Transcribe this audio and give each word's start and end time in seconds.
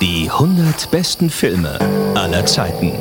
Die 0.00 0.30
100 0.30 0.90
besten 0.90 1.28
Filme 1.28 1.78
aller 2.14 2.46
Zeiten. 2.46 2.92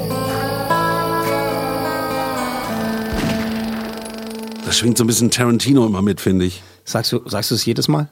Da 4.66 4.72
schwingt 4.72 4.98
so 4.98 5.04
ein 5.06 5.08
bisschen 5.08 5.32
Tarantino 5.32 5.86
immer 5.86 6.02
mit, 6.02 6.20
finde 6.20 6.46
ich. 6.46 6.62
Sagst 6.84 7.12
du, 7.14 7.22
sagst 7.28 7.52
du 7.52 7.56
es 7.56 7.66
jedes 7.66 7.88
Mal? 7.88 8.10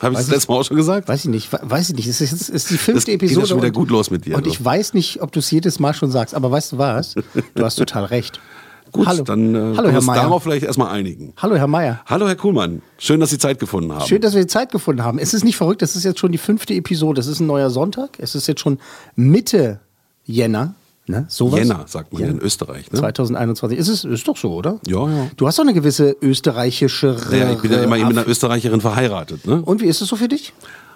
Habe 0.00 0.12
ich 0.14 0.18
Weiß 0.18 0.26
das 0.26 0.34
letzte 0.34 0.52
Mal 0.52 0.58
auch 0.58 0.64
schon 0.64 0.76
gesagt? 0.76 1.08
Weiß 1.08 1.20
ich 1.24 1.30
nicht, 1.30 1.52
we- 1.52 1.60
weiß 1.62 1.90
ich 1.90 1.96
nicht. 1.96 2.06
Es 2.08 2.20
ist, 2.20 2.32
ist 2.48 2.70
die 2.70 2.74
Das 2.74 2.82
fünfte 2.84 3.10
geht 3.12 3.22
ja 3.22 3.26
Episode. 3.26 3.46
schon 3.46 3.56
wieder 3.58 3.68
und- 3.68 3.74
gut 3.74 3.90
los 3.90 4.10
mit 4.10 4.24
dir, 4.26 4.36
Und 4.36 4.46
du. 4.46 4.50
ich 4.50 4.62
weiß 4.62 4.94
nicht, 4.94 5.20
ob 5.22 5.30
du 5.32 5.38
es 5.40 5.50
jedes 5.50 5.78
Mal 5.78 5.94
schon 5.94 6.10
sagst, 6.10 6.34
aber 6.34 6.50
weißt 6.50 6.72
du 6.72 6.78
was? 6.78 7.14
Du 7.54 7.64
hast 7.64 7.76
total 7.76 8.04
recht. 8.06 8.40
Gut, 8.94 9.08
Hallo. 9.08 9.24
dann 9.24 9.56
äh, 9.56 9.58
Hallo, 9.58 9.74
können 9.74 9.90
wir 9.90 9.96
uns 9.96 10.06
darauf 10.06 10.42
vielleicht 10.44 10.64
erstmal 10.64 10.92
einigen. 10.92 11.32
Hallo, 11.36 11.56
Herr 11.56 11.66
Meier. 11.66 12.00
Hallo, 12.06 12.28
Herr 12.28 12.36
Kuhlmann. 12.36 12.80
Schön, 12.96 13.18
dass 13.18 13.30
Sie 13.30 13.38
Zeit 13.38 13.58
gefunden 13.58 13.92
haben. 13.92 14.06
Schön, 14.06 14.20
dass 14.20 14.34
wir 14.34 14.42
die 14.42 14.46
Zeit 14.46 14.70
gefunden 14.70 15.02
haben. 15.02 15.18
Es 15.18 15.34
ist 15.34 15.42
nicht 15.44 15.56
verrückt, 15.56 15.82
es 15.82 15.96
ist 15.96 16.04
jetzt 16.04 16.20
schon 16.20 16.30
die 16.30 16.38
fünfte 16.38 16.74
Episode. 16.74 17.20
Es 17.20 17.26
ist 17.26 17.40
ein 17.40 17.48
neuer 17.48 17.70
Sonntag. 17.70 18.10
Es 18.18 18.36
ist 18.36 18.46
jetzt 18.46 18.60
schon 18.60 18.78
Mitte 19.16 19.80
Jänner. 20.24 20.76
Ne? 21.08 21.26
Sowas? 21.28 21.58
Jänner, 21.58 21.84
sagt 21.88 22.12
man 22.12 22.22
ja 22.22 22.28
in 22.28 22.34
Jänner. 22.34 22.46
Österreich. 22.46 22.92
Ne? 22.92 23.00
2021. 23.00 23.76
Ist 23.76 23.88
es 23.88 24.04
ist 24.04 24.28
doch 24.28 24.36
so, 24.36 24.54
oder? 24.54 24.78
Ja, 24.86 25.08
ja. 25.08 25.26
Du 25.36 25.48
hast 25.48 25.58
doch 25.58 25.64
eine 25.64 25.74
gewisse 25.74 26.16
österreichische. 26.22 27.16
Ja, 27.32 27.50
ich 27.50 27.58
bin 27.58 27.72
ja 27.72 27.82
immer 27.82 27.96
mit 27.96 28.06
einer 28.06 28.28
Österreicherin 28.28 28.80
verheiratet. 28.80 29.44
Ne? 29.44 29.60
Und 29.60 29.82
wie 29.82 29.86
ist 29.86 30.02
es 30.02 30.08
so 30.08 30.14
für 30.14 30.28
dich? 30.28 30.52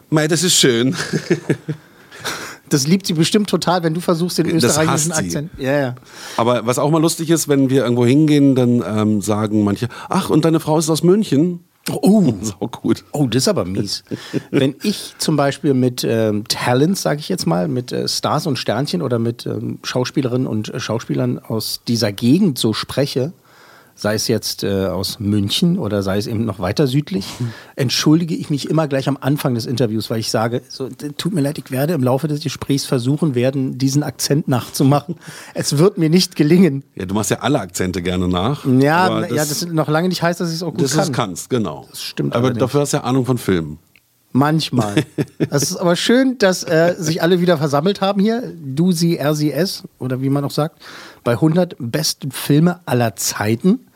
Mei, 0.08 0.28
das 0.28 0.44
ist 0.44 0.54
schön. 0.54 0.94
Das 2.70 2.86
liebt 2.86 3.06
sie 3.06 3.14
bestimmt 3.14 3.48
total, 3.48 3.82
wenn 3.82 3.94
du 3.94 4.00
versuchst, 4.00 4.38
den 4.38 4.50
österreichischen. 4.50 5.12
Akzent. 5.12 5.50
Ja, 5.58 5.72
ja. 5.72 5.94
Aber 6.36 6.66
was 6.66 6.78
auch 6.78 6.90
mal 6.90 7.00
lustig 7.00 7.30
ist, 7.30 7.48
wenn 7.48 7.70
wir 7.70 7.82
irgendwo 7.84 8.04
hingehen, 8.06 8.54
dann 8.54 8.82
ähm, 8.86 9.20
sagen 9.20 9.64
manche, 9.64 9.88
ach, 10.08 10.30
und 10.30 10.44
deine 10.44 10.60
Frau 10.60 10.78
ist 10.78 10.90
aus 10.90 11.02
München. 11.02 11.60
Oh, 11.90 12.34
Sau 12.42 12.68
gut. 12.68 13.04
Oh, 13.12 13.26
das 13.26 13.44
ist 13.44 13.48
aber 13.48 13.64
mies. 13.64 14.04
Wenn 14.50 14.74
ich 14.82 15.14
zum 15.18 15.36
Beispiel 15.36 15.74
mit 15.74 16.04
ähm, 16.04 16.44
Talents, 16.48 17.02
sage 17.02 17.20
ich 17.20 17.28
jetzt 17.28 17.46
mal, 17.46 17.68
mit 17.68 17.92
äh, 17.92 18.08
Stars 18.08 18.46
und 18.46 18.58
Sternchen 18.58 19.02
oder 19.02 19.18
mit 19.18 19.46
ähm, 19.46 19.78
Schauspielerinnen 19.82 20.46
und 20.46 20.72
äh, 20.72 20.80
Schauspielern 20.80 21.38
aus 21.38 21.80
dieser 21.86 22.12
Gegend 22.12 22.58
so 22.58 22.72
spreche, 22.72 23.32
sei 23.98 24.14
es 24.14 24.28
jetzt 24.28 24.62
äh, 24.62 24.86
aus 24.86 25.18
München 25.18 25.76
oder 25.76 26.04
sei 26.04 26.18
es 26.18 26.28
eben 26.28 26.44
noch 26.44 26.60
weiter 26.60 26.86
südlich, 26.86 27.26
entschuldige 27.74 28.36
ich 28.36 28.48
mich 28.48 28.70
immer 28.70 28.86
gleich 28.86 29.08
am 29.08 29.18
Anfang 29.20 29.54
des 29.54 29.66
Interviews, 29.66 30.08
weil 30.08 30.20
ich 30.20 30.30
sage, 30.30 30.62
so, 30.68 30.88
tut 31.16 31.34
mir 31.34 31.40
leid, 31.40 31.58
ich 31.58 31.72
werde 31.72 31.94
im 31.94 32.02
Laufe 32.04 32.28
des 32.28 32.40
Gesprächs 32.40 32.84
versuchen 32.84 33.34
werden, 33.34 33.76
diesen 33.76 34.04
Akzent 34.04 34.46
nachzumachen. 34.46 35.16
Es 35.52 35.78
wird 35.78 35.98
mir 35.98 36.10
nicht 36.10 36.36
gelingen. 36.36 36.84
Ja, 36.94 37.06
du 37.06 37.14
machst 37.14 37.30
ja 37.30 37.40
alle 37.40 37.58
Akzente 37.58 38.00
gerne 38.00 38.28
nach. 38.28 38.64
Ja, 38.64 38.98
aber 38.98 39.28
ja, 39.32 39.44
das 39.44 39.66
noch 39.66 39.88
lange 39.88 40.08
nicht 40.08 40.22
heißt, 40.22 40.40
dass 40.40 40.50
ich 40.50 40.56
es 40.56 40.62
auch 40.62 40.72
gut 40.72 40.82
das 40.82 40.92
kann. 40.92 41.02
ist 41.02 41.12
kannst, 41.12 41.50
genau. 41.50 41.86
Das 41.90 42.00
stimmt 42.00 42.34
Aber 42.34 42.44
allerdings. 42.44 42.60
dafür 42.60 42.82
hast 42.82 42.92
du 42.92 42.98
ja 42.98 43.02
Ahnung 43.02 43.26
von 43.26 43.36
Filmen. 43.36 43.78
Manchmal. 44.32 45.04
Es 45.50 45.62
ist 45.62 45.76
aber 45.76 45.96
schön, 45.96 46.36
dass 46.38 46.62
äh, 46.62 46.94
sich 46.98 47.22
alle 47.22 47.40
wieder 47.40 47.56
versammelt 47.58 48.00
haben 48.00 48.20
hier. 48.20 48.52
Du, 48.62 48.92
sie, 48.92 49.16
er, 49.16 49.34
sie, 49.34 49.52
es 49.52 49.84
oder 49.98 50.20
wie 50.20 50.28
man 50.28 50.44
auch 50.44 50.50
sagt, 50.50 50.82
bei 51.24 51.32
100 51.32 51.76
besten 51.78 52.30
Filme 52.30 52.80
aller 52.84 53.16
Zeiten. 53.16 53.87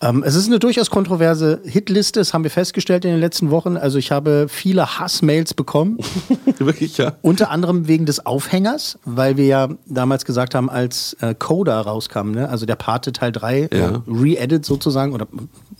Ähm, 0.00 0.22
es 0.24 0.36
ist 0.36 0.46
eine 0.46 0.60
durchaus 0.60 0.90
kontroverse 0.90 1.60
Hitliste, 1.64 2.20
das 2.20 2.32
haben 2.32 2.44
wir 2.44 2.52
festgestellt 2.52 3.04
in 3.04 3.10
den 3.10 3.18
letzten 3.20 3.50
Wochen. 3.50 3.76
Also 3.76 3.98
ich 3.98 4.12
habe 4.12 4.46
viele 4.48 4.98
Hassmails 5.00 5.54
bekommen, 5.54 5.98
Wirklich, 6.58 6.98
ja. 6.98 7.16
unter 7.20 7.50
anderem 7.50 7.88
wegen 7.88 8.06
des 8.06 8.24
Aufhängers, 8.24 8.98
weil 9.04 9.36
wir 9.36 9.46
ja 9.46 9.68
damals 9.86 10.24
gesagt 10.24 10.54
haben, 10.54 10.70
als 10.70 11.16
äh, 11.20 11.34
Coda 11.36 11.80
rauskam, 11.80 12.30
ne? 12.30 12.48
also 12.48 12.64
der 12.64 12.76
Pate 12.76 13.12
Teil 13.12 13.32
3, 13.32 13.68
Ja. 13.72 13.76
äh, 13.90 14.00
re-edit 14.06 14.64
sozusagen 14.64 15.12
oder 15.14 15.26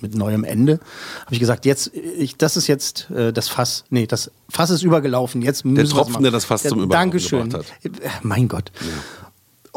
mit 0.01 0.17
neuem 0.17 0.43
Ende, 0.43 0.81
habe 1.25 1.35
ich 1.35 1.41
gesagt, 1.41 1.65
jetzt, 1.65 1.93
ich, 1.95 2.37
das 2.37 2.57
ist 2.57 2.67
jetzt 2.67 3.11
äh, 3.11 3.33
das 3.33 3.49
Fass, 3.49 3.85
nee, 3.91 4.07
das 4.09 4.33
Fass 4.49 4.71
ist 4.71 4.83
übergelaufen, 4.83 5.43
jetzt 5.43 5.65
müssen 5.65 5.77
wir's 5.77 5.91
Tropfen, 5.91 6.23
der 6.23 6.33
das 6.33 6.45
Fass 6.45 6.63
zum 6.65 6.81
Überlaufen 6.83 6.91
Dankeschön. 6.91 7.49
gebracht 7.51 7.67
Äh, 7.85 7.91
Mein 8.23 8.49
Gott. 8.49 8.73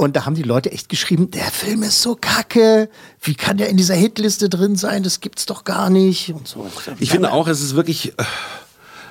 Und 0.01 0.15
da 0.15 0.25
haben 0.25 0.33
die 0.33 0.41
Leute 0.41 0.71
echt 0.71 0.89
geschrieben, 0.89 1.29
der 1.29 1.51
Film 1.51 1.83
ist 1.83 2.01
so 2.01 2.17
kacke, 2.19 2.89
wie 3.21 3.35
kann 3.35 3.57
der 3.57 3.69
in 3.69 3.77
dieser 3.77 3.93
Hitliste 3.93 4.49
drin 4.49 4.75
sein, 4.75 5.03
das 5.03 5.19
gibt's 5.19 5.45
doch 5.45 5.63
gar 5.63 5.91
nicht. 5.91 6.33
Und 6.33 6.47
so. 6.47 6.65
Ich 6.97 7.11
finde 7.11 7.31
auch, 7.31 7.47
es 7.47 7.61
ist 7.61 7.75
wirklich 7.75 8.17
äh, 8.17 8.23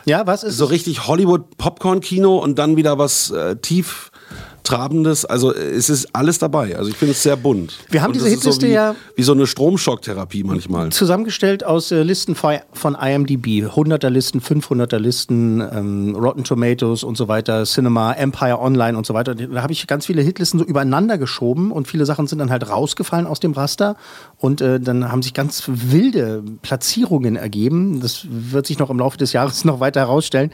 Ja, 0.05 0.27
was 0.27 0.43
ist 0.43 0.57
so 0.57 0.65
richtig 0.65 1.07
Hollywood-Popcorn-Kino 1.07 2.37
und 2.37 2.59
dann 2.59 2.77
wieder 2.77 2.99
was 2.99 3.31
äh, 3.31 3.55
tief 3.55 4.10
Trabendes. 4.63 5.25
Also 5.25 5.53
es 5.55 5.89
ist 5.89 6.15
alles 6.15 6.39
dabei. 6.39 6.77
Also 6.77 6.91
ich 6.91 6.97
finde 6.97 7.13
es 7.13 7.23
sehr 7.23 7.37
bunt. 7.37 7.79
Wir 7.89 8.03
haben 8.03 8.13
diese 8.13 8.29
Hitliste 8.29 8.53
so 8.67 8.67
wie, 8.69 8.73
ja- 8.73 8.95
Wie 9.17 9.23
so 9.23 9.33
eine 9.33 9.47
Stromschocktherapie 9.47 10.45
manchmal. 10.45 10.91
zusammengestellt 10.91 11.65
aus 11.65 11.91
äh, 11.91 12.03
Listen 12.03 12.35
von 12.35 12.59
von 12.73 12.95
IMDb, 12.95 13.65
100er 13.67 14.11
Listen, 14.11 14.41
500er 14.41 14.99
Listen, 14.99 15.61
ähm, 15.61 16.15
Rotten 16.15 16.45
Tomatoes 16.45 17.05
und 17.05 17.17
so 17.17 17.27
weiter, 17.29 17.65
Cinema, 17.65 18.13
Empire 18.13 18.59
Online 18.61 18.97
und 18.99 19.07
so 19.07 19.15
weiter. 19.15 19.35
Da 19.35 19.63
habe 19.63 19.73
ich 19.73 19.87
ganz 19.87 20.07
viele 20.07 20.23
Hitlisten 20.23 20.59
so 20.61 20.65
übereinander 20.67 21.17
geschoben 21.19 21.73
und 21.73 21.89
viele 21.89 22.05
Sachen 22.07 22.27
sind 22.27 22.39
dann 22.39 22.51
halt 22.51 22.69
rausgefallen 22.69 23.27
aus 23.27 23.41
dem 23.41 23.53
Raster 23.53 23.97
und 24.39 24.61
äh, 24.61 24.79
dann 24.79 25.11
haben 25.11 25.23
sich 25.23 25.33
ganz 25.35 25.65
wilde 25.67 26.43
Platzierungen 26.63 27.37
ergeben. 27.37 28.01
Das 28.01 28.27
wird 28.31 28.67
sich 28.67 28.79
noch 28.79 28.91
im 28.91 28.99
Laufe 28.99 29.17
des 29.17 29.33
Jahres 29.33 29.65
noch 29.65 29.81
weiter 29.81 30.01
herausstellen. 30.01 30.51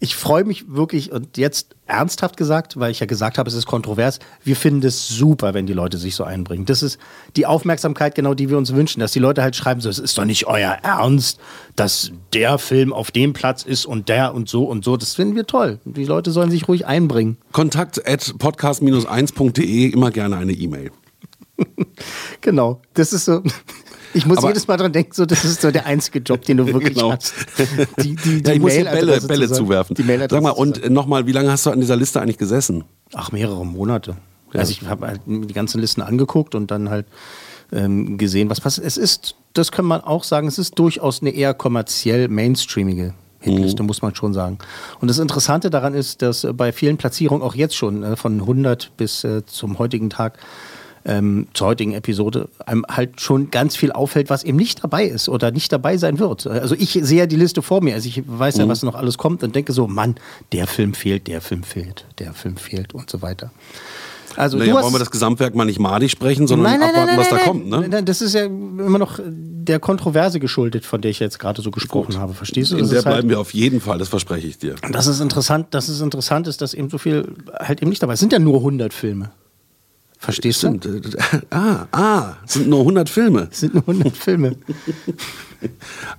Ich 0.00 0.16
freue 0.16 0.44
mich 0.44 0.68
wirklich 0.68 1.10
und 1.10 1.36
jetzt 1.36 1.74
ernsthaft 1.86 2.36
gesagt, 2.36 2.78
weil 2.78 2.90
ich 2.90 3.00
ja 3.00 3.06
gesagt 3.06 3.38
habe, 3.38 3.48
es 3.48 3.54
ist 3.54 3.66
kontrovers. 3.66 4.20
Wir 4.44 4.54
finden 4.54 4.86
es 4.86 5.08
super, 5.08 5.54
wenn 5.54 5.66
die 5.66 5.72
Leute 5.72 5.98
sich 5.98 6.14
so 6.14 6.24
einbringen. 6.24 6.66
Das 6.66 6.82
ist 6.82 6.98
die 7.36 7.46
Aufmerksamkeit 7.46 8.14
genau, 8.14 8.34
die 8.34 8.48
wir 8.48 8.58
uns 8.58 8.74
wünschen, 8.74 9.00
dass 9.00 9.12
die 9.12 9.18
Leute 9.18 9.42
halt 9.42 9.56
schreiben, 9.56 9.80
so, 9.80 9.88
es 9.88 9.98
ist 9.98 10.16
doch 10.16 10.24
nicht 10.24 10.46
euer 10.46 10.78
Ernst, 10.82 11.40
dass 11.74 12.12
der 12.32 12.58
Film 12.58 12.92
auf 12.92 13.10
dem 13.10 13.32
Platz 13.32 13.64
ist 13.64 13.86
und 13.86 14.08
der 14.08 14.34
und 14.34 14.48
so 14.48 14.64
und 14.64 14.84
so. 14.84 14.96
Das 14.96 15.14
finden 15.14 15.34
wir 15.34 15.46
toll. 15.46 15.80
Die 15.84 16.04
Leute 16.04 16.30
sollen 16.30 16.50
sich 16.50 16.68
ruhig 16.68 16.86
einbringen. 16.86 17.38
Kontakt 17.52 18.06
at 18.08 18.34
podcast-1.de, 18.38 19.86
immer 19.88 20.10
gerne 20.10 20.36
eine 20.36 20.52
E-Mail. 20.52 20.90
Genau. 22.40 22.80
Das 22.94 23.12
ist 23.12 23.24
so. 23.24 23.42
Ich 24.14 24.26
muss 24.26 24.38
Aber- 24.38 24.48
jedes 24.48 24.66
Mal 24.66 24.76
dran 24.76 24.92
denken, 24.92 25.12
so, 25.12 25.26
das 25.26 25.44
ist 25.44 25.60
so 25.60 25.70
der 25.70 25.86
einzige 25.86 26.20
Job, 26.20 26.42
den 26.42 26.56
du 26.58 26.66
wirklich 26.72 26.94
Genau. 26.94 27.12
hast. 27.12 27.34
Die, 28.02 28.14
die, 28.16 28.42
die 28.42 28.48
Ja, 28.48 28.54
ich 28.54 28.60
muss 28.60 28.72
Bälle, 28.74 29.20
Bälle 29.20 29.50
zuwerfen. 29.50 29.94
Die 29.94 30.02
Mailadresse 30.02 30.34
Sag 30.36 30.42
mal, 30.42 30.50
und 30.50 30.90
nochmal, 30.90 31.26
wie 31.26 31.32
lange 31.32 31.50
hast 31.50 31.66
du 31.66 31.70
an 31.70 31.80
dieser 31.80 31.96
Liste 31.96 32.20
eigentlich 32.20 32.38
gesessen? 32.38 32.84
Ach, 33.14 33.32
mehrere 33.32 33.64
Monate. 33.66 34.16
Also 34.54 34.70
ich 34.70 34.82
habe 34.88 35.06
halt 35.06 35.20
die 35.26 35.52
ganzen 35.52 35.80
Listen 35.80 36.00
angeguckt 36.00 36.54
und 36.54 36.70
dann 36.70 36.88
halt 36.88 37.06
ähm, 37.70 38.16
gesehen, 38.16 38.48
was 38.48 38.60
passiert. 38.62 38.86
Es 38.86 38.96
ist, 38.96 39.34
das 39.52 39.70
kann 39.72 39.84
man 39.84 40.00
auch 40.00 40.24
sagen, 40.24 40.48
es 40.48 40.58
ist 40.58 40.78
durchaus 40.78 41.20
eine 41.20 41.30
eher 41.30 41.52
kommerziell 41.52 42.28
mainstreamige 42.28 43.12
Hitliste, 43.40 43.82
muss 43.82 44.00
man 44.00 44.14
schon 44.14 44.32
sagen. 44.32 44.56
Und 45.00 45.08
das 45.08 45.18
Interessante 45.18 45.68
daran 45.68 45.92
ist, 45.94 46.22
dass 46.22 46.44
äh, 46.44 46.52
bei 46.54 46.72
vielen 46.72 46.96
Platzierungen 46.96 47.42
auch 47.42 47.54
jetzt 47.54 47.76
schon 47.76 48.02
äh, 48.02 48.16
von 48.16 48.40
100 48.40 48.96
bis 48.96 49.22
äh, 49.22 49.44
zum 49.44 49.78
heutigen 49.78 50.08
Tag 50.08 50.38
ähm, 51.08 51.48
zur 51.54 51.68
heutigen 51.68 51.94
Episode 51.94 52.48
einem 52.66 52.84
halt 52.88 53.20
schon 53.20 53.50
ganz 53.50 53.74
viel 53.74 53.90
auffällt, 53.90 54.30
was 54.30 54.44
eben 54.44 54.58
nicht 54.58 54.84
dabei 54.84 55.04
ist 55.06 55.28
oder 55.28 55.50
nicht 55.50 55.72
dabei 55.72 55.96
sein 55.96 56.18
wird. 56.18 56.46
Also 56.46 56.74
ich 56.76 56.92
sehe 57.02 57.18
ja 57.20 57.26
die 57.26 57.36
Liste 57.36 57.62
vor 57.62 57.80
mir, 57.82 57.94
also 57.94 58.08
ich 58.08 58.22
weiß 58.26 58.58
ja, 58.58 58.68
was 58.68 58.82
noch 58.82 58.94
alles 58.94 59.18
kommt 59.18 59.42
und 59.42 59.54
denke 59.56 59.72
so, 59.72 59.86
Mann, 59.88 60.14
der 60.52 60.66
Film 60.66 60.94
fehlt, 60.94 61.26
der 61.26 61.40
Film 61.40 61.62
fehlt, 61.64 62.04
der 62.18 62.34
Film 62.34 62.56
fehlt 62.58 62.94
und 62.94 63.08
so 63.10 63.22
weiter. 63.22 63.50
Also 64.36 64.56
Naja, 64.58 64.74
wollen 64.74 64.92
wir 64.92 64.98
das 65.00 65.10
Gesamtwerk 65.10 65.54
mal 65.56 65.64
nicht 65.64 65.80
madig 65.80 66.12
sprechen, 66.12 66.46
sondern 66.46 66.70
nein, 66.72 66.80
nein, 66.80 66.90
abwarten, 66.90 67.06
nein, 67.08 67.18
was 67.18 67.28
da 67.30 67.38
kommt, 67.38 67.68
ne? 67.68 67.88
nein, 67.88 68.04
Das 68.04 68.20
ist 68.20 68.34
ja 68.34 68.44
immer 68.44 68.98
noch 68.98 69.18
der 69.24 69.80
Kontroverse 69.80 70.38
geschuldet, 70.38 70.84
von 70.84 71.00
der 71.00 71.10
ich 71.10 71.18
jetzt 71.18 71.38
gerade 71.40 71.60
so 71.60 71.70
gesprochen 71.72 72.18
habe. 72.18 72.34
Verstehst 72.34 72.70
du? 72.70 72.76
In 72.76 72.82
Das 72.82 72.90
der 72.90 72.98
halt- 72.98 73.06
bleiben 73.06 73.30
wir 73.30 73.40
auf 73.40 73.52
jeden 73.52 73.80
Fall, 73.80 73.98
das 73.98 74.08
verspreche 74.08 74.46
ich 74.46 74.58
dir. 74.58 74.76
das 74.92 75.06
ist 75.08 75.20
interessant, 75.20 75.68
dass 75.72 75.88
es 75.88 76.00
interessant 76.00 76.46
ist, 76.46 76.60
dass 76.60 76.72
eben 76.74 76.88
so 76.88 76.98
viel 76.98 77.34
halt 77.58 77.80
eben 77.82 77.88
nicht 77.88 78.02
dabei 78.02 78.12
ist. 78.12 78.18
Es 78.18 78.20
sind 78.20 78.32
ja 78.32 78.38
nur 78.38 78.58
100 78.60 78.92
Filme. 78.94 79.30
Verstehst 80.18 80.62
du? 80.62 80.68
Stimmt. 80.78 81.16
Ah, 81.50 81.86
ah, 81.92 82.36
es 82.44 82.54
sind 82.54 82.68
nur 82.68 82.80
100 82.80 83.08
Filme. 83.08 83.48
Es 83.50 83.60
sind 83.60 83.74
nur 83.74 83.82
100 83.88 84.16
Filme. 84.16 84.56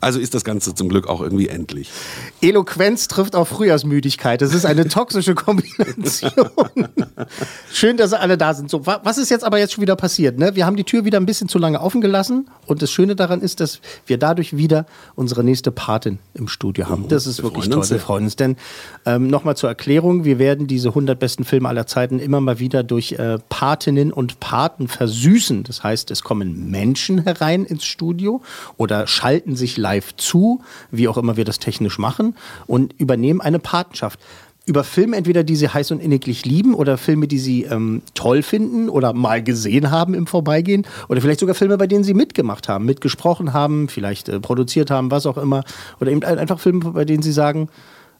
Also 0.01 0.19
ist 0.19 0.33
das 0.33 0.43
Ganze 0.43 0.75
zum 0.75 0.89
Glück 0.89 1.07
auch 1.07 1.21
irgendwie 1.21 1.47
endlich. 1.47 1.89
Eloquenz 2.41 3.07
trifft 3.07 3.37
auf 3.37 3.47
Frühjahrsmüdigkeit. 3.47 4.41
Das 4.41 4.53
ist 4.53 4.65
eine 4.65 4.85
toxische 4.89 5.33
Kombination. 5.33 6.49
Schön, 7.71 7.95
dass 7.95 8.11
alle 8.11 8.37
da 8.37 8.53
sind. 8.53 8.69
So, 8.69 8.85
wa- 8.85 8.99
was 9.05 9.17
ist 9.17 9.29
jetzt 9.29 9.45
aber 9.45 9.57
jetzt 9.57 9.71
schon 9.71 9.81
wieder 9.81 9.95
passiert? 9.95 10.37
Ne? 10.37 10.55
Wir 10.57 10.65
haben 10.65 10.75
die 10.75 10.83
Tür 10.83 11.05
wieder 11.05 11.17
ein 11.21 11.25
bisschen 11.25 11.47
zu 11.47 11.57
lange 11.57 11.79
offen 11.79 12.01
gelassen. 12.01 12.49
Und 12.65 12.81
das 12.81 12.91
Schöne 12.91 13.15
daran 13.15 13.39
ist, 13.39 13.61
dass 13.61 13.79
wir 14.05 14.17
dadurch 14.17 14.57
wieder 14.57 14.85
unsere 15.15 15.41
nächste 15.41 15.71
Patin 15.71 16.19
im 16.33 16.49
Studio 16.49 16.89
haben. 16.89 17.07
Das 17.07 17.25
ist 17.25 17.37
wir 17.37 17.43
wirklich 17.45 17.69
toll. 17.69 17.89
Wir 17.89 17.99
freuen 17.99 18.25
uns. 18.25 18.35
Denn 18.35 18.57
ähm, 19.05 19.27
nochmal 19.27 19.55
zur 19.55 19.69
Erklärung, 19.69 20.25
wir 20.25 20.37
werden 20.37 20.67
diese 20.67 20.89
100 20.89 21.17
besten 21.17 21.45
Filme 21.45 21.69
aller 21.69 21.87
Zeiten 21.87 22.19
immer 22.19 22.41
mal 22.41 22.59
wieder 22.59 22.83
durch 22.83 23.13
äh, 23.13 23.37
Patinnen 23.89 24.13
und 24.13 24.39
Paten 24.39 24.87
versüßen. 24.87 25.63
Das 25.63 25.83
heißt, 25.83 26.11
es 26.11 26.21
kommen 26.21 26.69
Menschen 26.69 27.23
herein 27.23 27.65
ins 27.65 27.85
Studio 27.85 28.41
oder 28.77 29.07
schalten 29.07 29.55
sich 29.55 29.77
live 29.77 30.15
zu, 30.15 30.61
wie 30.91 31.07
auch 31.07 31.17
immer 31.17 31.37
wir 31.37 31.45
das 31.45 31.57
technisch 31.57 31.97
machen, 31.97 32.35
und 32.67 32.93
übernehmen 32.99 33.41
eine 33.41 33.57
Patenschaft. 33.57 34.19
Über 34.67 34.83
Filme 34.83 35.17
entweder, 35.17 35.43
die 35.43 35.55
sie 35.55 35.69
heiß 35.69 35.89
und 35.89 35.99
inniglich 36.03 36.45
lieben 36.45 36.75
oder 36.75 36.99
Filme, 36.99 37.27
die 37.27 37.39
sie 37.39 37.63
ähm, 37.63 38.03
toll 38.13 38.43
finden 38.43 38.89
oder 38.89 39.13
mal 39.13 39.41
gesehen 39.41 39.89
haben 39.89 40.13
im 40.13 40.27
Vorbeigehen 40.27 40.85
oder 41.07 41.19
vielleicht 41.21 41.39
sogar 41.39 41.55
Filme, 41.55 41.79
bei 41.79 41.87
denen 41.87 42.03
sie 42.03 42.13
mitgemacht 42.13 42.69
haben, 42.69 42.85
mitgesprochen 42.85 43.53
haben, 43.53 43.89
vielleicht 43.89 44.29
äh, 44.29 44.39
produziert 44.39 44.91
haben, 44.91 45.09
was 45.09 45.25
auch 45.25 45.37
immer. 45.37 45.63
Oder 45.99 46.11
eben 46.11 46.23
ein- 46.23 46.37
einfach 46.37 46.59
Filme, 46.59 46.91
bei 46.91 47.05
denen 47.05 47.23
sie 47.23 47.31
sagen, 47.31 47.69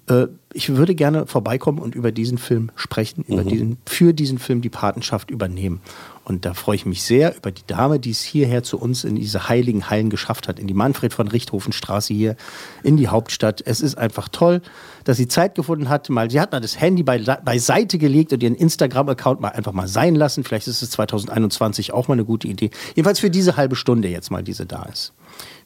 äh, 0.10 0.28
ich 0.52 0.76
würde 0.76 0.96
gerne 0.96 1.28
vorbeikommen 1.28 1.78
und 1.78 1.94
über 1.94 2.12
diesen 2.12 2.40
Film 2.40 2.72
sprechen, 2.76 3.24
über 3.28 3.44
diesen, 3.44 3.78
für 3.86 4.14
diesen 4.14 4.40
Film 4.40 4.62
die 4.62 4.70
Patenschaft 4.70 5.30
übernehmen. 5.30 5.80
Und 6.24 6.46
da 6.46 6.56
freue 6.56 6.76
ich 6.76 6.86
mich 6.86 7.04
sehr 7.04 7.36
über 7.38 7.52
die 7.52 7.66
Dame, 7.68 8.00
die 8.00 8.10
es 8.12 8.22
hierher 8.22 8.64
zu 8.64 8.80
uns 8.80 9.04
in 9.04 9.16
diese 9.16 9.48
heiligen 9.48 9.90
Hallen 9.90 10.10
geschafft 10.10 10.48
hat, 10.48 10.60
in 10.60 10.68
die 10.68 10.74
Manfred 10.74 11.14
von 11.14 11.28
Richthofen 11.28 11.72
Straße 11.72 12.14
hier, 12.14 12.36
in 12.84 12.98
die 12.98 13.08
Hauptstadt. 13.08 13.62
Es 13.66 13.82
ist 13.82 13.98
einfach 13.98 14.28
toll, 14.30 14.62
dass 15.04 15.18
sie 15.18 15.28
Zeit 15.28 15.54
gefunden 15.54 15.90
hat. 15.90 16.10
Mal, 16.10 16.32
sie 16.32 16.40
hat 16.40 16.52
mal 16.52 16.60
das 16.60 16.80
Handy 16.80 17.04
bei, 17.04 17.20
beiseite 17.20 18.00
gelegt 18.00 18.34
und 18.34 18.42
ihren 18.42 18.56
Instagram-Account 18.56 19.40
mal 19.40 19.50
einfach 19.50 19.74
mal 19.74 19.88
sein 19.88 20.16
lassen. 20.16 20.44
Vielleicht 20.44 20.68
ist 20.68 20.82
es 20.82 20.90
2021 20.92 21.94
auch 21.94 22.08
mal 22.08 22.14
eine 22.14 22.26
gute 22.26 22.48
Idee. 22.48 22.72
Jedenfalls 22.96 23.20
für 23.20 23.30
diese 23.30 23.56
halbe 23.56 23.76
Stunde 23.76 24.08
jetzt 24.08 24.32
mal, 24.32 24.44
die 24.44 24.54
sie 24.54 24.66
da 24.66 24.84
ist. 24.84 25.14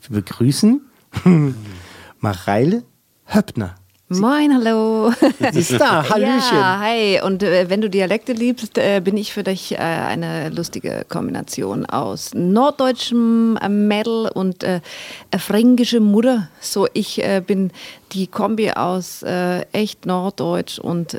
Wir 0.07 0.21
begrüßen 0.21 0.81
Mareile 2.19 2.83
Höppner. 3.25 3.75
Moin, 4.09 4.53
hallo. 4.53 5.11
Sie 5.53 5.59
ist 5.59 5.79
da, 5.79 6.03
Hallöchen. 6.09 6.57
Ja, 6.57 6.79
hi. 6.79 7.21
Und 7.21 7.41
äh, 7.41 7.69
wenn 7.69 7.79
du 7.79 7.89
Dialekte 7.89 8.33
liebst, 8.33 8.77
äh, 8.77 8.99
bin 8.99 9.15
ich 9.15 9.31
für 9.33 9.43
dich 9.43 9.71
äh, 9.71 9.77
eine 9.77 10.49
lustige 10.49 11.05
Kombination 11.07 11.85
aus 11.85 12.33
norddeutschem 12.33 13.57
äh, 13.61 13.69
Mädel 13.69 14.29
und 14.33 14.63
äh, 14.63 14.81
fränkische 15.37 16.01
Mutter. 16.01 16.49
So, 16.59 16.87
ich 16.93 17.23
äh, 17.23 17.41
bin 17.45 17.71
die 18.11 18.27
Kombi 18.27 18.71
aus 18.71 19.23
echt 19.71 20.05
norddeutsch 20.05 20.77
und 20.77 21.17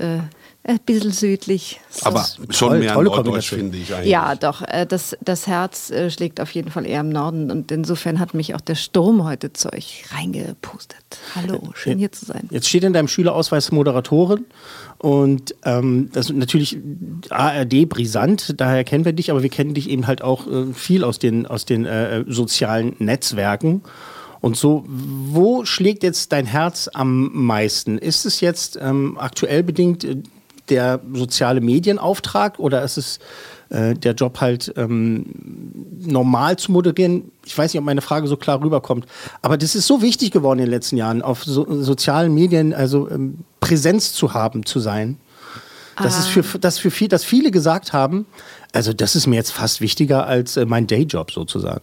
ein 0.66 0.78
bisschen 0.80 1.12
südlich. 1.12 1.80
So. 1.90 2.06
Aber 2.06 2.26
schon 2.48 2.70
toll, 2.70 2.78
mehr 2.78 2.94
tolle 2.94 3.10
Norddeutsch, 3.10 3.50
finde 3.50 3.76
ich 3.76 3.94
eigentlich. 3.94 4.10
Ja, 4.10 4.34
doch, 4.34 4.62
äh, 4.62 4.86
das, 4.86 5.16
das 5.20 5.46
Herz 5.46 5.90
äh, 5.90 6.10
schlägt 6.10 6.40
auf 6.40 6.50
jeden 6.52 6.70
Fall 6.70 6.86
eher 6.86 7.00
im 7.00 7.10
Norden 7.10 7.50
und 7.50 7.70
insofern 7.70 8.18
hat 8.18 8.32
mich 8.32 8.54
auch 8.54 8.62
der 8.62 8.74
Sturm 8.74 9.24
heute 9.24 9.52
zu 9.52 9.72
euch 9.72 10.04
reingepustet. 10.10 11.18
Hallo, 11.34 11.60
schön 11.74 11.98
hier 11.98 12.12
zu 12.12 12.24
sein. 12.24 12.48
Jetzt 12.50 12.68
steht 12.68 12.84
in 12.84 12.94
deinem 12.94 13.08
Schülerausweis 13.08 13.72
Moderatorin 13.72 14.46
und 14.98 15.54
ähm, 15.64 16.08
das 16.12 16.30
ist 16.30 16.36
natürlich 16.36 16.78
ARD 17.28 17.86
brisant, 17.86 18.54
daher 18.58 18.84
kennen 18.84 19.04
wir 19.04 19.12
dich, 19.12 19.30
aber 19.30 19.42
wir 19.42 19.50
kennen 19.50 19.74
dich 19.74 19.90
eben 19.90 20.06
halt 20.06 20.22
auch 20.22 20.46
äh, 20.46 20.72
viel 20.72 21.04
aus 21.04 21.18
den, 21.18 21.46
aus 21.46 21.66
den 21.66 21.84
äh, 21.84 22.24
sozialen 22.26 22.96
Netzwerken. 22.98 23.82
Und 24.40 24.58
so, 24.58 24.84
wo 24.86 25.64
schlägt 25.64 26.02
jetzt 26.02 26.32
dein 26.32 26.44
Herz 26.44 26.90
am 26.92 27.30
meisten? 27.32 27.96
Ist 27.96 28.26
es 28.26 28.42
jetzt 28.42 28.78
ähm, 28.78 29.16
aktuell 29.18 29.62
bedingt 29.62 30.04
äh, 30.04 30.16
der 30.68 31.00
soziale 31.12 31.60
Medienauftrag 31.60 32.58
oder 32.58 32.82
ist 32.82 32.96
es 32.96 33.18
äh, 33.70 33.94
der 33.94 34.14
Job 34.14 34.40
halt 34.40 34.72
ähm, 34.76 35.26
normal 36.00 36.56
zu 36.56 36.72
moderieren? 36.72 37.30
Ich 37.44 37.56
weiß 37.56 37.72
nicht, 37.72 37.78
ob 37.78 37.84
meine 37.84 38.00
Frage 38.00 38.26
so 38.26 38.36
klar 38.36 38.60
rüberkommt, 38.62 39.06
aber 39.42 39.56
das 39.56 39.74
ist 39.74 39.86
so 39.86 40.02
wichtig 40.02 40.30
geworden 40.30 40.58
in 40.58 40.66
den 40.66 40.72
letzten 40.72 40.96
Jahren, 40.96 41.22
auf 41.22 41.44
so, 41.44 41.82
sozialen 41.82 42.34
Medien 42.34 42.72
also 42.72 43.10
ähm, 43.10 43.38
Präsenz 43.60 44.12
zu 44.12 44.34
haben, 44.34 44.64
zu 44.66 44.80
sein. 44.80 45.18
Das 46.02 46.18
ist 46.18 46.26
für, 46.26 46.58
das 46.58 46.78
für 46.78 46.90
viel, 46.90 47.08
dass 47.08 47.24
viele 47.24 47.52
gesagt 47.52 47.92
haben, 47.92 48.26
also 48.74 48.92
das 48.92 49.14
ist 49.14 49.26
mir 49.26 49.36
jetzt 49.36 49.52
fast 49.52 49.80
wichtiger 49.80 50.26
als 50.26 50.56
äh, 50.56 50.66
mein 50.66 50.86
Dayjob 50.86 51.30
sozusagen. 51.30 51.82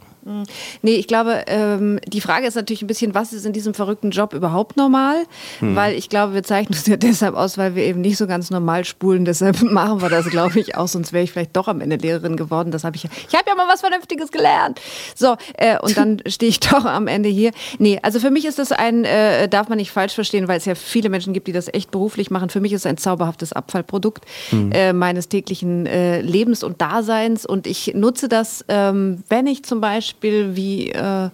Nee, 0.84 0.96
ich 0.96 1.08
glaube, 1.08 1.46
ähm, 1.48 2.00
die 2.06 2.22
Frage 2.22 2.46
ist 2.46 2.54
natürlich 2.54 2.84
ein 2.84 2.88
bisschen, 2.88 3.16
was 3.16 3.34
ist 3.34 3.46
in 3.46 3.54
diesem 3.54 3.74
verrückten 3.74 4.12
Job 4.12 4.34
überhaupt 4.34 4.78
normal? 4.78 5.24
Weil 5.62 5.96
ich 5.96 6.10
glaube, 6.10 6.36
wir 6.36 6.44
zeichnen 6.44 6.78
uns 6.78 6.86
ja 6.86 6.96
deshalb 6.98 7.36
aus, 7.36 7.58
weil 7.58 7.76
wir 7.76 7.84
eben 7.84 8.02
nicht 8.02 8.18
so 8.18 8.28
ganz 8.28 8.52
normal 8.52 8.86
spulen. 8.86 9.26
Deshalb 9.26 9.62
machen 9.64 10.02
wir 10.02 10.10
das, 10.10 10.28
glaube 10.28 10.60
ich, 10.60 10.76
auch. 10.76 10.88
Sonst 10.88 11.12
wäre 11.12 11.24
ich 11.24 11.32
vielleicht 11.32 11.56
doch 11.58 11.68
am 11.68 11.82
Ende 11.82 11.96
Lehrerin 11.96 12.38
geworden. 12.38 12.72
Das 12.72 12.84
habe 12.84 12.96
ich 12.96 13.04
ja. 13.04 13.10
Ich 13.28 13.34
habe 13.36 13.46
ja 13.48 13.56
mal 13.56 13.68
was 13.68 13.82
Vernünftiges 13.82 14.32
gelernt. 14.32 14.80
So, 15.16 15.38
äh, 15.58 15.80
und 15.80 15.98
dann 15.98 16.22
stehe 16.28 16.50
ich 16.50 16.60
doch 16.60 16.86
am 16.86 17.08
Ende 17.08 17.30
hier. 17.30 17.52
Nee, 17.80 18.00
also 18.04 18.20
für 18.20 18.30
mich 18.30 18.46
ist 18.46 18.60
das 18.60 18.72
ein, 18.72 19.06
äh, 19.06 19.48
darf 19.50 19.70
man 19.70 19.80
nicht 19.80 19.92
falsch 19.92 20.14
verstehen, 20.14 20.48
weil 20.48 20.58
es 20.58 20.66
ja 20.66 20.76
viele 20.76 21.10
Menschen 21.10 21.34
gibt, 21.34 21.48
die 21.48 21.52
das 21.52 21.68
echt 21.74 21.90
beruflich 21.90 22.30
machen. 22.30 22.50
Für 22.50 22.62
mich 22.62 22.74
ist 22.74 22.82
es 22.82 22.86
ein 22.86 22.98
zauberhaftes 22.98 23.54
Abfallprodukt 23.54 24.26
äh, 24.52 24.94
meines 24.94 25.30
täglichen 25.30 25.88
äh, 25.88 26.22
Lebens 26.22 26.64
und 26.64 26.81
Daseins. 26.82 27.46
Und 27.46 27.68
ich 27.68 27.94
nutze 27.94 28.28
das, 28.28 28.66
ähm, 28.68 29.24
wenn 29.30 29.46
ich 29.46 29.64
zum 29.64 29.82
Beispiel 29.82 30.56
wie 30.56 30.90
äh, 30.90 31.30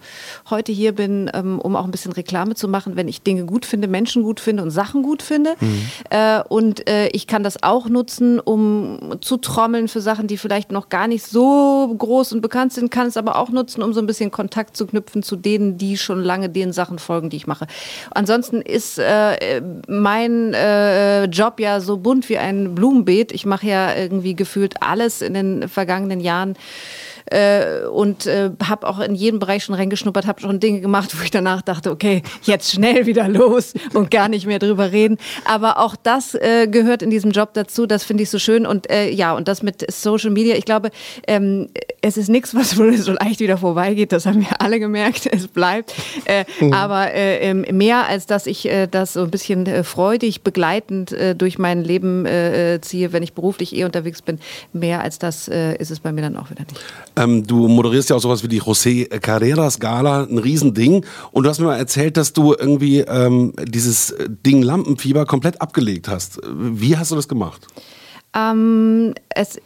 heute 0.49 0.73
hier 0.73 0.91
bin, 0.91 1.31
ähm, 1.33 1.59
um 1.59 1.77
auch 1.77 1.85
ein 1.85 1.91
bisschen 1.91 2.11
Reklame 2.11 2.55
zu 2.55 2.67
machen, 2.67 2.97
wenn 2.97 3.07
ich 3.07 3.21
Dinge 3.21 3.45
gut 3.45 3.65
finde, 3.65 3.87
Menschen 3.87 4.23
gut 4.23 4.41
finde 4.41 4.63
und 4.63 4.71
Sachen 4.71 5.03
gut 5.03 5.21
finde. 5.21 5.55
Äh, 6.09 6.43
und 6.49 6.89
äh, 6.89 7.07
ich 7.09 7.27
kann 7.27 7.43
das 7.43 7.63
auch 7.63 7.87
nutzen, 7.87 8.41
um 8.41 9.15
zu 9.21 9.37
trommeln 9.37 9.87
für 9.87 10.01
Sachen, 10.01 10.27
die 10.27 10.37
vielleicht 10.37 10.71
noch 10.71 10.89
gar 10.89 11.07
nicht 11.07 11.25
so 11.25 11.95
groß 11.97 12.33
und 12.33 12.41
bekannt 12.41 12.73
sind, 12.73 12.91
kann 12.91 13.07
es 13.07 13.15
aber 13.15 13.37
auch 13.37 13.49
nutzen, 13.49 13.81
um 13.81 13.93
so 13.93 14.01
ein 14.01 14.07
bisschen 14.07 14.31
Kontakt 14.31 14.75
zu 14.75 14.85
knüpfen 14.85 15.23
zu 15.23 15.37
denen, 15.37 15.77
die 15.77 15.97
schon 15.97 16.21
lange 16.21 16.49
den 16.49 16.73
Sachen 16.73 16.99
folgen, 16.99 17.29
die 17.29 17.37
ich 17.37 17.47
mache. 17.47 17.67
Ansonsten 18.11 18.61
ist 18.61 18.99
äh, 18.99 19.61
mein 19.87 20.53
äh, 20.53 21.25
Job 21.25 21.61
ja 21.61 21.79
so 21.79 21.97
bunt 21.97 22.27
wie 22.27 22.37
ein 22.37 22.75
Blumenbeet. 22.75 23.31
Ich 23.31 23.45
mache 23.45 23.67
ja 23.67 23.95
irgendwie 23.95 24.35
gefühlt 24.35 24.81
alles 24.81 25.21
in 25.21 25.36
den 25.37 25.69
vergangenen 25.69 26.19
Jahren 26.19 26.55
äh, 27.31 27.85
und 27.87 28.25
äh, 28.25 28.51
habe 28.63 28.87
auch 28.87 28.99
in 28.99 29.15
jedem 29.15 29.39
Bereich 29.39 29.63
schon 29.63 29.75
reingeschnuppert, 29.75 30.27
habe 30.27 30.41
schon 30.41 30.59
Dinge 30.59 30.81
gemacht, 30.81 31.17
wo 31.17 31.23
ich 31.23 31.31
danach 31.31 31.61
dachte, 31.61 31.91
okay, 31.91 32.23
jetzt 32.43 32.71
schnell 32.71 33.05
wieder 33.05 33.27
los 33.27 33.73
und 33.93 34.11
gar 34.11 34.29
nicht 34.29 34.45
mehr 34.45 34.59
drüber 34.59 34.91
reden. 34.91 35.17
Aber 35.45 35.79
auch 35.79 35.95
das 35.95 36.35
äh, 36.35 36.67
gehört 36.67 37.01
in 37.01 37.09
diesem 37.09 37.31
Job 37.31 37.53
dazu. 37.53 37.85
Das 37.85 38.03
finde 38.03 38.23
ich 38.23 38.29
so 38.29 38.39
schön 38.39 38.65
und 38.65 38.89
äh, 38.89 39.09
ja 39.09 39.33
und 39.33 39.47
das 39.47 39.63
mit 39.63 39.89
Social 39.91 40.29
Media. 40.29 40.55
Ich 40.55 40.65
glaube, 40.65 40.91
ähm, 41.27 41.69
es 42.01 42.17
ist 42.17 42.29
nichts, 42.29 42.55
was 42.55 42.77
wohl 42.77 42.95
so 42.97 43.13
leicht 43.13 43.39
wieder 43.39 43.57
vorbeigeht. 43.57 44.11
Das 44.11 44.25
haben 44.25 44.41
wir 44.41 44.61
alle 44.61 44.79
gemerkt. 44.79 45.27
Es 45.31 45.47
bleibt. 45.47 45.93
Äh, 46.25 46.45
Aber 46.71 47.13
äh, 47.13 47.49
ähm, 47.49 47.65
mehr 47.71 48.07
als 48.07 48.25
dass 48.25 48.47
ich 48.47 48.67
äh, 48.69 48.87
das 48.87 49.13
so 49.13 49.23
ein 49.23 49.31
bisschen 49.31 49.65
äh, 49.65 49.83
freudig 49.83 50.41
begleitend 50.41 51.11
äh, 51.11 51.35
durch 51.35 51.57
mein 51.57 51.83
Leben 51.83 52.25
äh, 52.25 52.79
ziehe, 52.81 53.13
wenn 53.13 53.23
ich 53.23 53.33
beruflich 53.33 53.75
eh 53.75 53.83
unterwegs 53.83 54.21
bin, 54.21 54.39
mehr 54.73 55.01
als 55.01 55.19
das 55.19 55.47
ist 55.47 55.91
es 55.91 55.99
bei 55.99 56.11
mir 56.11 56.21
dann 56.21 56.35
auch 56.37 56.49
wieder 56.49 56.61
nicht. 56.61 56.79
Ähm, 57.17 57.45
du 57.45 57.67
moderierst 57.67 58.09
ja 58.09 58.15
auch 58.15 58.21
sowas 58.21 58.43
wie 58.43 58.47
die 58.47 58.61
José 58.61 59.07
Carreras 59.19 59.79
Gala, 59.79 60.23
ein 60.23 60.37
Riesending. 60.37 61.05
Und 61.31 61.43
du 61.43 61.49
hast 61.49 61.59
mir 61.59 61.65
mal 61.65 61.77
erzählt, 61.77 62.15
dass 62.15 62.31
du 62.33 62.53
irgendwie 62.53 62.99
ähm, 62.99 63.53
dieses 63.59 64.15
Ding 64.45 64.61
Lampenfieber 64.61 65.25
komplett 65.25 65.61
abgelegt 65.61 66.07
hast. 66.07 66.39
Wie 66.45 66.95
hast 66.97 67.11
du 67.11 67.15
das 67.15 67.27
gemacht? 67.27 67.67
Ähm, 68.35 69.15
es 69.29 69.59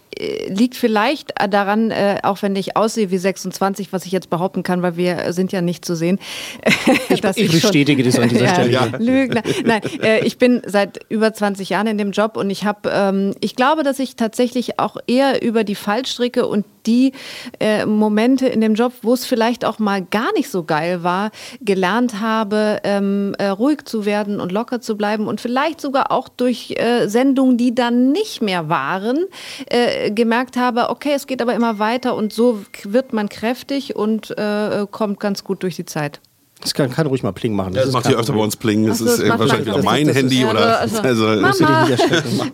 liegt 0.47 0.75
vielleicht 0.75 1.33
daran, 1.49 1.91
äh, 1.91 2.19
auch 2.23 2.41
wenn 2.41 2.55
ich 2.55 2.75
aussehe 2.77 3.11
wie 3.11 3.17
26, 3.17 3.91
was 3.93 4.05
ich 4.05 4.11
jetzt 4.11 4.29
behaupten 4.29 4.63
kann, 4.63 4.81
weil 4.81 4.97
wir 4.97 5.33
sind 5.33 5.51
ja 5.51 5.61
nicht 5.61 5.85
zu 5.85 5.95
sehen. 5.95 6.19
dass 7.21 7.37
ich 7.37 7.51
schon- 7.51 7.61
bestätige 7.61 8.03
das 8.03 8.19
an 8.19 8.29
dieser 8.29 8.47
Stelle. 8.53 8.71
Ja, 8.71 8.85
Lügner. 8.97 9.41
Nein, 9.65 9.81
äh, 10.01 10.25
ich 10.25 10.37
bin 10.37 10.61
seit 10.65 10.99
über 11.09 11.33
20 11.33 11.69
Jahren 11.69 11.87
in 11.87 11.97
dem 11.97 12.11
Job 12.11 12.37
und 12.37 12.49
ich 12.49 12.65
habe, 12.65 12.89
ähm, 12.93 13.33
ich 13.41 13.55
glaube, 13.55 13.83
dass 13.83 13.99
ich 13.99 14.15
tatsächlich 14.15 14.79
auch 14.79 14.97
eher 15.07 15.41
über 15.41 15.63
die 15.63 15.75
Fallstricke 15.75 16.47
und 16.47 16.65
die 16.87 17.11
äh, 17.59 17.85
Momente 17.85 18.47
in 18.47 18.59
dem 18.59 18.73
Job, 18.73 18.93
wo 19.03 19.13
es 19.13 19.23
vielleicht 19.25 19.65
auch 19.65 19.77
mal 19.77 20.01
gar 20.01 20.33
nicht 20.33 20.49
so 20.49 20.63
geil 20.63 21.03
war, 21.03 21.29
gelernt 21.61 22.19
habe, 22.21 22.79
ähm, 22.83 23.35
äh, 23.37 23.47
ruhig 23.49 23.85
zu 23.85 24.05
werden 24.05 24.39
und 24.39 24.51
locker 24.51 24.81
zu 24.81 24.97
bleiben 24.97 25.27
und 25.27 25.39
vielleicht 25.41 25.79
sogar 25.79 26.11
auch 26.11 26.27
durch 26.27 26.71
äh, 26.77 27.07
Sendungen, 27.07 27.57
die 27.57 27.75
dann 27.75 28.11
nicht 28.11 28.41
mehr 28.41 28.67
waren, 28.67 29.25
äh, 29.69 30.00
gemerkt 30.09 30.57
habe, 30.57 30.89
okay, 30.89 31.13
es 31.13 31.27
geht 31.27 31.41
aber 31.41 31.53
immer 31.53 31.79
weiter 31.79 32.15
und 32.15 32.33
so 32.33 32.63
wird 32.83 33.13
man 33.13 33.29
kräftig 33.29 33.95
und 33.95 34.31
äh, 34.37 34.85
kommt 34.89 35.19
ganz 35.19 35.43
gut 35.43 35.63
durch 35.63 35.75
die 35.75 35.85
Zeit. 35.85 36.19
Das 36.61 36.73
kann, 36.73 36.91
kann 36.91 37.07
ruhig 37.07 37.23
mal 37.23 37.31
Pling 37.31 37.53
machen. 37.53 37.73
Das, 37.73 37.85
das 37.85 37.93
macht 37.93 38.07
hier 38.07 38.17
öfter 38.17 38.33
bei 38.33 38.39
uns 38.39 38.55
Pling. 38.55 38.85
Das 38.87 38.99
so, 38.99 39.05
ist 39.05 39.21
das 39.21 39.29
wahrscheinlich 39.39 39.65
wieder 39.67 39.83
mein 39.83 40.07
das 40.07 40.15
Handy 40.15 40.41
ist- 40.41 40.49
oder. 40.49 40.79
also- 40.79 41.01
Also, 41.03 41.25
Mama. 41.25 41.87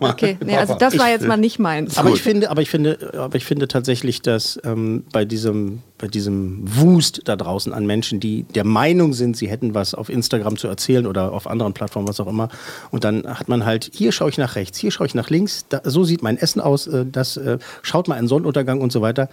Okay, 0.00 0.36
nee, 0.44 0.56
also 0.56 0.74
das 0.78 0.98
war 0.98 1.10
jetzt 1.10 1.26
mal 1.26 1.36
nicht 1.36 1.58
meins. 1.58 1.98
Aber 1.98 2.10
ich 2.10 2.22
finde, 2.22 2.50
aber 2.50 2.62
ich 2.62 2.70
finde, 2.70 3.12
aber 3.18 3.36
ich 3.36 3.44
finde 3.44 3.68
tatsächlich, 3.68 4.22
dass 4.22 4.58
ähm, 4.64 5.04
bei 5.12 5.24
diesem, 5.24 5.82
bei 5.98 6.06
diesem 6.08 6.62
Wust 6.64 7.22
da 7.26 7.36
draußen 7.36 7.72
an 7.72 7.86
Menschen, 7.86 8.20
die 8.20 8.44
der 8.44 8.64
Meinung 8.64 9.12
sind, 9.12 9.36
sie 9.36 9.48
hätten 9.48 9.74
was 9.74 9.94
auf 9.94 10.08
Instagram 10.08 10.56
zu 10.56 10.68
erzählen 10.68 11.06
oder 11.06 11.32
auf 11.32 11.46
anderen 11.46 11.72
Plattformen, 11.74 12.08
was 12.08 12.20
auch 12.20 12.26
immer, 12.28 12.48
und 12.90 13.04
dann 13.04 13.26
hat 13.26 13.48
man 13.48 13.64
halt, 13.66 13.90
hier 13.92 14.12
schaue 14.12 14.30
ich 14.30 14.38
nach 14.38 14.56
rechts, 14.56 14.78
hier 14.78 14.90
schaue 14.90 15.06
ich 15.06 15.14
nach 15.14 15.28
links, 15.30 15.66
da, 15.68 15.80
so 15.84 16.04
sieht 16.04 16.22
mein 16.22 16.38
Essen 16.38 16.60
aus, 16.60 16.86
äh, 16.86 17.04
das 17.10 17.36
äh, 17.36 17.58
schaut 17.82 18.08
mal 18.08 18.14
einen 18.14 18.28
Sonnenuntergang 18.28 18.80
und 18.80 18.92
so 18.92 19.00
weiter. 19.02 19.28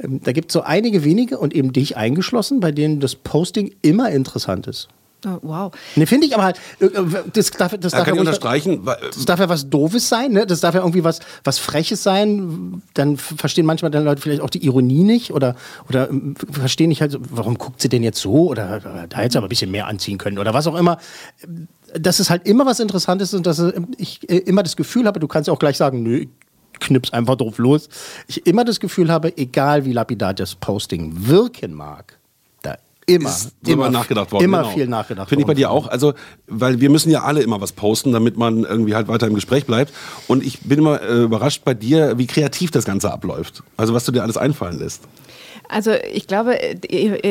Ähm, 0.00 0.20
da 0.24 0.32
gibt 0.32 0.50
es 0.50 0.52
so 0.54 0.62
einige 0.62 1.04
wenige 1.04 1.38
und 1.38 1.54
eben 1.54 1.72
dich 1.72 1.96
eingeschlossen, 1.96 2.60
bei 2.60 2.72
denen 2.72 3.00
das 3.00 3.14
Posting 3.14 3.74
immer 3.82 4.10
interessant 4.16 4.66
ist. 4.66 4.88
Oh, 5.24 5.38
wow. 5.42 5.72
Ne, 5.96 6.06
finde 6.06 6.26
ich 6.26 6.34
aber 6.34 6.44
halt, 6.44 6.58
äh, 6.78 6.88
das 7.32 7.50
darf, 7.50 7.74
das 7.80 7.92
da 7.92 7.98
darf 7.98 8.04
kann 8.06 8.14
ich 8.14 8.20
ruhig- 8.20 8.28
unterstreichen. 8.28 8.84
das 8.84 9.24
darf 9.24 9.40
ja 9.40 9.48
was 9.48 9.68
Doofes 9.68 10.08
sein, 10.08 10.32
ne? 10.32 10.46
Das 10.46 10.60
darf 10.60 10.74
ja 10.74 10.82
irgendwie 10.82 11.04
was, 11.04 11.20
was 11.42 11.58
Freches 11.58 12.02
sein. 12.02 12.82
Dann 12.94 13.16
verstehen 13.16 13.64
manchmal 13.66 13.90
dann 13.90 14.04
Leute 14.04 14.20
vielleicht 14.20 14.42
auch 14.42 14.50
die 14.50 14.64
Ironie 14.64 15.04
nicht 15.04 15.32
oder, 15.32 15.56
oder 15.88 16.10
ähm, 16.10 16.34
verstehen 16.50 16.90
nicht 16.90 17.00
halt, 17.00 17.12
so, 17.12 17.18
warum 17.30 17.56
guckt 17.56 17.80
sie 17.80 17.88
denn 17.88 18.02
jetzt 18.02 18.20
so 18.20 18.48
oder, 18.50 19.06
da 19.08 19.16
hätte 19.16 19.32
sie 19.32 19.38
aber 19.38 19.46
ein 19.46 19.48
bisschen 19.48 19.70
mehr 19.70 19.86
anziehen 19.86 20.18
können 20.18 20.38
oder 20.38 20.52
was 20.54 20.66
auch 20.66 20.76
immer. 20.76 20.98
Dass 21.98 22.20
es 22.20 22.28
halt 22.28 22.46
immer 22.46 22.66
was 22.66 22.78
Interessantes 22.78 23.30
ist 23.32 23.34
und 23.38 23.46
dass 23.46 23.60
ich 23.96 24.28
äh, 24.28 24.36
immer 24.36 24.62
das 24.62 24.76
Gefühl 24.76 25.06
habe, 25.06 25.18
du 25.18 25.26
kannst 25.28 25.48
ja 25.48 25.54
auch 25.54 25.58
gleich 25.58 25.78
sagen, 25.78 26.02
nö, 26.02 26.26
knips 26.78 27.12
einfach 27.12 27.36
drauf 27.36 27.56
los. 27.56 27.88
Ich 28.28 28.46
immer 28.46 28.64
das 28.64 28.80
Gefühl 28.80 29.10
habe, 29.10 29.36
egal 29.38 29.86
wie 29.86 29.92
lapidar 29.92 30.34
das 30.34 30.54
Posting 30.54 31.26
wirken 31.26 31.72
mag, 31.72 32.18
immer, 33.06 33.28
ist 33.28 33.54
immer 33.66 33.90
nachgedacht 33.90 34.32
worden. 34.32 34.44
Immer 34.44 34.62
genau. 34.62 34.74
viel 34.74 34.88
nachgedacht 34.88 35.28
Finde 35.28 35.42
ich 35.42 35.46
bei 35.46 35.54
dir 35.54 35.70
auch. 35.70 35.86
Also, 35.86 36.14
weil 36.46 36.80
wir 36.80 36.90
müssen 36.90 37.10
ja 37.10 37.22
alle 37.22 37.42
immer 37.42 37.60
was 37.60 37.72
posten, 37.72 38.12
damit 38.12 38.36
man 38.36 38.64
irgendwie 38.64 38.94
halt 38.94 39.08
weiter 39.08 39.26
im 39.26 39.34
Gespräch 39.34 39.64
bleibt. 39.64 39.92
Und 40.26 40.44
ich 40.44 40.60
bin 40.60 40.80
immer 40.80 41.00
äh, 41.00 41.22
überrascht 41.22 41.62
bei 41.64 41.74
dir, 41.74 42.18
wie 42.18 42.26
kreativ 42.26 42.70
das 42.70 42.84
Ganze 42.84 43.12
abläuft. 43.12 43.62
Also, 43.76 43.94
was 43.94 44.04
du 44.04 44.12
dir 44.12 44.22
alles 44.22 44.36
einfallen 44.36 44.78
lässt. 44.78 45.02
Also 45.68 45.92
ich 46.12 46.26
glaube, 46.26 46.60
äh, 46.60 46.76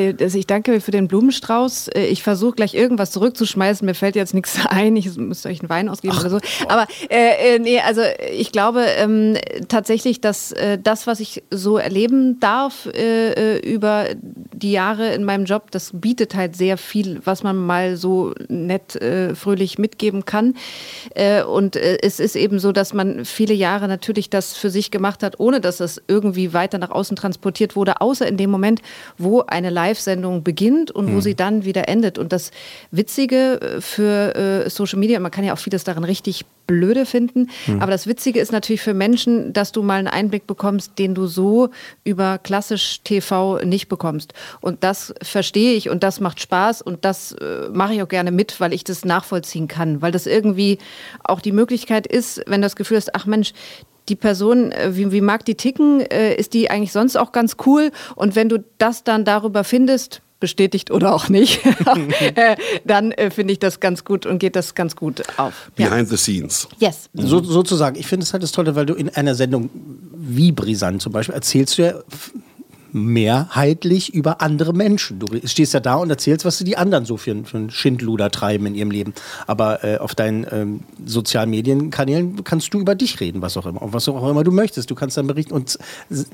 äh, 0.09 0.15
also 0.19 0.37
ich 0.37 0.47
danke 0.47 0.81
für 0.81 0.91
den 0.91 1.07
Blumenstrauß. 1.07 1.89
Äh, 1.89 2.05
Ich 2.07 2.23
versuche 2.23 2.55
gleich 2.55 2.73
irgendwas 2.73 3.11
zurückzuschmeißen. 3.11 3.85
Mir 3.85 3.95
fällt 3.95 4.15
jetzt 4.15 4.33
nichts 4.33 4.59
ein. 4.69 4.95
Ich 4.95 5.15
müsste 5.17 5.49
euch 5.49 5.61
einen 5.61 5.69
Wein 5.69 5.89
ausgeben 5.89 6.17
oder 6.17 6.29
so. 6.29 6.39
Aber 6.67 6.87
äh, 7.09 7.55
äh, 7.55 7.59
nee, 7.59 7.79
also 7.79 8.01
ich 8.31 8.51
glaube 8.51 8.85
ähm, 8.97 9.37
tatsächlich, 9.67 10.21
dass 10.21 10.51
äh, 10.51 10.77
das, 10.81 11.07
was 11.07 11.19
ich 11.19 11.43
so 11.51 11.77
erleben 11.77 12.39
darf 12.39 12.87
äh, 12.87 13.55
äh, 13.55 13.59
über 13.59 14.07
die 14.53 14.71
Jahre 14.71 15.13
in 15.13 15.23
meinem 15.23 15.45
Job, 15.45 15.71
das 15.71 15.91
bietet 15.93 16.35
halt 16.35 16.55
sehr 16.55 16.77
viel, 16.77 17.19
was 17.25 17.43
man 17.43 17.57
mal 17.57 17.97
so 17.97 18.33
nett 18.47 18.95
äh, 18.95 19.35
fröhlich 19.35 19.77
mitgeben 19.77 20.25
kann. 20.25 20.55
Äh, 21.13 21.43
und 21.43 21.75
äh, 21.75 21.97
es 22.01 22.19
ist 22.19 22.35
eben 22.35 22.59
so, 22.59 22.71
dass 22.71 22.93
man 22.93 23.25
viele 23.25 23.53
Jahre 23.53 23.87
natürlich 23.87 24.29
das 24.29 24.53
für 24.55 24.69
sich 24.69 24.91
gemacht 24.91 25.23
hat, 25.23 25.39
ohne 25.39 25.61
dass 25.61 25.77
das 25.77 26.01
irgendwie 26.07 26.53
weiter 26.53 26.77
nach 26.77 26.91
außen 26.91 27.15
transportiert 27.15 27.75
wurde, 27.75 28.01
außer 28.01 28.24
in 28.27 28.37
dem 28.37 28.49
Moment, 28.49 28.81
wo 29.17 29.41
eine 29.41 29.69
Live-Sendung 29.69 30.43
beginnt 30.43 30.91
und 30.91 31.13
wo 31.13 31.21
sie 31.21 31.35
dann 31.35 31.65
wieder 31.65 31.87
endet. 31.87 32.17
Und 32.17 32.31
das 32.31 32.51
Witzige 32.91 33.61
äh, 33.61 33.81
für 33.81 34.35
äh, 34.35 34.69
Social 34.69 34.99
Media, 34.99 35.19
man 35.19 35.31
kann 35.31 35.43
ja 35.43 35.53
auch 35.53 35.59
vieles 35.59 35.83
darin 35.83 36.03
richtig 36.03 36.45
blöde 36.67 37.05
finden, 37.05 37.51
aber 37.79 37.91
das 37.91 38.07
Witzige 38.07 38.39
ist 38.39 38.51
natürlich 38.51 38.81
für 38.81 38.95
Menschen, 38.95 39.53
dass 39.53 39.71
du 39.71 39.83
mal 39.83 39.99
einen 39.99 40.07
Einblick 40.07 40.47
bekommst, 40.47 40.97
den 40.97 41.13
du 41.13 41.27
so 41.27 41.69
über 42.03 42.39
klassisch 42.39 43.01
TV 43.03 43.59
nicht 43.59 43.87
bekommst. 43.87 44.33
Und 44.61 44.83
das 44.83 45.13
verstehe 45.21 45.73
ich 45.73 45.89
und 45.89 46.03
das 46.03 46.19
macht 46.19 46.39
Spaß 46.39 46.81
und 46.81 47.05
das 47.05 47.33
äh, 47.33 47.69
mache 47.71 47.93
ich 47.93 48.01
auch 48.01 48.07
gerne 48.07 48.31
mit, 48.31 48.59
weil 48.59 48.73
ich 48.73 48.83
das 48.83 49.05
nachvollziehen 49.05 49.67
kann, 49.67 50.01
weil 50.01 50.11
das 50.11 50.25
irgendwie 50.25 50.79
auch 51.23 51.39
die 51.39 51.51
Möglichkeit 51.51 52.07
ist, 52.07 52.41
wenn 52.47 52.61
du 52.61 52.65
das 52.65 52.75
Gefühl 52.75 52.97
hast, 52.97 53.13
ach 53.13 53.25
Mensch, 53.25 53.53
die 54.09 54.15
Person, 54.15 54.71
äh, 54.71 54.95
wie, 54.95 55.11
wie 55.11 55.21
mag 55.21 55.45
die 55.45 55.55
ticken, 55.55 56.01
äh, 56.01 56.35
ist 56.35 56.53
die 56.53 56.69
eigentlich 56.69 56.91
sonst 56.91 57.15
auch 57.15 57.31
ganz 57.31 57.57
cool. 57.65 57.91
Und 58.15 58.35
wenn 58.35 58.49
du 58.49 58.63
das 58.77 59.03
dann 59.03 59.25
darüber 59.25 59.63
findest, 59.63 60.21
bestätigt 60.39 60.91
oder 60.91 61.13
auch 61.13 61.29
nicht, 61.29 61.61
äh, 62.35 62.55
dann 62.83 63.11
äh, 63.13 63.31
finde 63.31 63.53
ich 63.53 63.59
das 63.59 63.79
ganz 63.79 64.03
gut 64.03 64.25
und 64.25 64.39
geht 64.39 64.55
das 64.55 64.75
ganz 64.75 64.95
gut 64.95 65.23
auf. 65.37 65.71
Ja. 65.77 65.89
Behind 65.89 66.09
the 66.09 66.17
scenes. 66.17 66.67
Yes. 66.79 67.09
So, 67.13 67.41
sozusagen, 67.41 67.97
ich 67.97 68.05
finde 68.05 68.25
es 68.25 68.33
halt 68.33 68.43
das 68.43 68.51
Tolle, 68.51 68.75
weil 68.75 68.85
du 68.85 68.93
in 68.93 69.09
einer 69.09 69.33
Sendung 69.33 69.69
wie 70.13 70.51
Brisant 70.51 71.01
zum 71.01 71.13
Beispiel 71.13 71.35
erzählst 71.35 71.77
du 71.77 71.83
ja 71.83 71.93
mehrheitlich 72.95 74.13
über 74.13 74.41
andere 74.41 74.71
Menschen. 74.71 75.19
Du 75.19 75.27
stehst 75.43 75.73
ja 75.73 75.81
da 75.81 75.95
und 75.95 76.09
erzählst, 76.09 76.45
was 76.45 76.59
die 76.59 76.77
anderen 76.77 77.03
so 77.03 77.17
für, 77.17 77.35
für 77.43 77.57
einen 77.57 77.69
Schindluder 77.69 78.31
treiben 78.31 78.65
in 78.67 78.75
ihrem 78.75 78.89
Leben. 78.89 79.13
Aber 79.47 79.83
äh, 79.83 79.97
auf 79.97 80.15
deinen 80.15 80.47
ähm, 80.49 80.79
sozialen 81.05 81.49
Medienkanälen 81.49 82.41
kannst 82.45 82.73
du 82.73 82.79
über 82.79 82.95
dich 82.95 83.19
reden, 83.19 83.41
was 83.41 83.57
auch 83.57 83.65
immer, 83.65 83.81
was 83.81 84.07
auch 84.07 84.29
immer 84.29 84.45
du 84.45 84.51
möchtest. 84.51 84.89
Du 84.89 84.95
kannst 84.95 85.17
dann 85.17 85.27
berichten 85.27 85.53
und 85.53 85.77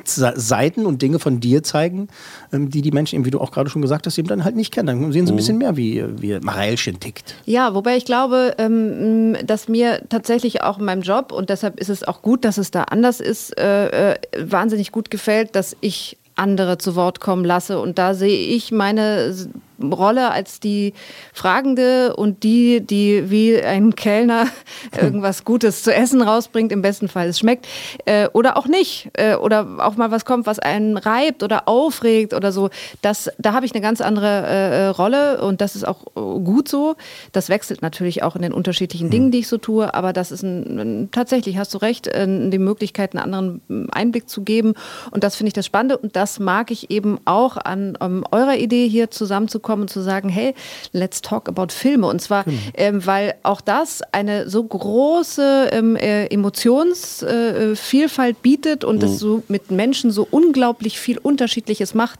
Seiten 0.05 0.85
und 0.85 1.01
Dinge 1.01 1.17
von 1.17 1.39
dir 1.39 1.63
zeigen, 1.63 2.09
ähm, 2.53 2.69
die 2.69 2.83
die 2.83 2.91
Menschen, 2.91 3.15
eben, 3.15 3.25
wie 3.25 3.31
du 3.31 3.41
auch 3.41 3.51
gerade 3.51 3.71
schon 3.71 3.81
gesagt 3.81 4.05
hast, 4.05 4.19
eben 4.19 4.27
dann 4.27 4.43
halt 4.43 4.55
nicht 4.55 4.71
kennen. 4.71 4.85
Dann 4.85 5.11
sehen 5.11 5.25
sie 5.25 5.33
ein 5.33 5.37
bisschen 5.37 5.57
mehr, 5.57 5.77
wie, 5.77 6.05
wie 6.21 6.39
Mareilchen 6.41 6.99
tickt. 6.99 7.33
Ja, 7.45 7.73
wobei 7.73 7.97
ich 7.97 8.05
glaube, 8.05 8.53
ähm, 8.59 9.35
dass 9.47 9.67
mir 9.67 10.03
tatsächlich 10.09 10.61
auch 10.61 10.77
in 10.77 10.85
meinem 10.85 11.01
Job, 11.01 11.31
und 11.31 11.49
deshalb 11.49 11.79
ist 11.79 11.89
es 11.89 12.03
auch 12.03 12.21
gut, 12.21 12.45
dass 12.45 12.59
es 12.59 12.69
da 12.69 12.83
anders 12.83 13.19
ist, 13.19 13.57
äh, 13.57 14.11
äh, 14.11 14.15
wahnsinnig 14.37 14.91
gut 14.91 15.09
gefällt, 15.09 15.55
dass 15.55 15.75
ich 15.81 16.17
andere 16.35 16.77
zu 16.77 16.95
Wort 16.95 17.19
kommen 17.19 17.45
lasse. 17.45 17.79
Und 17.79 17.97
da 17.97 18.13
sehe 18.13 18.55
ich 18.55 18.71
meine 18.71 19.35
Rolle 19.83 20.31
als 20.31 20.59
die 20.59 20.93
Fragende 21.33 22.15
und 22.15 22.43
die, 22.43 22.81
die 22.81 23.29
wie 23.29 23.61
ein 23.61 23.95
Kellner 23.95 24.47
irgendwas 25.01 25.45
Gutes 25.45 25.83
zu 25.83 25.93
essen 25.93 26.21
rausbringt, 26.21 26.71
im 26.71 26.81
besten 26.81 27.07
Fall 27.07 27.29
es 27.29 27.39
schmeckt, 27.39 27.67
äh, 28.05 28.27
oder 28.33 28.57
auch 28.57 28.67
nicht. 28.67 29.09
Äh, 29.13 29.35
oder 29.35 29.67
auch 29.79 29.95
mal 29.95 30.11
was 30.11 30.25
kommt, 30.25 30.45
was 30.45 30.59
einen 30.59 30.97
reibt 30.97 31.43
oder 31.43 31.67
aufregt 31.67 32.33
oder 32.33 32.51
so. 32.51 32.69
Das, 33.01 33.29
da 33.37 33.53
habe 33.53 33.65
ich 33.65 33.73
eine 33.73 33.81
ganz 33.81 34.01
andere 34.01 34.27
äh, 34.27 34.87
Rolle 34.87 35.41
und 35.41 35.61
das 35.61 35.75
ist 35.75 35.87
auch 35.87 36.05
äh, 36.15 36.39
gut 36.43 36.67
so. 36.67 36.95
Das 37.31 37.49
wechselt 37.49 37.81
natürlich 37.81 38.23
auch 38.23 38.35
in 38.35 38.41
den 38.41 38.53
unterschiedlichen 38.53 39.09
Dingen, 39.09 39.31
die 39.31 39.39
ich 39.39 39.47
so 39.47 39.57
tue, 39.57 39.93
aber 39.93 40.13
das 40.13 40.31
ist 40.31 40.43
ein, 40.43 40.79
ein, 40.79 41.09
tatsächlich, 41.11 41.57
hast 41.57 41.73
du 41.73 41.77
recht, 41.77 42.07
äh, 42.07 42.27
die 42.49 42.59
Möglichkeit, 42.59 43.15
einen 43.15 43.23
anderen 43.23 43.61
ähm, 43.69 43.87
Einblick 43.91 44.29
zu 44.29 44.43
geben. 44.43 44.73
Und 45.11 45.23
das 45.23 45.35
finde 45.35 45.49
ich 45.49 45.53
das 45.53 45.65
Spannende 45.65 45.97
und 45.97 46.15
das 46.15 46.39
mag 46.39 46.71
ich 46.71 46.91
eben 46.91 47.19
auch 47.25 47.57
an 47.57 47.97
ähm, 48.01 48.23
eurer 48.31 48.57
Idee 48.57 48.87
hier 48.87 49.11
zusammenzukommen 49.11 49.70
und 49.79 49.89
zu 49.89 50.01
sagen, 50.01 50.29
hey, 50.29 50.53
let's 50.91 51.21
talk 51.21 51.47
about 51.47 51.67
Filme. 51.69 52.07
Und 52.07 52.21
zwar, 52.21 52.45
ähm, 52.73 53.05
weil 53.05 53.35
auch 53.43 53.61
das 53.61 54.01
eine 54.11 54.49
so 54.49 54.63
große 54.63 55.69
ähm, 55.71 55.95
äh, 55.95 56.25
Emotionsvielfalt 56.27 57.71
äh, 57.71 57.75
Vielfalt 57.75 58.41
bietet 58.41 58.83
und 58.83 59.03
es 59.03 59.19
so 59.19 59.43
mit 59.47 59.71
Menschen 59.71 60.11
so 60.11 60.27
unglaublich 60.29 60.99
viel 60.99 61.17
Unterschiedliches 61.17 61.93
macht. 61.93 62.19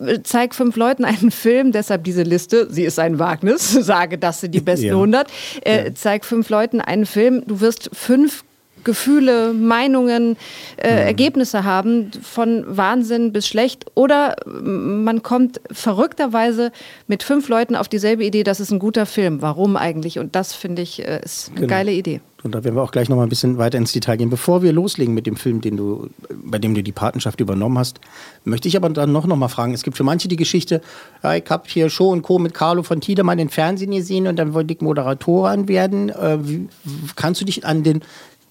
Äh, 0.00 0.20
Zeig 0.22 0.54
fünf 0.54 0.76
Leuten 0.76 1.04
einen 1.04 1.30
Film, 1.30 1.72
deshalb 1.72 2.04
diese 2.04 2.22
Liste, 2.22 2.68
sie 2.70 2.84
ist 2.84 2.98
ein 2.98 3.18
Wagnis, 3.18 3.70
sage, 3.70 4.18
das 4.18 4.40
sind 4.40 4.54
die 4.54 4.60
besten 4.60 4.86
Ja. 4.86 4.92
100. 4.94 5.28
Äh, 5.62 5.92
Zeig 5.94 6.24
fünf 6.24 6.48
Leuten 6.50 6.80
einen 6.80 7.06
Film, 7.06 7.42
du 7.46 7.60
wirst 7.60 7.90
fünf 7.92 8.44
Gefühle, 8.84 9.52
Meinungen, 9.52 10.36
äh, 10.76 10.88
Ergebnisse 10.88 11.64
haben, 11.64 12.10
von 12.22 12.64
Wahnsinn 12.66 13.32
bis 13.32 13.48
schlecht. 13.48 13.86
Oder 13.94 14.36
mm, 14.46 15.04
man 15.04 15.22
kommt 15.22 15.60
verrückterweise 15.70 16.70
mit 17.06 17.22
fünf 17.22 17.48
Leuten 17.48 17.76
auf 17.76 17.88
dieselbe 17.88 18.24
Idee, 18.24 18.42
das 18.44 18.60
ist 18.60 18.70
ein 18.70 18.78
guter 18.78 19.06
Film. 19.06 19.42
Warum 19.42 19.76
eigentlich? 19.76 20.18
Und 20.18 20.34
das 20.36 20.54
finde 20.54 20.82
ich 20.82 21.06
äh, 21.06 21.20
ist 21.24 21.50
eine 21.50 21.60
Genau. 21.60 21.68
geile 21.68 21.92
Idee. 21.92 22.20
Und 22.42 22.54
da 22.54 22.62
werden 22.62 22.74
wir 22.74 22.82
auch 22.82 22.90
gleich 22.92 23.08
noch 23.08 23.16
mal 23.16 23.22
ein 23.22 23.30
bisschen 23.30 23.56
weiter 23.56 23.78
ins 23.78 23.92
Detail 23.92 24.16
gehen. 24.16 24.28
Bevor 24.28 24.62
wir 24.62 24.70
loslegen 24.70 25.14
mit 25.14 25.26
dem 25.26 25.34
Film, 25.36 25.62
den 25.62 25.78
du, 25.78 26.10
bei 26.28 26.58
dem 26.58 26.74
du 26.74 26.82
die 26.82 26.92
Patenschaft 26.92 27.40
übernommen 27.40 27.78
hast, 27.78 28.00
möchte 28.44 28.68
ich 28.68 28.76
aber 28.76 28.90
dann 28.90 29.12
noch, 29.12 29.26
noch 29.26 29.36
mal 29.36 29.48
fragen. 29.48 29.72
Es 29.72 29.82
gibt 29.82 29.96
für 29.96 30.04
manche 30.04 30.28
die 30.28 30.36
Geschichte, 30.36 30.82
ja, 31.22 31.36
ich 31.36 31.44
habe 31.48 31.62
hier 31.66 31.88
Show 31.88 32.10
und 32.10 32.20
Co. 32.20 32.38
mit 32.38 32.52
Carlo 32.52 32.82
von 32.82 33.00
Tiedemann 33.00 33.38
im 33.38 33.48
Fernsehen 33.48 33.92
gesehen 33.92 34.26
und 34.26 34.36
dann 34.36 34.52
wollte 34.52 34.74
ich 34.74 34.82
Moderatorin 34.82 35.68
werden. 35.68 36.10
Äh, 36.10 36.38
wie, 36.46 36.68
kannst 37.16 37.40
du 37.40 37.46
dich 37.46 37.64
an 37.64 37.82
den 37.82 38.02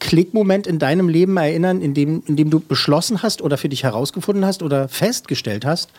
Klickmoment 0.03 0.67
in 0.67 0.79
deinem 0.79 1.07
Leben 1.07 1.37
erinnern, 1.37 1.81
in 1.81 1.93
dem, 1.93 2.23
in 2.27 2.35
dem 2.35 2.49
du 2.49 2.59
beschlossen 2.59 3.23
hast 3.23 3.41
oder 3.41 3.57
für 3.57 3.69
dich 3.69 3.83
herausgefunden 3.83 4.45
hast 4.45 4.61
oder 4.61 4.89
festgestellt 4.89 5.65
hast, 5.65 5.91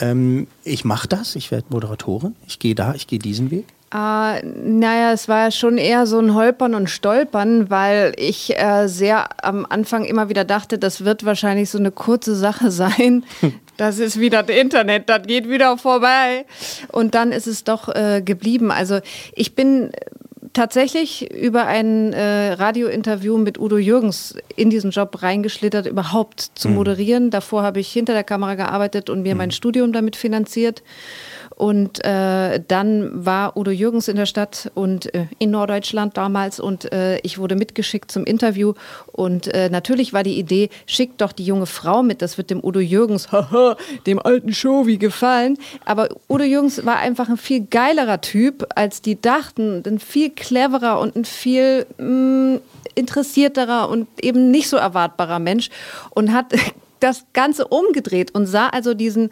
ähm, 0.00 0.48
ich 0.64 0.84
mache 0.84 1.06
das, 1.06 1.36
ich 1.36 1.52
werde 1.52 1.66
Moderatorin, 1.70 2.34
ich 2.48 2.58
gehe 2.58 2.74
da, 2.74 2.94
ich 2.94 3.06
gehe 3.06 3.20
diesen 3.20 3.52
Weg? 3.52 3.66
Äh, 3.94 4.42
naja, 4.44 5.12
es 5.12 5.28
war 5.28 5.52
schon 5.52 5.78
eher 5.78 6.08
so 6.08 6.18
ein 6.18 6.34
Holpern 6.34 6.74
und 6.74 6.90
Stolpern, 6.90 7.70
weil 7.70 8.12
ich 8.16 8.58
äh, 8.58 8.88
sehr 8.88 9.28
am 9.44 9.64
Anfang 9.68 10.04
immer 10.04 10.28
wieder 10.28 10.44
dachte, 10.44 10.78
das 10.78 11.04
wird 11.04 11.24
wahrscheinlich 11.24 11.70
so 11.70 11.78
eine 11.78 11.92
kurze 11.92 12.34
Sache 12.34 12.70
sein. 12.72 13.24
Das 13.76 14.00
ist 14.00 14.18
wieder 14.18 14.42
das 14.42 14.56
Internet, 14.56 15.08
das 15.08 15.28
geht 15.28 15.48
wieder 15.48 15.78
vorbei. 15.78 16.44
Und 16.90 17.14
dann 17.14 17.30
ist 17.30 17.46
es 17.46 17.62
doch 17.62 17.88
äh, 17.88 18.20
geblieben. 18.20 18.72
Also 18.72 18.98
ich 19.36 19.54
bin 19.54 19.92
tatsächlich 20.54 21.30
über 21.34 21.66
ein 21.66 22.12
äh, 22.12 22.52
Radiointerview 22.52 23.36
mit 23.36 23.58
Udo 23.58 23.76
Jürgens 23.76 24.36
in 24.56 24.70
diesen 24.70 24.90
Job 24.90 25.22
reingeschlittert, 25.22 25.86
überhaupt 25.86 26.40
zu 26.54 26.70
moderieren. 26.70 27.30
Davor 27.30 27.62
habe 27.62 27.80
ich 27.80 27.92
hinter 27.92 28.14
der 28.14 28.24
Kamera 28.24 28.54
gearbeitet 28.54 29.10
und 29.10 29.22
mir 29.22 29.34
mein 29.34 29.50
Studium 29.50 29.92
damit 29.92 30.16
finanziert. 30.16 30.82
Und 31.56 32.04
äh, 32.04 32.60
dann 32.66 33.24
war 33.24 33.56
Udo 33.56 33.70
Jürgens 33.70 34.08
in 34.08 34.16
der 34.16 34.26
Stadt 34.26 34.70
und 34.74 35.14
äh, 35.14 35.26
in 35.38 35.52
Norddeutschland 35.52 36.16
damals 36.16 36.58
und 36.58 36.92
äh, 36.92 37.18
ich 37.18 37.38
wurde 37.38 37.54
mitgeschickt 37.54 38.10
zum 38.10 38.24
Interview. 38.24 38.74
Und 39.12 39.46
äh, 39.54 39.70
natürlich 39.70 40.12
war 40.12 40.24
die 40.24 40.38
Idee, 40.38 40.70
schickt 40.86 41.20
doch 41.20 41.32
die 41.32 41.44
junge 41.44 41.66
Frau 41.66 42.02
mit, 42.02 42.22
das 42.22 42.38
wird 42.38 42.50
dem 42.50 42.62
Udo 42.62 42.80
Jürgens, 42.80 43.30
haha, 43.32 43.76
dem 44.06 44.18
alten 44.18 44.52
Showi 44.52 44.96
gefallen. 44.96 45.56
Aber 45.84 46.08
Udo 46.28 46.44
Jürgens 46.44 46.84
war 46.84 46.98
einfach 46.98 47.28
ein 47.28 47.36
viel 47.36 47.66
geilerer 47.66 48.20
Typ, 48.20 48.66
als 48.74 49.00
die 49.00 49.20
dachten. 49.20 49.82
Ein 49.86 49.98
viel 49.98 50.30
cleverer 50.30 50.98
und 50.98 51.14
ein 51.14 51.24
viel 51.24 51.86
mh, 51.98 52.60
interessierterer 52.94 53.88
und 53.88 54.08
eben 54.20 54.50
nicht 54.50 54.68
so 54.68 54.76
erwartbarer 54.76 55.38
Mensch 55.38 55.70
und 56.10 56.32
hat 56.32 56.52
das 57.00 57.26
Ganze 57.32 57.68
umgedreht 57.68 58.34
und 58.34 58.46
sah 58.46 58.68
also 58.68 58.94
diesen 58.94 59.30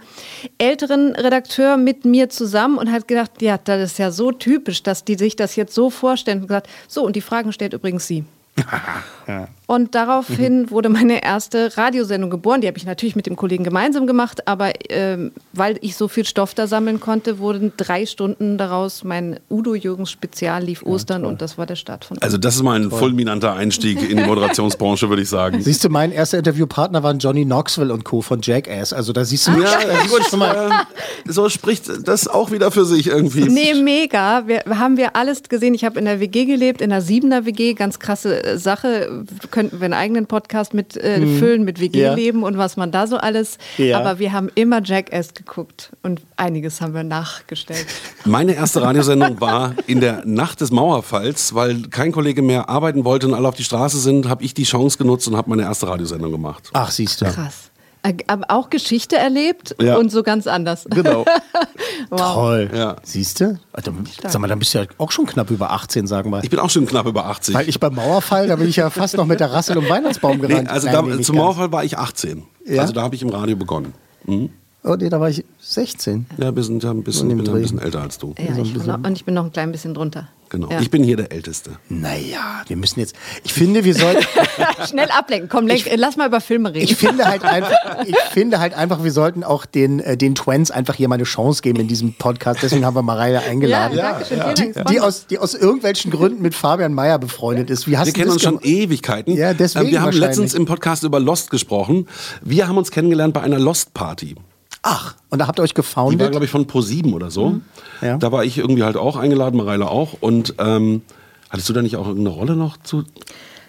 älteren 0.58 1.14
Redakteur 1.14 1.76
mit 1.76 2.04
mir 2.04 2.28
zusammen 2.28 2.78
und 2.78 2.92
hat 2.92 3.08
gedacht, 3.08 3.40
ja, 3.40 3.58
das 3.58 3.92
ist 3.92 3.98
ja 3.98 4.10
so 4.10 4.32
typisch, 4.32 4.82
dass 4.82 5.04
die 5.04 5.16
sich 5.16 5.36
das 5.36 5.56
jetzt 5.56 5.74
so 5.74 5.90
vorstellen 5.90 6.40
und 6.40 6.48
gesagt, 6.48 6.68
so, 6.88 7.04
und 7.04 7.16
die 7.16 7.20
Fragen 7.20 7.52
stellt 7.52 7.72
übrigens 7.72 8.06
sie. 8.06 8.24
ja. 9.28 9.48
Und 9.66 9.94
daraufhin 9.94 10.62
mhm. 10.62 10.70
wurde 10.70 10.90
meine 10.90 11.24
erste 11.24 11.74
Radiosendung 11.78 12.28
geboren. 12.28 12.60
Die 12.60 12.66
habe 12.66 12.76
ich 12.76 12.84
natürlich 12.84 13.16
mit 13.16 13.24
dem 13.24 13.36
Kollegen 13.36 13.64
gemeinsam 13.64 14.06
gemacht, 14.06 14.46
aber 14.46 14.72
äh, 14.90 15.30
weil 15.54 15.78
ich 15.80 15.96
so 15.96 16.08
viel 16.08 16.26
Stoff 16.26 16.52
da 16.52 16.66
sammeln 16.66 17.00
konnte, 17.00 17.38
wurden 17.38 17.72
drei 17.78 18.04
Stunden 18.04 18.58
daraus. 18.58 19.02
Mein 19.02 19.40
Udo 19.48 19.74
Jürgens 19.74 20.10
Spezial 20.10 20.64
lief 20.64 20.82
Ostern 20.82 21.22
ja, 21.22 21.28
und 21.28 21.40
das 21.40 21.56
war 21.56 21.64
der 21.64 21.76
Start 21.76 22.04
von. 22.04 22.18
Also 22.20 22.36
das 22.36 22.56
ist 22.56 22.62
mal 22.62 22.78
ein 22.78 22.90
toll. 22.90 22.98
fulminanter 22.98 23.54
Einstieg 23.54 24.10
in 24.10 24.18
die 24.18 24.24
Moderationsbranche, 24.24 25.08
würde 25.08 25.22
ich 25.22 25.30
sagen. 25.30 25.62
Siehst 25.62 25.84
du, 25.84 25.88
mein 25.88 26.12
erster 26.12 26.36
Interviewpartner 26.36 27.02
waren 27.02 27.18
Johnny 27.18 27.46
Knoxville 27.46 27.94
und 27.94 28.04
Co. 28.04 28.20
von 28.20 28.40
Jackass. 28.42 28.92
Also 28.92 29.14
da 29.14 29.24
siehst 29.24 29.48
du 29.48 29.52
ja, 29.52 29.78
da 29.86 30.06
gut, 30.06 30.26
schon 30.28 30.40
mal. 30.40 30.84
so 31.24 31.48
spricht 31.48 31.90
das 32.06 32.28
auch 32.28 32.50
wieder 32.50 32.70
für 32.70 32.84
sich 32.84 33.06
irgendwie. 33.06 33.48
Nee, 33.48 33.72
mega. 33.72 34.46
Wir, 34.46 34.64
haben 34.68 34.98
wir 34.98 35.16
alles 35.16 35.44
gesehen. 35.44 35.72
Ich 35.72 35.86
habe 35.86 35.98
in 35.98 36.04
der 36.04 36.20
WG 36.20 36.44
gelebt, 36.44 36.82
in 36.82 36.90
der 36.90 37.00
Siebener 37.00 37.46
WG, 37.46 37.72
ganz 37.72 37.98
krasse 37.98 38.41
Sache. 38.56 39.24
Können 39.50 39.62
könnten 39.62 39.80
wir 39.80 39.84
einen 39.84 39.94
eigenen 39.94 40.26
Podcast 40.26 40.74
mit 40.74 40.96
äh, 40.96 41.18
mhm. 41.18 41.38
füllen 41.38 41.64
mit 41.64 41.80
WG-Leben 41.80 42.40
ja. 42.40 42.46
und 42.46 42.58
was 42.58 42.76
man 42.76 42.90
da 42.90 43.06
so 43.06 43.16
alles. 43.16 43.58
Ja. 43.78 44.00
Aber 44.00 44.18
wir 44.18 44.32
haben 44.32 44.50
immer 44.54 44.82
Jackass 44.82 45.34
geguckt 45.34 45.92
und 46.02 46.20
einiges 46.36 46.80
haben 46.80 46.94
wir 46.94 47.04
nachgestellt. 47.04 47.86
Meine 48.24 48.54
erste 48.54 48.82
Radiosendung 48.82 49.40
war 49.40 49.74
in 49.86 50.00
der 50.00 50.24
Nacht 50.24 50.60
des 50.60 50.72
Mauerfalls, 50.72 51.54
weil 51.54 51.82
kein 51.90 52.12
Kollege 52.12 52.42
mehr 52.42 52.68
arbeiten 52.68 53.04
wollte 53.04 53.28
und 53.28 53.34
alle 53.34 53.48
auf 53.48 53.54
die 53.54 53.64
Straße 53.64 53.98
sind, 53.98 54.28
habe 54.28 54.42
ich 54.42 54.52
die 54.52 54.64
Chance 54.64 54.98
genutzt 54.98 55.28
und 55.28 55.36
habe 55.36 55.48
meine 55.50 55.62
erste 55.62 55.86
Radiosendung 55.86 56.32
gemacht. 56.32 56.70
Ach, 56.72 56.90
siehst 56.90 57.20
du. 57.20 57.26
Krass. 57.26 57.71
Äh, 58.04 58.14
aber 58.26 58.44
auch 58.48 58.68
Geschichte 58.70 59.16
erlebt 59.16 59.76
ja. 59.80 59.96
und 59.96 60.10
so 60.10 60.22
ganz 60.22 60.46
anders. 60.46 60.86
Genau. 60.90 61.24
wow. 62.10 62.34
Toll. 62.34 62.70
Ja. 62.74 62.96
Siehst 63.04 63.40
du? 63.40 63.60
Also, 63.72 63.92
sag 64.26 64.40
mal, 64.40 64.48
dann 64.48 64.58
bist 64.58 64.74
du 64.74 64.78
ja 64.78 64.86
auch 64.98 65.12
schon 65.12 65.26
knapp 65.26 65.50
über 65.50 65.70
18, 65.70 66.06
sagen 66.06 66.30
wir. 66.30 66.42
Ich 66.42 66.50
bin 66.50 66.58
auch 66.58 66.70
schon 66.70 66.86
knapp 66.86 67.06
über 67.06 67.26
80. 67.26 67.54
Weil 67.54 67.68
ich 67.68 67.78
beim 67.78 67.94
Mauerfall, 67.94 68.48
da 68.48 68.56
bin 68.56 68.68
ich 68.68 68.76
ja 68.76 68.90
fast 68.90 69.16
noch 69.16 69.26
mit 69.26 69.38
der 69.38 69.52
Rassel 69.52 69.78
um 69.78 69.88
Weihnachtsbaum 69.88 70.40
gerannt. 70.40 70.64
Nee, 70.64 70.68
also 70.68 70.86
Nein, 70.86 70.94
da, 70.94 71.02
nee, 71.02 71.22
zum 71.22 71.36
Mauerfall 71.36 71.70
war 71.70 71.84
ich 71.84 71.96
18. 71.96 72.42
Ja? 72.66 72.82
Also 72.82 72.92
da 72.92 73.02
habe 73.02 73.14
ich 73.14 73.22
im 73.22 73.28
Radio 73.28 73.56
begonnen. 73.56 73.94
Mhm. 74.24 74.50
Oh 74.84 74.96
nee, 74.96 75.08
da 75.08 75.20
war 75.20 75.30
ich 75.30 75.44
16. 75.60 76.26
Ja, 76.38 76.54
wir 76.54 76.62
sind 76.64 76.82
ja 76.82 76.90
ein 76.90 77.04
bisschen, 77.04 77.28
bin 77.28 77.48
ein 77.48 77.62
bisschen 77.62 77.78
älter 77.78 78.00
als 78.02 78.18
du. 78.18 78.34
Ja, 78.36 78.56
ich 78.60 78.74
noch, 78.74 78.98
und 78.98 79.12
ich 79.12 79.24
bin 79.24 79.34
noch 79.34 79.44
ein 79.44 79.52
klein 79.52 79.70
bisschen 79.70 79.94
drunter. 79.94 80.28
Genau. 80.48 80.68
Ja. 80.70 80.80
Ich 80.80 80.90
bin 80.90 81.04
hier 81.04 81.16
der 81.16 81.32
Älteste. 81.32 81.78
Naja, 81.88 82.62
wir 82.66 82.76
müssen 82.76 83.00
jetzt. 83.00 83.14
Ich 83.44 83.54
finde, 83.54 83.84
wir 83.84 83.94
sollten. 83.94 84.22
Schnell 84.86 85.08
ablenken. 85.10 85.48
Komm, 85.48 85.66
lenk, 85.66 85.86
ich, 85.86 85.96
lass 85.96 86.16
mal 86.16 86.26
über 86.26 86.42
Filme 86.42 86.74
reden. 86.74 86.84
Ich 86.84 86.96
finde 86.96 87.24
halt 87.24 87.42
einfach, 87.44 87.72
ich 88.06 88.18
finde 88.32 88.58
halt 88.58 88.74
einfach, 88.74 89.02
wir 89.02 89.12
sollten 89.12 89.44
auch 89.44 89.64
den, 89.64 90.00
äh, 90.00 90.18
den 90.18 90.34
Twins 90.34 90.70
einfach 90.70 90.94
hier 90.94 91.08
mal 91.08 91.14
eine 91.14 91.24
Chance 91.24 91.62
geben 91.62 91.80
in 91.80 91.88
diesem 91.88 92.14
Podcast. 92.14 92.60
Deswegen 92.62 92.84
haben 92.84 92.96
wir 92.96 93.02
Mareile 93.02 93.40
eingeladen. 93.40 93.96
Ja, 93.96 94.12
danke 94.12 94.26
schön. 94.26 94.38
Ja. 94.38 94.52
Die, 94.52 94.72
die, 94.90 95.00
aus, 95.00 95.26
die 95.28 95.38
aus 95.38 95.54
irgendwelchen 95.54 96.10
Gründen 96.10 96.42
mit 96.42 96.54
Fabian 96.54 96.92
Meyer 96.92 97.18
befreundet 97.18 97.70
ist. 97.70 97.86
Wie 97.86 97.96
hast 97.96 98.08
wir 98.08 98.12
kennen 98.12 98.32
uns 98.32 98.42
schon 98.42 98.60
Ewigkeiten. 98.60 99.34
Ja, 99.34 99.54
deswegen. 99.54 99.90
Wir 99.90 100.02
haben 100.02 100.12
letztens 100.12 100.52
im 100.52 100.66
Podcast 100.66 101.04
über 101.04 101.18
Lost 101.18 101.50
gesprochen. 101.50 102.08
Wir 102.42 102.68
haben 102.68 102.76
uns 102.76 102.90
kennengelernt 102.90 103.32
bei 103.32 103.40
einer 103.40 103.58
Lost-Party. 103.58 104.34
Ach, 104.82 105.14
und 105.30 105.38
da 105.38 105.46
habt 105.46 105.60
ihr 105.60 105.62
euch 105.62 105.74
gefoundet? 105.74 106.20
Die 106.20 106.24
war, 106.24 106.30
glaube 106.30 106.44
ich, 106.44 106.50
von 106.50 106.66
Pro7 106.66 107.12
oder 107.12 107.30
so. 107.30 107.50
Mhm. 107.50 107.62
Ja. 108.00 108.18
Da 108.18 108.32
war 108.32 108.44
ich 108.44 108.58
irgendwie 108.58 108.82
halt 108.82 108.96
auch 108.96 109.16
eingeladen, 109.16 109.56
Mareile 109.56 109.88
auch. 109.88 110.14
Und 110.20 110.54
ähm, 110.58 111.02
hattest 111.50 111.68
du 111.68 111.72
da 111.72 111.82
nicht 111.82 111.96
auch 111.96 112.08
irgendeine 112.08 112.36
Rolle 112.36 112.56
noch 112.56 112.76
zu? 112.78 113.04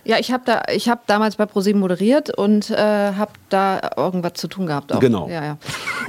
Ja, 0.05 0.17
ich 0.19 0.31
habe 0.31 0.43
da, 0.45 0.63
ich 0.73 0.89
habe 0.89 1.01
damals 1.07 1.37
bei 1.37 1.45
ProSieben 1.45 1.79
moderiert 1.79 2.35
und 2.37 2.69
äh, 2.69 2.75
habe 2.77 3.31
da 3.49 3.91
irgendwas 3.95 4.33
zu 4.33 4.47
tun 4.47 4.67
gehabt. 4.67 4.91
Auch. 4.93 4.99
Genau. 4.99 5.29
Ja, 5.29 5.43
ja. 5.43 5.57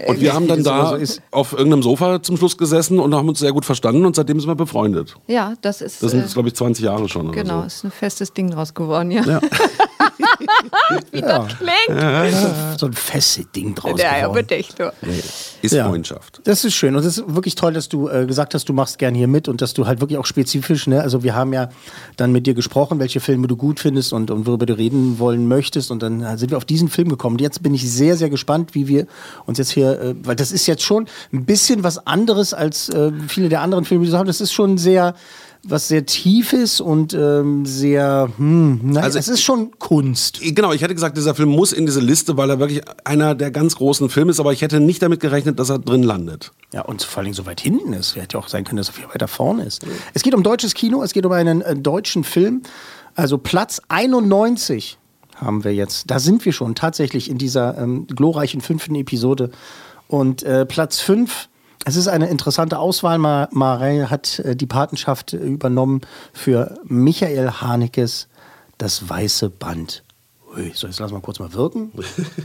Und 0.06 0.20
wir 0.20 0.34
haben 0.34 0.48
dann 0.48 0.64
da 0.64 0.98
auf 1.30 1.52
irgendeinem 1.52 1.82
Sofa 1.82 2.22
zum 2.22 2.36
Schluss 2.36 2.58
gesessen 2.58 2.98
und 2.98 3.14
haben 3.14 3.28
uns 3.28 3.38
sehr 3.38 3.52
gut 3.52 3.64
verstanden 3.64 4.04
und 4.04 4.16
seitdem 4.16 4.40
sind 4.40 4.48
wir 4.48 4.56
befreundet. 4.56 5.14
Ja, 5.26 5.54
das 5.60 5.80
ist. 5.80 6.02
Das 6.02 6.10
sind 6.10 6.20
jetzt, 6.20 6.34
glaube 6.34 6.48
ich, 6.48 6.54
20 6.54 6.84
Jahre 6.84 7.08
schon. 7.08 7.30
Genau, 7.32 7.60
so. 7.60 7.66
ist 7.66 7.84
ein 7.84 7.90
festes 7.90 8.32
Ding 8.32 8.50
draus 8.50 8.74
geworden, 8.74 9.10
ja. 9.10 9.22
ja. 9.24 9.40
Wie 11.12 11.20
das 11.20 11.46
klingt. 11.58 12.00
Ja, 12.00 12.76
so 12.76 12.86
ein 12.86 12.92
festes 12.92 13.50
Ding 13.52 13.74
draus 13.74 14.00
ja, 14.00 14.16
geworden. 14.16 14.36
Ja, 14.36 14.40
bitte 14.40 14.56
echt. 14.56 14.78
Nee, 14.78 15.22
ist 15.62 15.76
Freundschaft. 15.76 16.40
Das 16.44 16.64
ist 16.64 16.74
schön 16.74 16.94
und 16.96 17.04
es 17.04 17.18
ist 17.18 17.34
wirklich 17.34 17.54
toll, 17.54 17.72
dass 17.72 17.88
du 17.88 18.08
äh, 18.08 18.26
gesagt 18.26 18.54
hast, 18.54 18.68
du 18.68 18.72
machst 18.72 18.98
gern 18.98 19.14
hier 19.14 19.28
mit 19.28 19.48
und 19.48 19.62
dass 19.62 19.74
du 19.74 19.86
halt 19.86 20.00
wirklich 20.00 20.18
auch 20.18 20.26
spezifisch, 20.26 20.86
ne? 20.86 21.00
also 21.00 21.22
wir 21.22 21.34
haben 21.34 21.52
ja 21.52 21.68
dann 22.16 22.32
mit 22.32 22.46
dir 22.46 22.54
gesprochen, 22.54 22.98
welche 22.98 23.20
Filme 23.20 23.46
du 23.46 23.56
gut 23.56 23.80
findest 23.84 24.14
und, 24.14 24.30
und 24.30 24.46
worüber 24.46 24.64
du 24.64 24.76
reden 24.78 25.18
wollen 25.18 25.46
möchtest 25.46 25.90
und 25.90 26.02
dann 26.02 26.38
sind 26.38 26.50
wir 26.50 26.56
auf 26.56 26.64
diesen 26.64 26.88
Film 26.88 27.10
gekommen. 27.10 27.34
Und 27.34 27.42
jetzt 27.42 27.62
bin 27.62 27.74
ich 27.74 27.90
sehr, 27.90 28.16
sehr 28.16 28.30
gespannt, 28.30 28.74
wie 28.74 28.88
wir 28.88 29.06
uns 29.44 29.58
jetzt 29.58 29.72
hier, 29.72 30.00
äh, 30.00 30.14
weil 30.22 30.36
das 30.36 30.52
ist 30.52 30.66
jetzt 30.66 30.82
schon 30.82 31.06
ein 31.34 31.44
bisschen 31.44 31.84
was 31.84 32.06
anderes 32.06 32.54
als 32.54 32.88
äh, 32.88 33.12
viele 33.28 33.50
der 33.50 33.60
anderen 33.60 33.84
Filme, 33.84 34.06
die 34.06 34.10
wir 34.10 34.18
haben. 34.18 34.26
Das 34.26 34.40
ist 34.40 34.52
schon 34.52 34.78
sehr 34.78 35.14
was 35.66 35.88
sehr 35.88 36.04
tief 36.04 36.52
ist 36.52 36.80
und 36.80 37.14
ähm, 37.14 37.64
sehr, 37.64 38.28
hm, 38.36 38.80
na, 38.82 39.00
also 39.00 39.18
es 39.18 39.28
ist 39.28 39.42
schon 39.42 39.70
Kunst. 39.78 40.40
Genau, 40.42 40.72
ich 40.72 40.82
hätte 40.82 40.94
gesagt, 40.94 41.16
dieser 41.16 41.34
Film 41.34 41.48
muss 41.48 41.72
in 41.72 41.86
diese 41.86 42.00
Liste, 42.00 42.36
weil 42.36 42.50
er 42.50 42.58
wirklich 42.58 42.82
einer 43.04 43.34
der 43.34 43.50
ganz 43.50 43.76
großen 43.76 44.10
Filme 44.10 44.30
ist, 44.30 44.40
aber 44.40 44.52
ich 44.52 44.62
hätte 44.62 44.80
nicht 44.80 45.02
damit 45.02 45.20
gerechnet, 45.20 45.58
dass 45.58 45.70
er 45.70 45.78
drin 45.78 46.02
landet. 46.02 46.52
Ja, 46.72 46.82
und 46.82 47.02
vor 47.02 47.22
allem 47.22 47.32
so 47.32 47.46
weit 47.46 47.60
hinten 47.60 47.92
ist. 47.92 48.16
Hätte 48.16 48.36
ja 48.36 48.40
auch 48.40 48.48
sein 48.48 48.64
können, 48.64 48.76
dass 48.76 48.88
er 48.88 48.94
viel 48.94 49.08
weiter 49.08 49.28
vorne 49.28 49.64
ist. 49.64 49.86
Es 50.12 50.22
geht 50.22 50.34
um 50.34 50.42
deutsches 50.42 50.74
Kino, 50.74 51.02
es 51.02 51.12
geht 51.12 51.24
um 51.24 51.32
einen 51.32 51.62
äh, 51.62 51.74
deutschen 51.74 52.24
Film. 52.24 52.62
Also 53.14 53.38
Platz 53.38 53.80
91 53.88 54.98
haben 55.36 55.64
wir 55.64 55.74
jetzt. 55.74 56.10
Da 56.10 56.18
sind 56.18 56.44
wir 56.44 56.52
schon 56.52 56.74
tatsächlich 56.74 57.30
in 57.30 57.38
dieser 57.38 57.76
ähm, 57.78 58.06
glorreichen 58.06 58.60
fünften 58.60 58.94
Episode. 58.94 59.50
Und 60.08 60.42
äh, 60.42 60.66
Platz 60.66 61.00
5 61.00 61.48
es 61.86 61.96
ist 61.96 62.08
eine 62.08 62.28
interessante 62.28 62.78
Auswahl. 62.78 63.18
Marei 63.18 64.06
hat 64.08 64.38
äh, 64.38 64.56
die 64.56 64.66
Patenschaft 64.66 65.34
übernommen 65.34 66.00
für 66.32 66.78
Michael 66.84 67.50
Hanekes 67.60 68.28
Das 68.78 69.08
Weiße 69.08 69.50
Band. 69.50 70.03
Ui, 70.56 70.70
so, 70.74 70.86
jetzt 70.86 71.00
lass 71.00 71.10
mal 71.10 71.20
kurz 71.20 71.38
mal 71.38 71.52
wirken. 71.52 71.92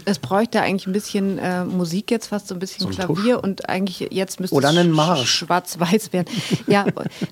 Es 0.06 0.18
bräuchte 0.18 0.62
eigentlich 0.62 0.88
ein 0.88 0.94
bisschen 0.94 1.38
äh, 1.38 1.64
Musik 1.66 2.10
jetzt, 2.10 2.28
fast 2.28 2.48
so 2.48 2.56
ein 2.56 2.60
bisschen 2.60 2.82
so 2.82 2.88
ein 2.88 2.96
Klavier 2.96 3.36
Tusch. 3.36 3.44
und 3.44 3.70
eigentlich 3.70 4.08
jetzt 4.12 4.40
müsste 4.40 4.56
Oder 4.56 4.70
einen 4.70 4.92
Marsch. 4.92 5.30
schwarz-weiß 5.30 6.14
werden. 6.14 6.28
Ja, 6.68 6.86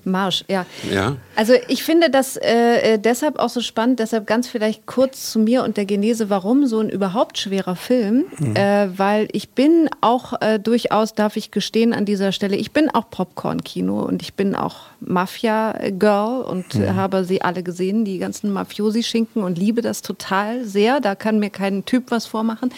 Marsch, 0.04 0.44
ja. 0.48 0.66
ja. 0.92 1.16
Also 1.34 1.54
ich 1.68 1.82
finde 1.82 2.10
das 2.10 2.36
äh, 2.36 2.94
äh, 2.94 2.98
deshalb 2.98 3.38
auch 3.38 3.48
so 3.48 3.60
spannend, 3.60 3.98
deshalb 3.98 4.26
ganz 4.26 4.48
vielleicht 4.48 4.86
kurz 4.86 5.32
zu 5.32 5.38
mir 5.38 5.64
und 5.64 5.76
der 5.76 5.86
Genese, 5.86 6.30
warum 6.30 6.66
so 6.66 6.78
ein 6.80 6.88
überhaupt 6.88 7.38
schwerer 7.38 7.76
Film, 7.76 8.26
mhm. 8.38 8.54
äh, 8.54 8.96
weil 8.96 9.28
ich 9.32 9.50
bin 9.50 9.88
auch 10.00 10.40
äh, 10.40 10.58
durchaus, 10.58 11.14
darf 11.14 11.36
ich 11.36 11.50
gestehen 11.50 11.92
an 11.92 12.04
dieser 12.04 12.32
Stelle, 12.32 12.56
ich 12.56 12.72
bin 12.72 12.88
auch 12.90 13.10
Popcorn-Kino 13.10 14.00
und 14.02 14.22
ich 14.22 14.34
bin 14.34 14.54
auch 14.54 14.76
Mafia-Girl 15.00 16.42
und 16.42 16.74
mhm. 16.74 16.94
habe 16.94 17.24
sie 17.24 17.42
alle 17.42 17.62
gesehen, 17.62 18.04
die 18.04 18.18
ganzen 18.18 18.52
Mafiosi-Schinken 18.52 19.42
und 19.42 19.58
liebe 19.58 19.82
das 19.82 20.02
total 20.02 20.64
sehr. 20.68 21.00
Da 21.00 21.14
kann 21.14 21.38
mir 21.38 21.50
kein 21.50 21.84
Typ 21.84 22.10
was 22.10 22.26
vormachen. 22.26 22.72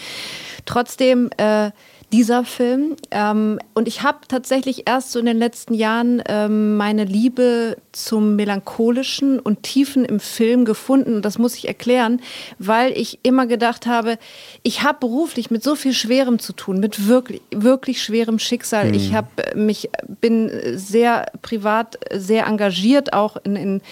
Trotzdem 0.65 1.31
äh, 1.37 1.71
dieser 2.13 2.45
Film. 2.45 2.97
Ähm, 3.11 3.59
und 3.75 3.87
ich 3.87 4.03
habe 4.03 4.19
tatsächlich 4.27 4.89
erst 4.89 5.13
so 5.13 5.19
in 5.19 5.27
den 5.27 5.39
letzten 5.39 5.75
Jahren 5.75 6.23
ähm, 6.27 6.77
meine 6.77 7.05
Liebe 7.05 7.77
zum 7.93 8.37
Melancholischen 8.37 9.39
und 9.39 9.63
Tiefen 9.63 10.05
im 10.05 10.19
Film 10.19 10.65
gefunden. 10.65 11.17
Und 11.17 11.25
das 11.25 11.39
muss 11.39 11.55
ich 11.55 11.69
erklären, 11.69 12.21
weil 12.59 12.93
ich 12.93 13.21
immer 13.23 13.47
gedacht 13.47 13.87
habe, 13.87 14.19
ich 14.63 14.83
habe 14.83 14.99
beruflich 15.01 15.51
mit 15.51 15.63
so 15.63 15.77
viel 15.77 15.93
Schwerem 15.93 16.39
zu 16.41 16.53
tun, 16.53 16.81
mit 16.81 17.07
wirklich, 17.07 17.43
wirklich 17.55 18.03
schwerem 18.03 18.39
Schicksal. 18.39 18.89
Mhm. 18.89 18.95
Ich 18.95 19.15
hab 19.15 19.55
mich, 19.55 19.91
bin 20.21 20.51
sehr 20.75 21.27
privat 21.43 21.99
sehr 22.13 22.47
engagiert, 22.47 23.13
auch 23.13 23.37
in, 23.45 23.55
in 23.55 23.83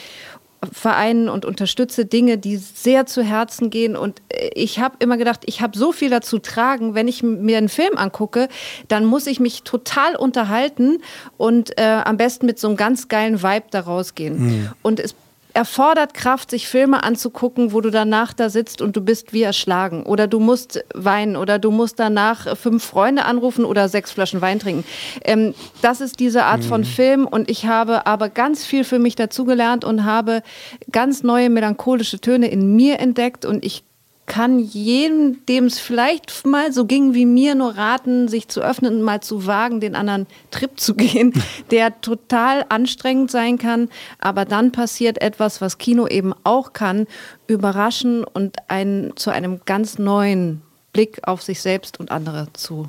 Vereinen 0.72 1.28
und 1.28 1.44
unterstütze 1.44 2.04
Dinge, 2.04 2.38
die 2.38 2.56
sehr 2.56 3.06
zu 3.06 3.22
Herzen 3.22 3.70
gehen. 3.70 3.96
Und 3.96 4.20
ich 4.54 4.80
habe 4.80 4.96
immer 4.98 5.16
gedacht, 5.16 5.42
ich 5.46 5.60
habe 5.60 5.78
so 5.78 5.92
viel 5.92 6.10
dazu 6.10 6.38
tragen, 6.38 6.94
wenn 6.94 7.06
ich 7.06 7.22
mir 7.22 7.58
einen 7.58 7.68
Film 7.68 7.96
angucke, 7.96 8.48
dann 8.88 9.04
muss 9.04 9.26
ich 9.26 9.40
mich 9.40 9.62
total 9.62 10.16
unterhalten 10.16 10.98
und 11.36 11.78
äh, 11.78 12.00
am 12.04 12.16
besten 12.16 12.46
mit 12.46 12.58
so 12.58 12.68
einem 12.68 12.76
ganz 12.76 13.08
geilen 13.08 13.42
Vibe 13.42 13.66
da 13.70 13.80
rausgehen. 13.80 14.38
Mhm. 14.38 14.70
Und 14.82 15.00
es 15.00 15.14
erfordert 15.54 16.14
Kraft, 16.14 16.50
sich 16.50 16.68
Filme 16.68 17.02
anzugucken, 17.02 17.72
wo 17.72 17.80
du 17.80 17.90
danach 17.90 18.32
da 18.32 18.50
sitzt 18.50 18.80
und 18.82 18.96
du 18.96 19.00
bist 19.00 19.32
wie 19.32 19.42
erschlagen. 19.42 20.04
Oder 20.04 20.26
du 20.26 20.40
musst 20.40 20.84
weinen 20.94 21.37
oder 21.37 21.58
du 21.58 21.70
musst 21.70 21.98
danach 21.98 22.56
fünf 22.56 22.84
Freunde 22.84 23.24
anrufen 23.24 23.64
oder 23.64 23.88
sechs 23.88 24.12
Flaschen 24.12 24.40
Wein 24.40 24.58
trinken. 24.58 24.84
Ähm, 25.24 25.54
das 25.82 26.00
ist 26.00 26.20
diese 26.20 26.44
Art 26.44 26.61
mhm. 26.61 26.68
von 26.68 26.84
Film 26.84 27.26
und 27.26 27.50
ich 27.50 27.66
habe 27.66 28.06
aber 28.06 28.28
ganz 28.28 28.64
viel 28.64 28.84
für 28.84 28.98
mich 28.98 29.16
dazugelernt 29.16 29.84
und 29.84 30.04
habe 30.04 30.42
ganz 30.92 31.22
neue 31.22 31.50
melancholische 31.50 32.20
Töne 32.20 32.48
in 32.48 32.76
mir 32.76 33.00
entdeckt 33.00 33.44
und 33.44 33.64
ich 33.64 33.84
kann 34.28 34.60
jedem, 34.60 35.44
dem 35.46 35.64
es 35.64 35.80
vielleicht 35.80 36.46
mal 36.46 36.72
so 36.72 36.84
ging 36.84 37.14
wie 37.14 37.26
mir, 37.26 37.56
nur 37.56 37.76
raten, 37.76 38.28
sich 38.28 38.46
zu 38.46 38.60
öffnen 38.60 38.94
und 38.94 39.02
mal 39.02 39.20
zu 39.20 39.46
wagen, 39.46 39.80
den 39.80 39.96
anderen 39.96 40.26
Trip 40.52 40.78
zu 40.78 40.94
gehen, 40.94 41.32
der 41.72 42.00
total 42.00 42.64
anstrengend 42.68 43.30
sein 43.30 43.58
kann. 43.58 43.88
Aber 44.20 44.44
dann 44.44 44.70
passiert 44.70 45.20
etwas, 45.20 45.60
was 45.60 45.78
Kino 45.78 46.06
eben 46.06 46.34
auch 46.44 46.72
kann, 46.72 47.06
überraschen 47.48 48.22
und 48.22 48.56
einen 48.68 49.16
zu 49.16 49.30
einem 49.30 49.62
ganz 49.64 49.98
neuen 49.98 50.62
Blick 50.92 51.26
auf 51.26 51.42
sich 51.42 51.60
selbst 51.60 51.98
und 51.98 52.10
andere 52.10 52.48
zu 52.52 52.88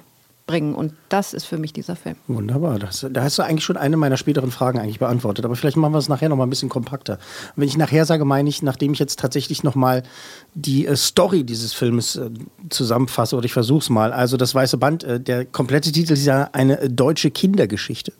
bringen. 0.50 0.74
Und 0.74 0.94
das 1.10 1.34
ist 1.34 1.46
für 1.46 1.58
mich 1.58 1.74
dieser 1.74 1.96
Film. 1.96 2.16
Wunderbar. 2.28 2.80
Das, 2.80 3.06
da 3.08 3.22
hast 3.22 3.38
du 3.38 3.44
eigentlich 3.44 3.64
schon 3.64 3.78
eine 3.78 3.98
meiner 3.98 4.18
späteren 4.18 4.50
Fragen 4.50 4.80
eigentlich 4.80 4.98
beantwortet. 4.98 5.46
Aber 5.46 5.56
vielleicht 5.56 5.78
machen 5.78 5.94
wir 5.94 6.00
es 6.00 6.10
nachher 6.10 6.28
noch 6.28 6.38
mal 6.38 6.46
ein 6.46 6.50
bisschen 6.50 6.70
kompakter. 6.70 7.14
Und 7.14 7.62
wenn 7.62 7.68
ich 7.68 7.78
nachher 7.78 8.06
sage, 8.06 8.26
meine 8.26 8.50
ich, 8.50 8.64
nachdem 8.64 8.94
ich 8.94 9.00
jetzt 9.00 9.20
tatsächlich 9.20 9.64
noch 9.64 9.76
mal 9.76 10.02
die 10.56 10.88
äh, 10.88 10.96
Story 10.96 11.44
dieses 11.44 11.74
Filmes 11.74 12.16
äh, 12.16 12.32
zusammenfasse 12.70 13.36
oder 13.36 13.46
ich 13.46 13.54
versuche 13.54 13.80
es 13.80 13.90
mal. 13.92 14.12
Also 14.12 14.38
das 14.38 14.56
Weiße 14.56 14.78
Band, 14.78 15.04
äh, 15.04 15.20
der 15.20 15.46
komplette 15.46 15.92
Titel 15.92 16.14
ist 16.14 16.26
ja 16.26 16.50
eine 16.52 16.80
äh, 16.80 16.90
deutsche 16.90 17.30
Kindergeschichte. 17.30 18.12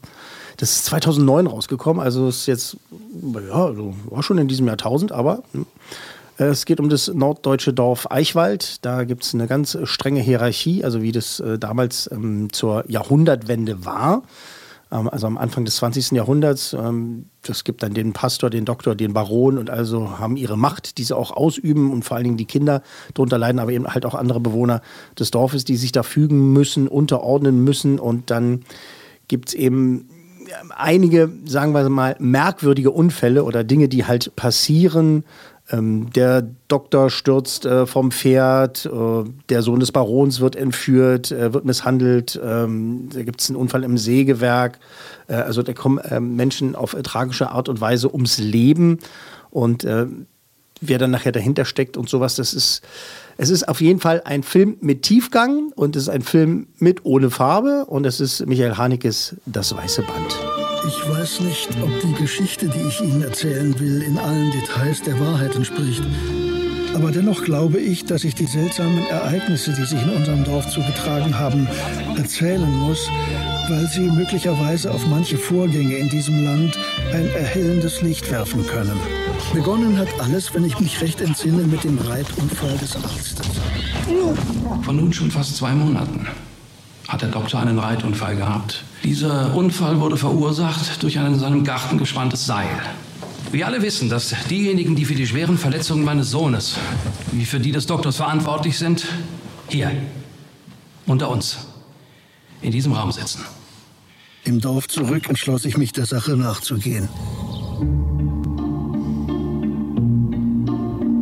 Das 0.58 0.72
ist 0.72 0.86
2009 0.86 1.48
rausgekommen, 1.48 2.04
also 2.04 2.28
ist 2.28 2.46
jetzt, 2.46 2.78
ja, 2.92 3.72
war 4.10 4.24
schon 4.24 4.38
in 4.38 4.50
diesem 4.50 4.68
Jahrtausend, 4.68 5.14
aber 5.14 5.42
hm. 5.54 5.66
Es 6.42 6.66
geht 6.66 6.80
um 6.80 6.88
das 6.88 7.10
norddeutsche 7.14 7.74
Dorf 7.74 8.10
Eichwald. 8.10 8.86
Da 8.86 9.04
gibt 9.04 9.26
es 9.26 9.34
eine 9.34 9.46
ganz 9.46 9.78
strenge 9.84 10.22
Hierarchie, 10.22 10.86
also 10.86 11.02
wie 11.02 11.12
das 11.12 11.42
äh, 11.42 11.60
damals 11.60 12.10
ähm, 12.14 12.48
zur 12.54 12.90
Jahrhundertwende 12.90 13.84
war. 13.86 14.24
Ähm, 14.90 15.10
also 15.10 15.28
am 15.28 15.38
Anfang 15.38 15.66
des 15.66 15.76
20. 15.76 16.12
Jahrhunderts. 16.12 16.72
Ähm, 16.72 17.26
gibt 17.66 17.84
dann 17.84 17.94
den 17.94 18.14
Pastor, 18.14 18.50
den 18.50 18.64
Doktor, 18.64 18.96
den 18.96 19.12
Baron 19.12 19.58
und 19.58 19.70
also 19.70 20.18
haben 20.18 20.38
ihre 20.38 20.58
Macht, 20.58 20.98
die 20.98 21.04
sie 21.04 21.16
auch 21.16 21.32
ausüben 21.32 21.92
und 21.92 22.06
vor 22.06 22.16
allen 22.16 22.24
Dingen 22.24 22.38
die 22.38 22.46
Kinder 22.46 22.84
darunter 23.16 23.38
leiden, 23.38 23.60
aber 23.60 23.74
eben 23.74 23.88
halt 23.88 24.06
auch 24.06 24.16
andere 24.16 24.40
Bewohner 24.40 24.82
des 25.20 25.32
Dorfes, 25.32 25.66
die 25.66 25.76
sich 25.76 25.92
da 25.92 26.04
fügen 26.04 26.54
müssen, 26.54 26.88
unterordnen 26.88 27.66
müssen. 27.66 28.00
Und 28.00 28.32
dann 28.32 28.64
gibt 29.28 29.50
es 29.50 29.56
eben 29.56 30.08
einige, 30.76 31.30
sagen 31.44 31.74
wir 31.74 31.88
mal, 31.90 32.16
merkwürdige 32.20 32.92
Unfälle 32.92 33.44
oder 33.44 33.66
Dinge, 33.66 33.90
die 33.90 34.06
halt 34.06 34.36
passieren, 34.38 35.26
ähm, 35.72 36.12
der 36.14 36.48
Doktor 36.68 37.10
stürzt 37.10 37.66
äh, 37.66 37.86
vom 37.86 38.12
Pferd, 38.12 38.86
äh, 38.86 39.30
der 39.50 39.62
Sohn 39.62 39.80
des 39.80 39.92
Barons 39.92 40.40
wird 40.40 40.56
entführt, 40.56 41.32
äh, 41.32 41.54
wird 41.54 41.66
misshandelt, 41.66 42.40
ähm, 42.44 43.10
da 43.14 43.24
gibt 43.24 43.42
es 43.42 43.50
einen 43.50 43.58
Unfall 43.58 43.84
im 43.84 43.98
Sägewerk. 43.98 44.80
Äh, 45.28 45.36
also 45.36 45.62
da 45.62 45.74
kommen 45.74 46.00
ähm, 46.10 46.36
Menschen 46.36 46.76
auf 46.76 46.94
äh, 46.94 47.04
tragische 47.04 47.52
Art 47.52 47.70
und 47.70 47.82
Weise 47.82 48.12
ums 48.12 48.40
Leben. 48.40 49.00
Und 49.52 49.84
äh, 49.84 50.08
wer 50.82 50.98
dann 50.98 51.12
nachher 51.12 51.32
dahinter 51.32 51.66
steckt 51.66 51.98
und 51.98 52.10
sowas, 52.10 52.36
das 52.36 52.54
ist, 52.54 52.82
es 53.38 53.50
ist 53.50 53.68
auf 53.68 53.82
jeden 53.82 54.00
Fall 54.00 54.22
ein 54.26 54.44
Film 54.44 54.78
mit 54.82 55.04
Tiefgang 55.04 55.72
und 55.76 55.96
es 55.96 56.04
ist 56.04 56.10
ein 56.10 56.22
Film 56.24 56.68
mit 56.78 57.06
ohne 57.06 57.30
Farbe 57.30 57.86
und 57.86 58.06
es 58.06 58.20
ist 58.20 58.46
Michael 58.46 58.78
Hanekes 58.78 59.36
Das 59.46 59.76
Weiße 59.76 60.02
Band. 60.04 60.59
Ich 60.90 61.08
weiß 61.08 61.42
nicht, 61.42 61.70
ob 61.84 62.02
die 62.02 62.14
Geschichte, 62.14 62.68
die 62.68 62.82
ich 62.88 63.00
Ihnen 63.00 63.22
erzählen 63.22 63.80
will, 63.80 64.02
in 64.02 64.18
allen 64.18 64.50
Details 64.50 65.04
der 65.04 65.20
Wahrheit 65.20 65.56
entspricht. 65.56 66.02
Aber 66.96 67.12
dennoch 67.12 67.44
glaube 67.44 67.78
ich, 67.78 68.06
dass 68.06 68.24
ich 68.24 68.34
die 68.34 68.48
seltsamen 68.48 69.06
Ereignisse, 69.06 69.72
die 69.72 69.86
sich 69.86 70.02
in 70.02 70.10
unserem 70.10 70.44
Dorf 70.44 70.68
zugetragen 70.72 71.38
haben, 71.38 71.68
erzählen 72.18 72.72
muss, 72.80 73.08
weil 73.70 73.86
sie 73.86 74.10
möglicherweise 74.10 74.90
auf 74.92 75.06
manche 75.06 75.38
Vorgänge 75.38 75.96
in 75.96 76.10
diesem 76.10 76.44
Land 76.44 76.76
ein 77.14 77.30
erhellendes 77.36 78.02
Licht 78.02 78.32
werfen 78.32 78.66
können. 78.66 79.00
Begonnen 79.54 79.96
hat 79.96 80.10
alles, 80.20 80.56
wenn 80.56 80.66
ich 80.66 80.80
mich 80.80 81.00
recht 81.02 81.22
entsinne, 81.22 81.68
mit 81.68 81.84
dem 81.84 82.00
Reitunfall 82.00 82.78
des 82.80 82.96
Arztes. 82.96 83.48
Vor 84.82 84.94
nun 84.94 85.14
schon 85.14 85.30
fast 85.30 85.56
zwei 85.56 85.74
Monaten 85.74 86.26
hat 87.08 87.22
der 87.22 87.30
Doktor 87.30 87.60
einen 87.60 87.78
Reitunfall 87.78 88.36
gehabt. 88.36 88.84
Dieser 89.04 89.56
Unfall 89.56 90.00
wurde 90.00 90.18
verursacht 90.18 91.02
durch 91.02 91.18
ein 91.20 91.34
in 91.34 91.40
seinem 91.40 91.64
Garten 91.64 91.98
gespanntes 91.98 92.46
Seil. 92.46 92.68
Wir 93.52 93.66
alle 93.66 93.82
wissen, 93.82 94.10
dass 94.10 94.36
diejenigen, 94.50 94.96
die 94.96 95.06
für 95.06 95.16
die 95.16 95.26
schweren 95.26 95.58
Verletzungen 95.58 96.04
meines 96.04 96.30
Sohnes, 96.30 96.78
wie 97.32 97.46
für 97.46 97.60
die 97.60 97.72
des 97.72 97.88
Doktors 97.88 98.18
verantwortlich 98.18 98.78
sind, 98.78 99.06
hier, 99.70 99.92
unter 101.08 101.30
uns, 101.30 101.58
in 102.62 102.72
diesem 102.72 102.92
Raum 102.92 103.12
sitzen. 103.12 103.42
Im 104.44 104.60
Dorf 104.62 104.88
zurück 104.88 105.30
entschloss 105.30 105.66
ich 105.66 105.78
mich, 105.78 105.94
der 105.94 106.06
Sache 106.06 106.36
nachzugehen. 106.36 107.10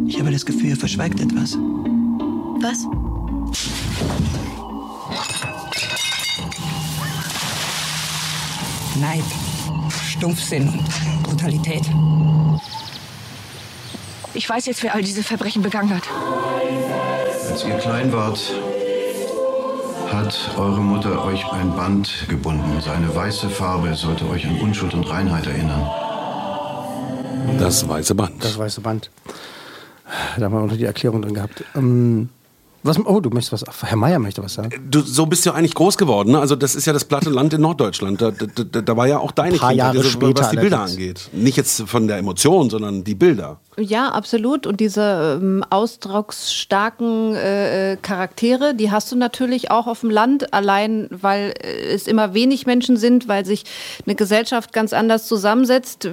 Ich 0.07 0.19
habe 0.19 0.31
das 0.31 0.45
Gefühl, 0.45 0.71
er 0.71 0.77
verschweigt 0.77 1.19
etwas. 1.19 1.57
Was? 2.61 2.85
Neid, 8.99 9.23
Stumpfsinn 10.09 10.67
und 10.69 11.23
Brutalität. 11.23 11.83
Ich 14.33 14.49
weiß 14.49 14.65
jetzt, 14.65 14.83
wer 14.83 14.95
all 14.95 15.01
diese 15.01 15.23
Verbrechen 15.23 15.61
begangen 15.61 15.95
hat. 15.95 16.03
Als 17.49 17.63
ihr 17.63 17.75
klein 17.77 18.11
wart, 18.11 18.39
hat 20.11 20.51
eure 20.57 20.79
Mutter 20.79 21.25
euch 21.25 21.45
ein 21.51 21.75
Band 21.75 22.25
gebunden. 22.29 22.81
Seine 22.81 23.13
weiße 23.15 23.49
Farbe 23.49 23.93
sollte 23.95 24.27
euch 24.29 24.45
an 24.45 24.59
Unschuld 24.59 24.93
und 24.93 25.09
Reinheit 25.09 25.47
erinnern. 25.47 25.89
Das 27.59 27.87
weiße 27.87 28.15
Band. 28.15 28.43
Das 28.43 28.57
weiße 28.57 28.81
Band. 28.81 29.09
Da 30.37 30.45
haben 30.45 30.53
wir 30.53 30.61
unter 30.61 30.77
die 30.77 30.85
Erklärung 30.85 31.21
drin 31.21 31.33
gehabt. 31.33 31.63
Ähm, 31.75 32.29
was, 32.87 32.99
oh, 33.05 33.19
du 33.19 33.29
möchtest 33.29 33.67
was. 33.67 33.83
Herr 33.83 33.97
Meier 33.97 34.19
möchte 34.19 34.43
was 34.43 34.55
sagen. 34.55 34.87
Du, 34.89 35.01
so 35.01 35.25
bist 35.25 35.45
du 35.45 35.51
ja 35.51 35.55
eigentlich 35.55 35.73
groß 35.73 35.97
geworden. 35.97 36.31
Ne? 36.31 36.39
Also 36.39 36.55
das 36.55 36.75
ist 36.75 36.85
ja 36.85 36.93
das 36.93 37.05
platte 37.05 37.29
Land 37.29 37.53
in 37.53 37.61
Norddeutschland. 37.61 38.21
Da, 38.21 38.31
da, 38.31 38.81
da 38.81 38.97
war 38.97 39.07
ja 39.07 39.19
auch 39.19 39.31
deine 39.31 39.51
Kindheit, 39.51 39.75
Jahre 39.75 39.97
also, 39.97 40.09
später 40.09 40.41
was 40.41 40.49
die 40.51 40.57
Bilder 40.57 40.81
angeht. 40.81 41.29
Nicht 41.33 41.57
jetzt 41.57 41.83
von 41.83 42.07
der 42.07 42.17
Emotion, 42.17 42.69
sondern 42.69 43.03
die 43.03 43.15
Bilder. 43.15 43.59
Ja, 43.79 44.09
absolut. 44.09 44.65
Und 44.65 44.79
diese 44.79 45.39
ähm, 45.39 45.63
ausdrucksstarken 45.69 47.35
äh, 47.35 47.91
äh, 47.91 47.97
Charaktere, 47.97 48.73
die 48.73 48.89
hast 48.89 49.11
du 49.11 49.15
natürlich 49.15 49.69
auch 49.69 49.85
auf 49.85 50.01
dem 50.01 50.09
Land, 50.09 50.51
allein 50.51 51.07
weil 51.11 51.53
äh, 51.61 51.93
es 51.93 52.07
immer 52.07 52.33
wenig 52.33 52.65
Menschen 52.65 52.97
sind, 52.97 53.27
weil 53.27 53.45
sich 53.45 53.65
eine 54.03 54.15
Gesellschaft 54.15 54.73
ganz 54.73 54.93
anders 54.93 55.27
zusammensetzt 55.27 56.09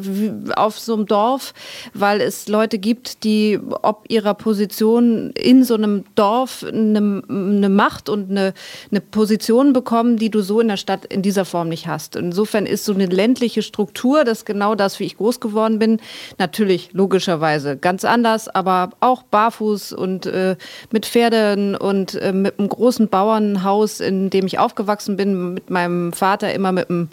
auf 0.57 0.79
so 0.79 0.93
einem 0.93 1.07
Dorf, 1.07 1.55
weil 1.95 2.21
es 2.21 2.49
Leute 2.49 2.79
gibt, 2.79 3.25
die 3.25 3.59
ob 3.81 4.05
ihrer 4.09 4.35
Position 4.35 5.31
in 5.31 5.65
so 5.65 5.75
einem 5.75 6.05
Dorf 6.17 6.64
eine, 6.67 7.23
eine 7.29 7.69
Macht 7.69 8.09
und 8.09 8.31
eine, 8.31 8.53
eine 8.91 9.01
Position 9.01 9.73
bekommen, 9.73 10.17
die 10.17 10.31
du 10.31 10.41
so 10.43 10.61
in 10.61 10.69
der 10.69 10.77
Stadt 10.77 11.05
in 11.07 11.23
dieser 11.23 11.45
Form 11.45 11.69
nicht 11.69 11.87
hast. 11.87 12.17
Insofern 12.17 12.67
ist 12.67 12.85
so 12.85 12.93
eine 12.93 13.07
ländliche 13.07 13.63
Struktur, 13.63 14.25
das 14.25 14.39
ist 14.39 14.45
genau 14.45 14.75
das, 14.75 15.01
wie 15.01 15.05
ich 15.05 15.17
groß 15.17 15.41
geworden 15.41 15.79
bin, 15.79 16.01
natürlich 16.39 16.91
logischerweise 16.93 17.45
Weise 17.45 17.77
ganz 17.77 18.05
anders, 18.05 18.49
aber 18.49 18.91
auch 19.01 19.23
barfuß 19.23 19.93
und 19.93 20.27
äh, 20.27 20.57
mit 20.91 21.07
Pferden 21.07 21.77
und 21.77 22.15
äh, 22.15 22.33
mit 22.33 22.59
einem 22.59 22.69
großen 22.69 23.09
Bauernhaus, 23.09 24.01
in 24.01 24.31
dem 24.31 24.47
ich 24.47 24.59
aufgewachsen 24.59 25.17
bin, 25.17 25.55
mit 25.55 25.71
meinem 25.71 26.13
Vater 26.13 26.53
immer 26.53 26.73
mit 26.73 26.91
einem 26.91 27.09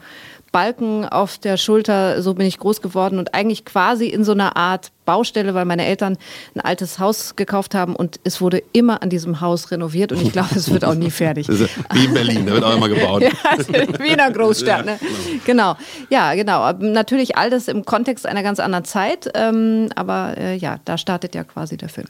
Balken 0.52 1.06
auf 1.06 1.38
der 1.38 1.58
Schulter, 1.58 2.22
so 2.22 2.34
bin 2.34 2.46
ich 2.46 2.58
groß 2.58 2.82
geworden 2.82 3.20
und 3.20 3.34
eigentlich 3.34 3.64
quasi 3.64 4.08
in 4.08 4.24
so 4.24 4.34
einer 4.34 4.58
Art 4.58 4.92
Baustelle, 5.06 5.54
weil 5.54 5.66
meine 5.66 5.86
Eltern 5.86 6.18
ein 6.56 6.62
altes 6.62 7.00
Haus 7.00 7.36
gekauft 7.36 7.74
haben 7.74 7.96
und 7.96 8.20
es 8.24 8.42
wurde 8.42 8.62
immer 8.74 9.02
an 9.02 9.10
diesem 9.10 9.42
Haus 9.42 9.72
renoviert 9.72 10.12
und 10.12 10.22
ich 10.22 10.32
glaube, 10.32 10.56
es 10.56 10.72
wird 10.72 10.86
auch 10.86 10.94
nie 10.94 11.10
fertig. 11.12 11.48
Wie 11.48 12.06
in 12.06 12.14
Berlin, 12.14 12.46
da 12.46 12.54
wird 12.54 12.64
auch 12.64 12.76
immer 12.76 12.90
gebaut. 12.90 13.22
ja, 13.24 13.32
wie 14.00 14.10
in 14.10 14.20
einer 14.20 14.32
Großstadt, 14.32 14.86
ne? 14.86 15.00
Genau. 15.46 15.76
Ja, 16.10 16.34
genau. 16.36 16.72
Natürlich 16.74 17.38
all 17.38 17.50
das 17.50 17.68
im 17.68 17.86
Kontext 17.86 18.26
einer 18.26 18.44
ganz 18.44 18.60
anderen 18.60 18.86
Zeit, 18.86 19.30
ähm, 19.34 19.90
aber 19.96 20.38
äh, 20.38 20.56
ja, 20.56 20.80
da 20.86 20.98
startet 20.98 21.34
ja 21.34 21.44
quasi 21.44 21.78
der 21.78 21.90
Film 21.90 22.08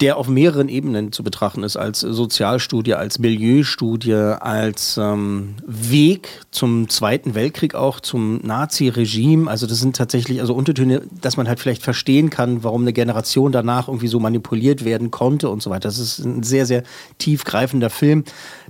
der 0.00 0.16
auf 0.16 0.28
mehreren 0.28 0.68
Ebenen 0.68 1.12
zu 1.12 1.22
betrachten 1.22 1.62
ist, 1.62 1.76
als 1.76 2.00
Sozialstudie, 2.00 2.94
als 2.94 3.18
Milieustudie, 3.18 4.14
als 4.14 4.98
ähm, 5.00 5.54
Weg 5.66 6.28
zum 6.50 6.88
Zweiten 6.88 7.34
Weltkrieg, 7.34 7.74
auch 7.74 8.00
zum 8.00 8.40
Nazi-Regime. 8.42 9.50
Also 9.50 9.66
das 9.66 9.78
sind 9.78 9.96
tatsächlich 9.96 10.40
also 10.40 10.54
Untertöne, 10.54 11.02
dass 11.20 11.36
man 11.36 11.48
halt 11.48 11.60
vielleicht 11.60 11.82
verstehen 11.82 12.30
kann, 12.30 12.64
warum 12.64 12.82
eine 12.82 12.92
Generation 12.92 13.52
danach 13.52 13.88
irgendwie 13.88 14.08
so 14.08 14.20
manipuliert 14.20 14.84
werden 14.84 15.10
konnte 15.10 15.48
und 15.48 15.62
so 15.62 15.70
weiter. 15.70 15.88
Das 15.88 15.98
ist 15.98 16.18
ein 16.18 16.42
sehr, 16.42 16.66
sehr 16.66 16.82
tiefgreifender 17.18 17.90
Film. 17.90 18.24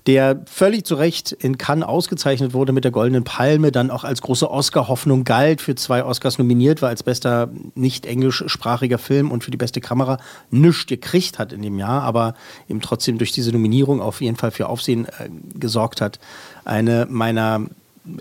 Der 0.07 0.43
völlig 0.47 0.85
zu 0.85 0.97
Recht 0.97 1.33
in 1.33 1.57
Cannes 1.57 1.87
ausgezeichnet 1.87 2.53
wurde 2.53 2.73
mit 2.73 2.85
der 2.85 2.91
Goldenen 2.91 3.25
Palme, 3.25 3.73
dann 3.73 3.91
auch 3.91 4.05
als 4.05 4.21
große 4.21 4.51
Oscar-Hoffnung 4.51 5.25
galt, 5.25 5.63
für 5.63 5.75
zwei 5.75 6.05
Oscars 6.05 6.39
nominiert 6.39 6.83
war 6.83 6.91
als 6.91 7.03
bester 7.03 7.49
nicht 7.75 8.05
englischsprachiger 8.05 8.99
Film 8.99 9.31
und 9.31 9.45
für 9.45 9.51
die 9.51 9.57
beste 9.57 9.81
Kamera 9.81 10.19
nichts 10.51 10.87
gekriegt 10.87 11.39
hat 11.39 11.53
in 11.53 11.63
dem 11.63 11.79
Jahr, 11.79 12.03
aber 12.03 12.35
eben 12.69 12.83
trotzdem 12.83 13.17
durch 13.17 13.33
diese 13.33 13.53
Nominierung 13.53 14.03
auf 14.03 14.21
jeden 14.21 14.37
Fall 14.37 14.51
für 14.51 14.69
Aufsehen 14.69 15.07
äh, 15.07 15.31
gesorgt 15.59 16.03
hat. 16.03 16.19
Eine 16.65 17.07
meiner 17.09 17.63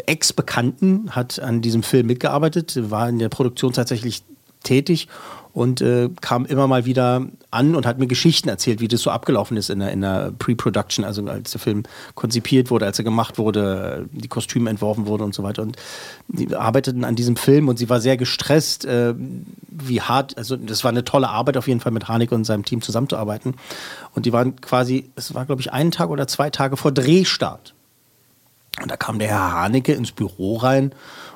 Ex-Bekannten 0.06 1.12
hat 1.12 1.40
an 1.40 1.62
diesem 1.62 1.84
Film 1.84 2.08
mitgearbeitet, 2.08 2.90
war 2.90 3.10
in 3.10 3.20
der 3.20 3.28
Produktion 3.28 3.74
tatsächlich 3.74 4.24
tätig 4.64 5.10
und 5.54 5.82
äh, 5.82 6.10
kam 6.20 6.46
immer 6.46 6.68
mal 6.68 6.86
wieder 6.86 7.28
an 7.52 7.76
und 7.76 7.86
hat 7.86 8.00
mir 8.00 8.08
Geschichten 8.08 8.50
erzählt, 8.50 8.80
wie 8.82 8.88
das 8.88 9.02
so 9.02 9.12
abgelaufen 9.12 9.56
ist 9.56 9.70
in 9.70 9.80
der, 9.80 9.92
in 9.92 10.02
der 10.02 10.34
Pre-Production, 10.38 11.06
also 11.06 11.24
als 11.28 11.52
der 11.52 11.62
Film 11.62 11.84
konzipiert 12.16 12.72
wurde, 12.72 12.88
als 12.88 12.98
er 12.98 13.04
gemacht 13.04 13.38
wurde, 13.38 14.10
die 14.12 14.28
Kostüme 14.28 14.72
entworfen 14.72 15.06
wurde 15.06 15.24
und 15.24 15.36
so 15.36 15.44
weiter. 15.44 15.62
Und 15.62 15.78
die 16.28 16.56
arbeiteten 16.56 17.06
an 17.06 17.16
diesem 17.16 17.36
Film 17.36 17.68
und 17.68 17.78
sie 17.78 17.88
war 17.88 18.02
sehr 18.02 18.18
gestresst, 18.18 18.86
äh, 18.86 19.14
wie 19.70 20.02
hart, 20.02 20.38
also 20.40 20.56
das 20.58 20.84
war 20.84 20.90
eine 20.90 21.04
tolle 21.04 21.30
Arbeit 21.30 21.56
auf 21.56 21.68
jeden 21.68 21.80
Fall 21.80 21.92
mit 21.92 22.08
Haneke 22.08 22.34
und 22.34 22.46
seinem 22.46 22.66
Team 22.66 22.82
zusammenzuarbeiten. 22.82 23.54
Und 24.16 24.26
die 24.26 24.34
waren 24.34 24.60
quasi, 24.60 25.12
es 25.16 25.36
war 25.36 25.46
glaube 25.46 25.62
ich 25.62 25.72
einen 25.72 25.92
Tag 25.92 26.10
oder 26.10 26.28
zwei 26.28 26.50
Tage 26.50 26.78
vor 26.78 26.92
Drehstart. 26.92 27.76
Und 28.82 28.90
da 28.90 28.98
kam 28.98 29.20
der 29.20 29.28
Herr 29.28 29.54
Haneke 29.54 29.94
ins 29.94 30.12
Büro 30.12 30.58
rein 30.58 30.94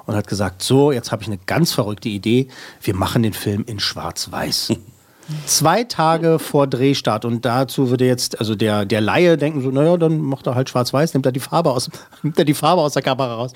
und 0.08 0.16
hat 0.16 0.28
gesagt, 0.28 0.64
so, 0.64 0.92
jetzt 0.92 1.12
habe 1.12 1.22
ich 1.22 1.28
eine 1.28 1.38
ganz 1.46 1.74
verrückte 1.74 2.10
Idee, 2.10 2.48
wir 2.82 2.96
machen 2.96 3.22
den 3.22 3.34
Film 3.34 3.64
in 3.68 3.80
Schwarz-Weiß. 3.80 4.74
Zwei 5.46 5.84
Tage 5.84 6.40
vor 6.40 6.68
Drehstart 6.68 7.26
und 7.26 7.44
dazu 7.44 7.90
würde 7.90 8.06
jetzt, 8.06 8.40
also 8.40 8.56
der, 8.56 8.86
der 8.86 9.02
Laie 9.02 9.38
denken 9.38 9.62
so, 9.62 9.70
naja, 9.72 9.98
dann 9.98 10.22
macht 10.22 10.48
er 10.48 10.56
halt 10.56 10.70
schwarz-weiß, 10.70 11.14
nimmt 11.14 11.26
er 11.26 11.34
die 11.34 11.42
Farbe 11.42 11.72
aus, 11.72 11.90
nimmt 12.24 12.40
er 12.40 12.46
die 12.46 12.54
Farbe 12.54 12.82
aus 12.82 12.94
der 12.94 13.02
Kamera 13.02 13.36
raus. 13.36 13.52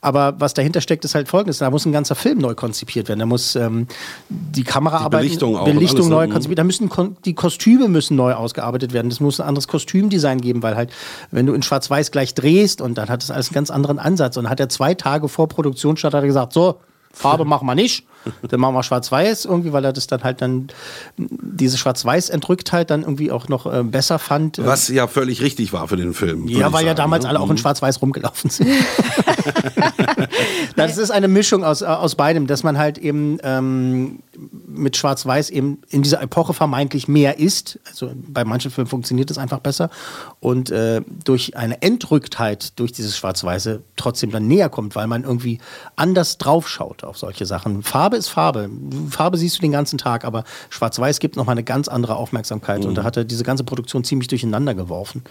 Aber 0.00 0.34
was 0.40 0.54
dahinter 0.54 0.80
steckt, 0.80 1.04
ist 1.04 1.14
halt 1.14 1.28
folgendes, 1.28 1.58
da 1.58 1.70
muss 1.70 1.86
ein 1.86 1.92
ganzer 1.92 2.16
Film 2.16 2.38
neu 2.38 2.54
konzipiert 2.54 3.08
werden. 3.08 3.20
Da 3.20 3.26
muss 3.26 3.54
ähm, 3.54 3.86
die 4.28 4.64
Kameraarbeit, 4.64 5.22
die 5.22 5.26
Belichtung, 5.28 5.56
auch 5.56 5.64
Belichtung 5.64 6.08
neu 6.08 6.26
ne? 6.26 6.32
konzipiert, 6.32 6.58
da 6.58 6.64
müssen 6.64 6.90
die 7.24 7.34
Kostüme 7.34 7.88
müssen 7.88 8.16
neu 8.16 8.34
ausgearbeitet 8.34 8.92
werden. 8.92 9.10
Es 9.10 9.20
muss 9.20 9.40
ein 9.40 9.46
anderes 9.46 9.68
Kostümdesign 9.68 10.40
geben, 10.40 10.64
weil 10.64 10.74
halt, 10.74 10.90
wenn 11.30 11.46
du 11.46 11.54
in 11.54 11.62
schwarz-weiß 11.62 12.10
gleich 12.10 12.34
drehst 12.34 12.80
und 12.80 12.98
dann 12.98 13.08
hat 13.08 13.22
das 13.22 13.30
alles 13.30 13.48
einen 13.48 13.54
ganz 13.54 13.70
anderen 13.70 14.00
Ansatz 14.00 14.36
und 14.36 14.50
hat 14.50 14.58
er 14.58 14.68
zwei 14.68 14.94
Tage 14.94 15.28
vor 15.28 15.48
Produktionsstart 15.48 16.12
hat 16.14 16.22
er 16.22 16.26
gesagt, 16.26 16.52
so, 16.52 16.80
Farbe 17.14 17.44
machen 17.44 17.66
wir 17.66 17.74
nicht. 17.74 18.06
Dann 18.42 18.60
machen 18.60 18.74
wir 18.74 18.82
schwarz-weiß 18.82 19.44
irgendwie, 19.44 19.72
weil 19.72 19.84
er 19.84 19.92
das 19.92 20.06
dann 20.06 20.22
halt 20.22 20.40
dann, 20.40 20.68
diese 21.16 21.76
Schwarz-Weiß-Entrücktheit 21.76 22.90
dann 22.90 23.02
irgendwie 23.02 23.30
auch 23.30 23.48
noch 23.48 23.66
äh, 23.70 23.82
besser 23.82 24.18
fand. 24.18 24.64
Was 24.64 24.88
ja 24.88 25.06
völlig 25.06 25.42
richtig 25.42 25.72
war 25.72 25.88
für 25.88 25.96
den 25.96 26.14
Film. 26.14 26.48
Ja, 26.48 26.72
weil 26.72 26.86
ja 26.86 26.94
damals 26.94 27.24
ne? 27.24 27.30
alle 27.30 27.40
auch 27.40 27.50
in 27.50 27.58
Schwarz-Weiß 27.58 28.00
rumgelaufen 28.00 28.50
sind. 28.50 28.70
das 30.76 30.98
ist 30.98 31.10
eine 31.10 31.28
Mischung 31.28 31.64
aus, 31.64 31.82
aus 31.82 32.14
beidem, 32.14 32.46
dass 32.46 32.62
man 32.62 32.78
halt 32.78 32.98
eben 32.98 33.38
ähm, 33.42 34.20
mit 34.66 34.96
Schwarz-Weiß 34.96 35.50
eben 35.50 35.78
in 35.90 36.02
dieser 36.02 36.20
Epoche 36.20 36.54
vermeintlich 36.54 37.08
mehr 37.08 37.38
ist. 37.38 37.78
Also 37.86 38.12
bei 38.14 38.44
manchen 38.44 38.70
Filmen 38.70 38.88
funktioniert 38.88 39.30
das 39.30 39.38
einfach 39.38 39.60
besser. 39.60 39.90
Und 40.40 40.70
äh, 40.70 41.02
durch 41.24 41.56
eine 41.56 41.82
Entrücktheit 41.82 42.78
durch 42.78 42.92
dieses 42.92 43.16
Schwarz-Weiße 43.16 43.82
trotzdem 43.96 44.30
dann 44.30 44.46
näher 44.46 44.68
kommt, 44.68 44.96
weil 44.96 45.06
man 45.06 45.24
irgendwie 45.24 45.58
anders 45.96 46.38
draufschaut 46.38 47.03
auf 47.04 47.18
solche 47.18 47.46
Sachen. 47.46 47.82
Farbe 47.82 48.16
ist 48.16 48.28
Farbe. 48.28 48.70
Farbe 49.10 49.36
siehst 49.36 49.58
du 49.58 49.60
den 49.60 49.72
ganzen 49.72 49.98
Tag, 49.98 50.24
aber 50.24 50.44
Schwarz-Weiß 50.70 51.18
gibt 51.20 51.36
nochmal 51.36 51.54
eine 51.54 51.64
ganz 51.64 51.88
andere 51.88 52.16
Aufmerksamkeit. 52.16 52.82
Mhm. 52.82 52.88
Und 52.88 52.94
da 52.96 53.04
hat 53.04 53.16
er 53.16 53.24
diese 53.24 53.44
ganze 53.44 53.64
Produktion 53.64 54.04
ziemlich 54.04 54.28
durcheinander 54.28 54.74
geworfen. 54.74 55.22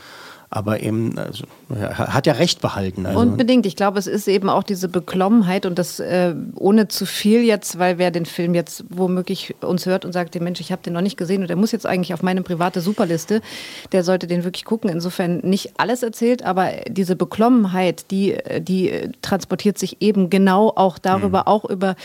Aber 0.55 0.83
eben, 0.83 1.17
also, 1.17 1.45
er 1.73 1.97
hat 1.97 2.27
ja 2.27 2.33
recht 2.33 2.61
behalten. 2.61 3.07
Also. 3.07 3.19
Unbedingt. 3.19 3.65
Ich 3.65 3.75
glaube, 3.75 3.97
es 3.97 4.05
ist 4.05 4.27
eben 4.27 4.49
auch 4.49 4.61
diese 4.61 4.87
Beklommenheit 4.87 5.65
und 5.65 5.79
das 5.79 5.99
äh, 5.99 6.35
ohne 6.53 6.87
zu 6.87 7.07
viel 7.07 7.41
jetzt, 7.41 7.79
weil 7.79 7.97
wer 7.97 8.11
den 8.11 8.27
Film 8.27 8.53
jetzt 8.53 8.85
womöglich 8.89 9.55
uns 9.61 9.87
hört 9.87 10.05
und 10.05 10.11
sagt, 10.11 10.39
Mensch, 10.39 10.59
ich 10.59 10.71
habe 10.71 10.83
den 10.83 10.93
noch 10.93 11.01
nicht 11.01 11.17
gesehen 11.17 11.41
und 11.41 11.47
der 11.47 11.55
muss 11.55 11.71
jetzt 11.71 11.87
eigentlich 11.87 12.13
auf 12.13 12.21
meine 12.21 12.43
private 12.43 12.81
Superliste, 12.81 13.41
der 13.93 14.03
sollte 14.03 14.27
den 14.27 14.43
wirklich 14.43 14.63
gucken. 14.63 14.91
Insofern 14.91 15.39
nicht 15.39 15.71
alles 15.77 16.03
erzählt, 16.03 16.43
aber 16.43 16.69
diese 16.87 17.15
Beklommenheit, 17.15 18.11
die, 18.11 18.37
die 18.59 19.09
transportiert 19.23 19.79
sich 19.79 20.03
eben 20.03 20.29
genau 20.29 20.71
auch 20.75 20.99
darüber, 20.99 21.39
mhm. 21.39 21.47
auch 21.47 21.65
über 21.65 21.95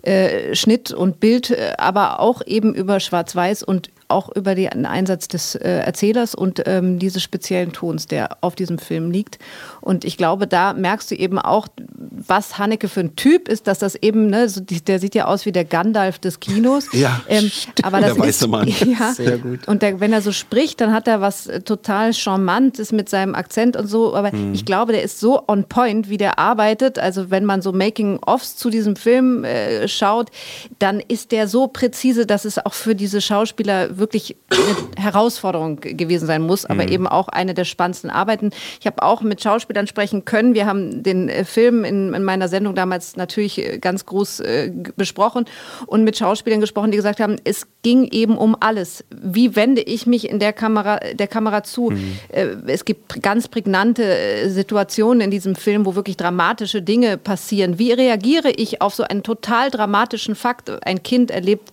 äh, 0.00 0.54
Schnitt 0.54 0.90
und 0.90 1.20
Bild, 1.20 1.54
aber 1.76 2.20
auch 2.20 2.40
eben 2.46 2.74
über 2.74 2.98
Schwarz-Weiß 2.98 3.62
und 3.62 3.90
auch 4.10 4.34
über 4.34 4.54
den 4.54 4.86
Einsatz 4.86 5.28
des 5.28 5.54
äh, 5.54 5.68
Erzählers 5.68 6.34
und 6.34 6.62
ähm, 6.66 6.98
dieses 6.98 7.22
speziellen 7.22 7.72
Tons, 7.72 8.06
der 8.06 8.38
auf 8.40 8.54
diesem 8.54 8.78
Film 8.78 9.10
liegt. 9.10 9.38
Und 9.80 10.04
ich 10.04 10.16
glaube, 10.16 10.46
da 10.46 10.72
merkst 10.72 11.10
du 11.10 11.14
eben 11.14 11.38
auch, 11.38 11.68
was 11.96 12.58
Haneke 12.58 12.88
für 12.88 13.00
ein 13.00 13.16
Typ 13.16 13.48
ist, 13.48 13.66
dass 13.66 13.78
das 13.78 13.94
eben, 13.94 14.26
ne, 14.28 14.48
so, 14.48 14.60
der 14.60 14.98
sieht 14.98 15.14
ja 15.14 15.26
aus 15.26 15.46
wie 15.46 15.52
der 15.52 15.64
Gandalf 15.64 16.18
des 16.18 16.40
Kinos. 16.40 16.86
Ja, 16.92 17.20
ähm, 17.28 17.50
aber 17.82 18.00
das 18.00 18.14
der 18.14 18.16
ist, 18.16 18.28
weiße 18.28 18.48
Mann. 18.48 18.68
Ja, 18.98 19.12
Sehr 19.12 19.38
gut. 19.38 19.68
Und 19.68 19.82
der, 19.82 20.00
wenn 20.00 20.12
er 20.12 20.22
so 20.22 20.32
spricht, 20.32 20.80
dann 20.80 20.92
hat 20.92 21.06
er 21.08 21.20
was 21.20 21.46
äh, 21.46 21.60
total 21.60 22.12
charmantes 22.12 22.92
mit 22.92 23.08
seinem 23.08 23.34
Akzent 23.34 23.76
und 23.76 23.86
so. 23.86 24.14
Aber 24.14 24.30
Mhm. 24.34 24.54
ich 24.54 24.64
glaube, 24.64 24.92
der 24.92 25.02
ist 25.02 25.20
so 25.20 25.42
on 25.48 25.64
point, 25.64 26.08
wie 26.08 26.16
der 26.16 26.38
arbeitet. 26.38 26.98
Also 26.98 27.30
wenn 27.30 27.44
man 27.44 27.62
so 27.62 27.72
Making-ofs 27.72 28.56
zu 28.56 28.70
diesem 28.70 28.96
Film 28.96 29.44
äh, 29.44 29.88
schaut, 29.88 30.30
dann 30.78 31.00
ist 31.00 31.32
der 31.32 31.48
so 31.48 31.68
präzise, 31.68 32.26
dass 32.26 32.44
es 32.44 32.58
auch 32.64 32.74
für 32.74 32.94
diese 32.94 33.20
Schauspieler 33.20 33.98
wirklich 34.00 34.36
eine 34.50 35.02
Herausforderung 35.04 35.76
gewesen 35.80 36.26
sein 36.26 36.42
muss, 36.42 36.64
aber 36.64 36.82
Mhm. 36.84 36.88
eben 36.92 37.06
auch 37.06 37.28
eine 37.28 37.54
der 37.54 37.64
spannendsten 37.64 38.10
Arbeiten. 38.10 38.50
Ich 38.80 38.86
habe 38.86 39.02
auch 39.02 39.20
mit 39.22 39.42
Schauspielern 39.42 39.86
sprechen 39.86 40.24
können. 40.24 40.54
Wir 40.54 40.66
haben 40.66 41.02
den 41.02 41.28
äh, 41.28 41.44
Film 41.44 41.84
in, 41.84 42.12
in 42.14 42.24
meiner 42.24 42.48
Sendung 42.48 42.74
damals 42.74 43.16
natürlich 43.16 43.58
äh, 43.58 43.78
ganz 43.78 44.06
groß 44.06 44.40
äh, 44.40 44.72
besprochen 44.96 45.44
und 45.86 46.02
mit 46.04 46.16
Schauspielern 46.16 46.60
gesprochen, 46.60 46.90
die 46.90 46.96
gesagt 46.96 47.20
haben, 47.20 47.36
es 47.44 47.66
ging 47.82 48.08
eben 48.10 48.36
um 48.36 48.56
alles. 48.58 49.04
Wie 49.10 49.54
wende 49.56 49.82
ich 49.82 50.06
mich 50.06 50.28
in 50.28 50.38
der 50.38 50.52
Kamera, 50.52 50.96
der 51.14 51.28
Kamera 51.28 51.62
zu? 51.62 51.92
Äh, 52.28 52.46
Es 52.66 52.84
gibt 52.84 53.22
ganz 53.22 53.48
prägnante 53.48 54.02
äh, 54.04 54.48
Situationen 54.48 55.20
in 55.20 55.30
diesem 55.30 55.54
Film, 55.54 55.84
wo 55.86 55.94
wirklich 55.94 56.16
dramatische 56.16 56.82
Dinge 56.82 57.18
passieren. 57.18 57.78
Wie 57.78 57.92
reagiere 57.92 58.50
ich 58.50 58.80
auf 58.80 58.94
so 58.94 59.02
einen 59.02 59.22
total 59.22 59.70
dramatischen 59.70 60.34
Fakt? 60.34 60.70
Ein 60.86 61.02
Kind 61.02 61.30
erlebt 61.30 61.70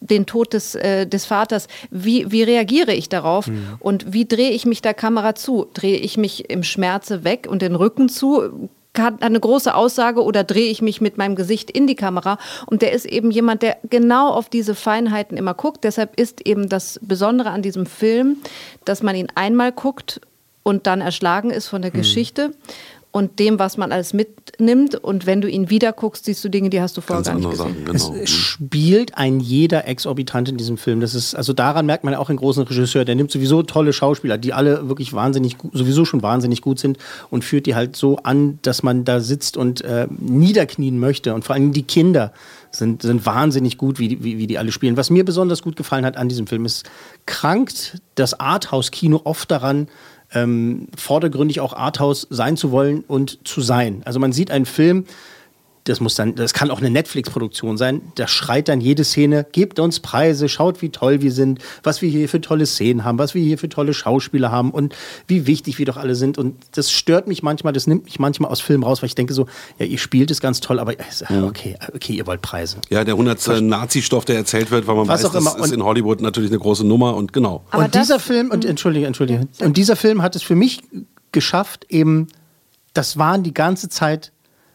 den 0.00 0.26
Tod 0.26 0.52
des, 0.52 0.74
äh, 0.74 1.06
des 1.06 1.26
Vaters. 1.26 1.68
Wie, 1.90 2.30
wie 2.30 2.42
reagiere 2.42 2.92
ich 2.92 3.08
darauf? 3.08 3.48
Und 3.78 4.12
wie 4.12 4.26
drehe 4.26 4.50
ich 4.50 4.66
mich 4.66 4.82
der 4.82 4.94
Kamera 4.94 5.34
zu? 5.34 5.66
Drehe 5.74 5.98
ich 5.98 6.16
mich 6.16 6.50
im 6.50 6.62
Schmerze 6.62 7.24
weg 7.24 7.46
und 7.48 7.62
den 7.62 7.74
Rücken 7.74 8.08
zu? 8.08 8.68
Hat 8.98 9.22
eine 9.22 9.38
große 9.38 9.72
Aussage 9.72 10.24
oder 10.24 10.42
drehe 10.42 10.70
ich 10.70 10.82
mich 10.82 11.00
mit 11.00 11.16
meinem 11.16 11.36
Gesicht 11.36 11.70
in 11.70 11.86
die 11.86 11.94
Kamera? 11.94 12.38
Und 12.66 12.82
der 12.82 12.92
ist 12.92 13.06
eben 13.06 13.30
jemand, 13.30 13.62
der 13.62 13.76
genau 13.88 14.30
auf 14.30 14.48
diese 14.48 14.74
Feinheiten 14.74 15.36
immer 15.36 15.54
guckt. 15.54 15.84
Deshalb 15.84 16.18
ist 16.18 16.46
eben 16.46 16.68
das 16.68 16.98
Besondere 17.02 17.50
an 17.50 17.62
diesem 17.62 17.86
Film, 17.86 18.38
dass 18.84 19.02
man 19.02 19.14
ihn 19.14 19.28
einmal 19.36 19.70
guckt 19.70 20.20
und 20.62 20.86
dann 20.86 21.00
erschlagen 21.00 21.50
ist 21.50 21.68
von 21.68 21.82
der 21.82 21.90
Geschichte 21.90 22.52
und 23.12 23.40
dem, 23.40 23.58
was 23.58 23.76
man 23.76 23.90
alles 23.90 24.12
mitnimmt. 24.12 24.94
Und 24.94 25.26
wenn 25.26 25.40
du 25.40 25.48
ihn 25.48 25.68
wieder 25.68 25.92
guckst, 25.92 26.26
siehst 26.26 26.44
du 26.44 26.48
Dinge, 26.48 26.70
die 26.70 26.80
hast 26.80 26.96
du 26.96 27.00
vorher 27.00 27.24
Ganz 27.24 27.42
gar 27.42 27.50
nicht 27.50 27.50
gesehen. 27.50 27.74
Sachen, 27.74 27.84
genau. 28.12 28.22
Es 28.22 28.30
spielt 28.30 29.16
ein 29.18 29.40
jeder 29.40 29.88
exorbitant 29.88 30.48
in 30.48 30.56
diesem 30.56 30.76
Film. 30.78 31.00
Das 31.00 31.14
ist, 31.16 31.34
also 31.34 31.52
daran 31.52 31.86
merkt 31.86 32.04
man 32.04 32.14
auch 32.14 32.28
einen 32.28 32.38
großen 32.38 32.62
Regisseur, 32.62 33.04
der 33.04 33.16
nimmt 33.16 33.32
sowieso 33.32 33.64
tolle 33.64 33.92
Schauspieler, 33.92 34.38
die 34.38 34.52
alle 34.52 34.88
wirklich 34.88 35.12
wahnsinnig 35.12 35.58
gut, 35.58 35.72
sowieso 35.74 36.04
schon 36.04 36.22
wahnsinnig 36.22 36.62
gut 36.62 36.78
sind 36.78 36.98
und 37.30 37.42
führt 37.44 37.66
die 37.66 37.74
halt 37.74 37.96
so 37.96 38.18
an, 38.18 38.60
dass 38.62 38.84
man 38.84 39.04
da 39.04 39.18
sitzt 39.20 39.56
und 39.56 39.80
äh, 39.82 40.06
niederknien 40.18 40.98
möchte. 41.00 41.34
Und 41.34 41.44
vor 41.44 41.54
allem 41.56 41.72
die 41.72 41.82
Kinder 41.82 42.32
sind, 42.70 43.02
sind 43.02 43.26
wahnsinnig 43.26 43.76
gut, 43.76 43.98
wie, 43.98 44.06
die- 44.06 44.22
wie, 44.22 44.38
wie 44.38 44.46
die 44.46 44.56
alle 44.58 44.70
spielen. 44.70 44.96
Was 44.96 45.10
mir 45.10 45.24
besonders 45.24 45.62
gut 45.62 45.74
gefallen 45.74 46.04
hat 46.04 46.16
an 46.16 46.28
diesem 46.28 46.46
Film 46.46 46.64
ist, 46.64 46.88
krankt 47.26 48.00
das 48.14 48.38
Arthouse-Kino 48.38 49.20
oft 49.24 49.50
daran, 49.50 49.88
ähm, 50.32 50.88
vordergründig 50.96 51.60
auch 51.60 51.72
Arthouse 51.72 52.26
sein 52.30 52.56
zu 52.56 52.70
wollen 52.70 53.04
und 53.06 53.46
zu 53.46 53.60
sein. 53.60 54.02
Also 54.04 54.18
man 54.20 54.32
sieht 54.32 54.50
einen 54.50 54.66
Film, 54.66 55.04
das 55.84 56.00
muss 56.00 56.14
dann, 56.14 56.34
das 56.34 56.52
kann 56.52 56.70
auch 56.70 56.78
eine 56.78 56.90
Netflix-Produktion 56.90 57.78
sein. 57.78 58.02
Da 58.14 58.28
schreit 58.28 58.68
dann 58.68 58.80
jede 58.80 59.04
Szene, 59.04 59.46
gebt 59.52 59.78
uns 59.78 60.00
Preise, 60.00 60.48
schaut, 60.48 60.82
wie 60.82 60.90
toll 60.90 61.22
wir 61.22 61.32
sind, 61.32 61.60
was 61.82 62.02
wir 62.02 62.10
hier 62.10 62.28
für 62.28 62.40
tolle 62.40 62.66
Szenen 62.66 63.04
haben, 63.04 63.18
was 63.18 63.34
wir 63.34 63.42
hier 63.42 63.58
für 63.58 63.68
tolle 63.68 63.94
Schauspieler 63.94 64.50
haben 64.50 64.70
und 64.70 64.94
wie 65.26 65.46
wichtig 65.46 65.78
wir 65.78 65.86
doch 65.86 65.96
alle 65.96 66.14
sind. 66.14 66.38
Und 66.38 66.56
das 66.72 66.90
stört 66.90 67.28
mich 67.28 67.42
manchmal, 67.42 67.72
das 67.72 67.86
nimmt 67.86 68.04
mich 68.04 68.18
manchmal 68.18 68.50
aus 68.50 68.60
Filmen 68.60 68.84
raus, 68.84 69.02
weil 69.02 69.06
ich 69.06 69.14
denke 69.14 69.32
so, 69.32 69.46
ja, 69.78 69.86
ihr 69.86 69.98
spielt 69.98 70.30
es 70.30 70.40
ganz 70.40 70.60
toll, 70.60 70.78
aber 70.78 70.92
äh, 70.92 71.42
okay, 71.42 71.76
okay, 71.94 72.12
ihr 72.12 72.26
wollt 72.26 72.42
Preise. 72.42 72.78
Ja, 72.90 73.04
der 73.04 73.14
100. 73.14 73.62
Nazi-Stoff, 73.62 74.24
der 74.24 74.36
erzählt 74.36 74.70
wird, 74.70 74.86
weil 74.86 74.96
man 74.96 75.08
Was 75.08 75.24
weiß, 75.24 75.30
auch 75.30 75.34
immer. 75.34 75.54
das 75.56 75.66
ist 75.66 75.72
in 75.72 75.82
Hollywood 75.82 76.20
natürlich 76.20 76.50
eine 76.50 76.58
große 76.58 76.86
Nummer 76.86 77.16
und 77.16 77.32
genau. 77.32 77.64
Aber 77.70 77.84
und 77.84 77.94
dieser 77.94 78.20
Film, 78.20 78.50
und 78.50 78.64
entschuldige, 78.64 79.06
entschuldige, 79.06 79.48
und 79.60 79.76
dieser 79.76 79.96
Film 79.96 80.22
hat 80.22 80.36
es 80.36 80.42
für 80.42 80.54
mich 80.54 80.82
geschafft, 81.32 81.86
eben, 81.88 82.28
das 82.92 83.16
waren 83.16 83.42
die 83.42 83.54
ganze 83.54 83.88
Zeit 83.88 84.32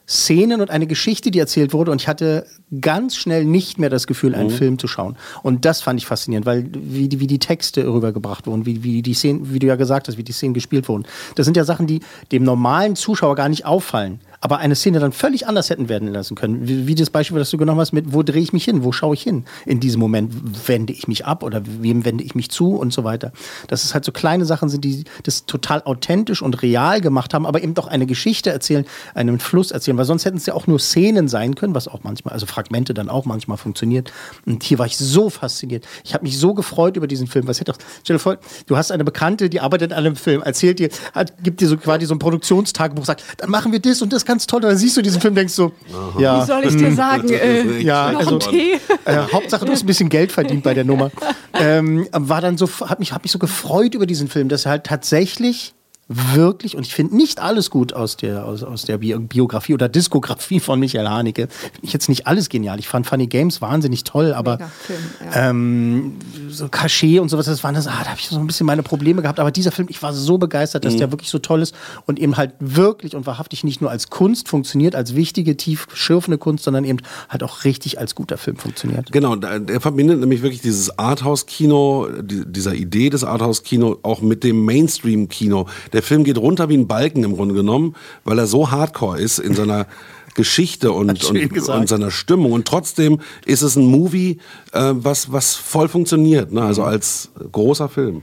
Szenen 0.07 0.61
und 0.61 0.69
eine 0.69 0.87
Geschichte, 0.87 1.31
die 1.31 1.39
erzählt 1.39 1.73
wurde. 1.73 1.91
Und 1.91 2.01
ich 2.01 2.07
hatte 2.07 2.45
ganz 2.81 3.15
schnell 3.15 3.45
nicht 3.45 3.79
mehr 3.79 3.89
das 3.89 4.07
Gefühl, 4.07 4.35
einen 4.35 4.49
Mhm. 4.49 4.53
Film 4.53 4.79
zu 4.79 4.87
schauen. 4.87 5.17
Und 5.43 5.65
das 5.65 5.81
fand 5.81 5.99
ich 5.99 6.05
faszinierend, 6.05 6.45
weil 6.45 6.69
wie 6.73 7.09
die, 7.09 7.19
wie 7.19 7.27
die 7.27 7.39
Texte 7.39 7.85
rübergebracht 7.87 8.45
wurden, 8.47 8.65
wie, 8.65 8.83
wie 8.83 9.01
die 9.01 9.13
Szenen, 9.13 9.53
wie 9.53 9.59
du 9.59 9.67
ja 9.67 9.75
gesagt 9.75 10.07
hast, 10.07 10.17
wie 10.17 10.23
die 10.23 10.31
Szenen 10.31 10.53
gespielt 10.53 10.87
wurden. 10.87 11.05
Das 11.35 11.45
sind 11.45 11.57
ja 11.57 11.63
Sachen, 11.63 11.87
die 11.87 12.01
dem 12.31 12.43
normalen 12.43 12.95
Zuschauer 12.95 13.35
gar 13.35 13.49
nicht 13.49 13.65
auffallen. 13.65 14.19
Aber 14.45 14.59
eine 14.59 14.75
Szene 14.75 14.99
dann 14.99 15.11
völlig 15.11 15.47
anders 15.47 15.71
hätten 15.71 15.89
werden 15.89 16.13
lassen 16.13 16.35
können. 16.35 16.67
Wie, 16.67 16.85
wie 16.85 16.93
das 16.93 17.09
Beispiel, 17.09 17.39
das 17.39 17.49
du 17.49 17.57
genommen 17.57 17.79
hast, 17.79 17.93
mit 17.93 18.13
wo 18.13 18.21
drehe 18.21 18.43
ich 18.43 18.53
mich 18.53 18.63
hin, 18.63 18.83
wo 18.83 18.91
schaue 18.91 19.15
ich 19.15 19.23
hin 19.23 19.45
in 19.65 19.79
diesem 19.79 19.99
Moment, 19.99 20.67
wende 20.67 20.93
ich 20.93 21.07
mich 21.07 21.25
ab 21.25 21.41
oder 21.41 21.63
wem 21.65 22.05
wende 22.05 22.23
ich 22.23 22.35
mich 22.35 22.51
zu 22.51 22.75
und 22.75 22.93
so 22.93 23.03
weiter. 23.03 23.31
Dass 23.69 23.83
es 23.83 23.95
halt 23.95 24.05
so 24.05 24.11
kleine 24.11 24.45
Sachen 24.45 24.69
sind, 24.69 24.83
die 24.83 25.05
das 25.23 25.47
total 25.47 25.81
authentisch 25.81 26.43
und 26.43 26.61
real 26.61 27.01
gemacht 27.01 27.33
haben, 27.33 27.47
aber 27.47 27.63
eben 27.63 27.73
doch 27.73 27.87
eine 27.87 28.05
Geschichte 28.05 28.51
erzählen, 28.51 28.85
einen 29.15 29.39
Fluss 29.39 29.71
erzählen, 29.71 29.97
weil 29.97 30.05
sonst 30.05 30.25
hätten 30.25 30.37
es 30.37 30.45
ja 30.45 30.53
auch 30.53 30.67
nur 30.67 30.77
Szenen 30.77 31.27
sein 31.27 31.55
können, 31.55 31.73
was 31.73 31.87
auch 31.87 32.03
manchmal, 32.03 32.35
also 32.35 32.45
Fragmente 32.45 32.93
dann 32.93 33.09
auch 33.09 33.25
manchmal 33.25 33.57
funktioniert. 33.57 34.13
Und 34.45 34.61
hier 34.61 34.77
war 34.77 34.85
ich 34.85 34.95
so 34.95 35.31
fasziniert. 35.31 35.87
Ich 36.03 36.13
habe 36.13 36.23
mich 36.23 36.37
so 36.37 36.53
gefreut 36.53 36.97
über 36.97 37.07
diesen 37.07 37.25
Film. 37.25 37.47
Was 37.47 37.59
hätte 37.59 37.73
stell 38.03 38.17
dir 38.17 38.19
vor, 38.19 38.37
du 38.67 38.77
hast 38.77 38.91
eine 38.91 39.03
Bekannte, 39.03 39.49
die 39.49 39.59
arbeitet 39.59 39.91
an 39.91 40.05
einem 40.05 40.15
Film, 40.15 40.43
erzählt 40.43 40.77
dir, 40.77 40.89
hat, 41.15 41.43
gibt 41.43 41.61
dir 41.61 41.67
so 41.67 41.77
quasi 41.77 42.05
so 42.05 42.13
ein 42.13 42.19
Produktionstagebuch, 42.19 43.05
sagt, 43.05 43.23
dann 43.37 43.49
machen 43.49 43.71
wir 43.71 43.79
das 43.79 44.03
und 44.03 44.13
das 44.13 44.23
ganz 44.35 44.47
toll. 44.47 44.61
Und 44.63 44.69
dann 44.69 44.77
siehst 44.77 44.97
du 44.97 45.01
diesen 45.01 45.21
Film, 45.21 45.33
denkst 45.33 45.53
so, 45.53 45.71
ja. 46.19 46.41
Wie 46.41 46.45
soll 46.45 46.65
ich 46.65 46.75
dir 46.75 46.87
hm, 46.87 46.95
sagen? 46.95 47.29
Äh, 47.29 47.79
ja, 47.79 48.11
noch 48.11 48.19
also 48.19 48.37
Tee? 48.39 48.73
äh, 49.05 49.17
Hauptsache 49.31 49.65
du 49.65 49.71
hast 49.71 49.83
ein 49.83 49.87
bisschen 49.87 50.09
Geld 50.09 50.31
verdient 50.31 50.63
bei 50.63 50.73
der 50.73 50.83
Nummer. 50.83 51.11
Ähm, 51.57 52.05
war 52.11 52.41
dann 52.41 52.57
so, 52.57 52.67
hat 52.81 52.99
mich, 52.99 53.13
hab 53.13 53.23
mich 53.23 53.31
so 53.31 53.39
gefreut 53.39 53.95
über 53.95 54.05
diesen 54.05 54.27
Film, 54.27 54.49
dass 54.49 54.65
er 54.65 54.71
halt 54.71 54.83
tatsächlich 54.83 55.73
wirklich, 56.07 56.77
und 56.77 56.85
ich 56.85 56.93
finde 56.93 57.15
nicht 57.15 57.39
alles 57.41 57.71
gut 57.71 57.93
aus 57.93 58.15
der, 58.15 58.45
aus, 58.45 58.61
aus 58.63 58.83
der 58.83 58.99
Bi 58.99 59.15
Biografie 59.17 59.73
oder 59.73 59.89
Diskografie 59.89 60.59
von 60.59 60.79
Michael 60.79 61.07
Haneke. 61.07 61.47
Finde 61.47 61.79
ich 61.81 61.93
jetzt 61.93 62.09
nicht 62.09 62.27
alles 62.27 62.49
genial. 62.49 62.77
Ich 62.79 62.87
fand 62.87 63.07
Funny 63.07 63.25
Games 63.25 63.59
wahnsinnig 63.61 64.03
toll, 64.03 64.33
aber 64.33 64.59
Film, 64.85 64.99
ja. 65.33 65.49
ähm, 65.49 66.13
so 66.49 66.67
Cachet 66.69 67.19
und 67.19 67.29
sowas, 67.29 67.47
das 67.47 67.63
waren 67.63 67.73
das, 67.73 67.87
ah, 67.87 68.01
da 68.03 68.09
habe 68.11 68.19
ich 68.19 68.27
so 68.27 68.37
ein 68.37 68.45
bisschen 68.45 68.67
meine 68.67 68.83
Probleme 68.83 69.23
gehabt. 69.23 69.39
Aber 69.39 69.49
dieser 69.49 69.71
Film, 69.71 69.87
ich 69.89 70.01
war 70.03 70.13
so 70.13 70.37
begeistert, 70.37 70.85
dass 70.85 70.93
Mhm. 70.93 70.97
der 70.99 71.11
wirklich 71.11 71.29
so 71.31 71.39
toll 71.39 71.61
ist 71.63 71.73
und 72.05 72.19
eben 72.19 72.37
halt 72.37 72.53
wirklich 72.59 73.15
und 73.15 73.25
wahrhaftig 73.25 73.63
nicht 73.63 73.81
nur 73.81 73.89
als 73.89 74.09
Kunst 74.11 74.47
funktioniert, 74.47 74.95
als 74.95 75.15
wichtige, 75.15 75.57
tief 75.57 75.87
schürfende 75.93 76.37
Kunst, 76.37 76.65
sondern 76.65 76.85
eben 76.85 76.99
halt 77.29 77.41
auch 77.41 77.63
richtig 77.63 77.97
als 77.99 78.13
guter 78.13 78.37
Film 78.37 78.57
funktioniert. 78.57 79.11
Genau, 79.11 79.35
da- 79.35 79.57
er 79.57 79.81
verbindet 79.81 80.19
nämlich 80.19 80.43
wirklich 80.43 80.61
dieses 80.61 80.99
Arthouse-Kino, 80.99 82.07
die, 82.21 82.43
dieser 82.45 82.75
Idee 82.75 83.09
des 83.09 83.23
Arthouse-Kino 83.23 83.97
auch 84.03 84.21
mit 84.21 84.43
dem 84.43 84.63
Mainstream-Kino. 84.65 85.67
Der 85.95 86.03
Film 86.03 86.23
geht 86.23 86.37
runter 86.37 86.69
wie 86.69 86.77
ein 86.77 86.87
Balken 86.87 87.23
im 87.23 87.35
Grunde 87.35 87.55
genommen, 87.55 87.95
weil 88.23 88.37
er 88.37 88.47
so 88.47 88.69
hardcore 88.69 89.19
ist 89.19 89.39
in 89.39 89.55
seiner 89.55 89.87
Geschichte 90.35 90.91
und, 90.91 91.23
und, 91.23 91.69
und 91.69 91.89
seiner 91.89 92.11
Stimmung. 92.11 92.51
Und 92.51 92.67
trotzdem 92.67 93.21
ist 93.45 93.61
es 93.61 93.77
ein 93.77 93.85
Movie, 93.85 94.39
äh, 94.73 94.91
was, 94.93 95.31
was 95.31 95.55
voll 95.55 95.87
funktioniert, 95.87 96.51
ne? 96.51 96.61
also 96.61 96.83
als 96.83 97.31
großer 97.51 97.87
Film. 97.87 98.21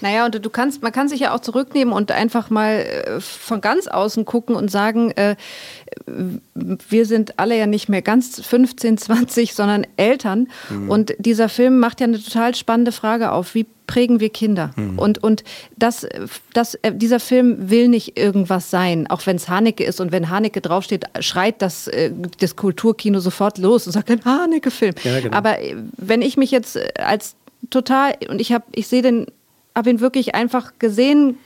Naja, 0.00 0.24
und 0.24 0.42
du 0.42 0.50
kannst, 0.50 0.82
man 0.82 0.92
kann 0.92 1.08
sich 1.08 1.20
ja 1.20 1.34
auch 1.34 1.40
zurücknehmen 1.40 1.92
und 1.92 2.10
einfach 2.10 2.48
mal 2.50 2.76
äh, 2.76 3.20
von 3.20 3.60
ganz 3.60 3.86
außen 3.86 4.24
gucken 4.24 4.56
und 4.56 4.70
sagen, 4.70 5.10
äh, 5.12 5.36
wir 6.06 7.06
sind 7.06 7.38
alle 7.38 7.58
ja 7.58 7.66
nicht 7.66 7.88
mehr 7.88 8.02
ganz 8.02 8.40
15, 8.40 8.96
20, 8.96 9.54
sondern 9.54 9.86
Eltern. 9.96 10.48
Mhm. 10.70 10.90
Und 10.90 11.14
dieser 11.18 11.48
Film 11.48 11.78
macht 11.78 12.00
ja 12.00 12.06
eine 12.06 12.22
total 12.22 12.54
spannende 12.54 12.92
Frage 12.92 13.32
auf. 13.32 13.54
Wie 13.54 13.66
prägen 13.90 14.20
wir 14.20 14.30
Kinder? 14.30 14.70
Mhm. 14.76 15.00
Und, 15.00 15.20
und 15.20 15.42
das, 15.76 16.06
das, 16.52 16.76
äh, 16.76 16.92
dieser 16.94 17.18
Film 17.18 17.70
will 17.70 17.88
nicht 17.88 18.16
irgendwas 18.16 18.70
sein, 18.70 19.08
auch 19.08 19.26
wenn 19.26 19.34
es 19.34 19.48
Haneke 19.48 19.82
ist. 19.82 20.00
Und 20.00 20.12
wenn 20.12 20.30
Haneke 20.30 20.60
draufsteht, 20.60 21.06
schreit 21.18 21.60
das, 21.60 21.88
äh, 21.88 22.12
das 22.38 22.54
Kulturkino 22.54 23.18
sofort 23.18 23.58
los 23.58 23.86
und 23.86 23.92
sagt, 23.92 24.08
ein 24.12 24.24
Haneke-Film. 24.24 24.94
Ja, 25.02 25.18
genau. 25.18 25.36
Aber 25.36 25.58
äh, 25.58 25.74
wenn 25.96 26.22
ich 26.22 26.36
mich 26.36 26.52
jetzt 26.52 26.78
als 27.00 27.34
total, 27.70 28.14
und 28.28 28.40
ich 28.40 28.52
habe, 28.52 28.64
ich 28.70 28.86
sehe 28.86 29.02
den, 29.02 29.26
habe 29.74 29.90
ihn 29.90 29.98
wirklich 29.98 30.36
einfach 30.36 30.74
gesehen, 30.78 31.38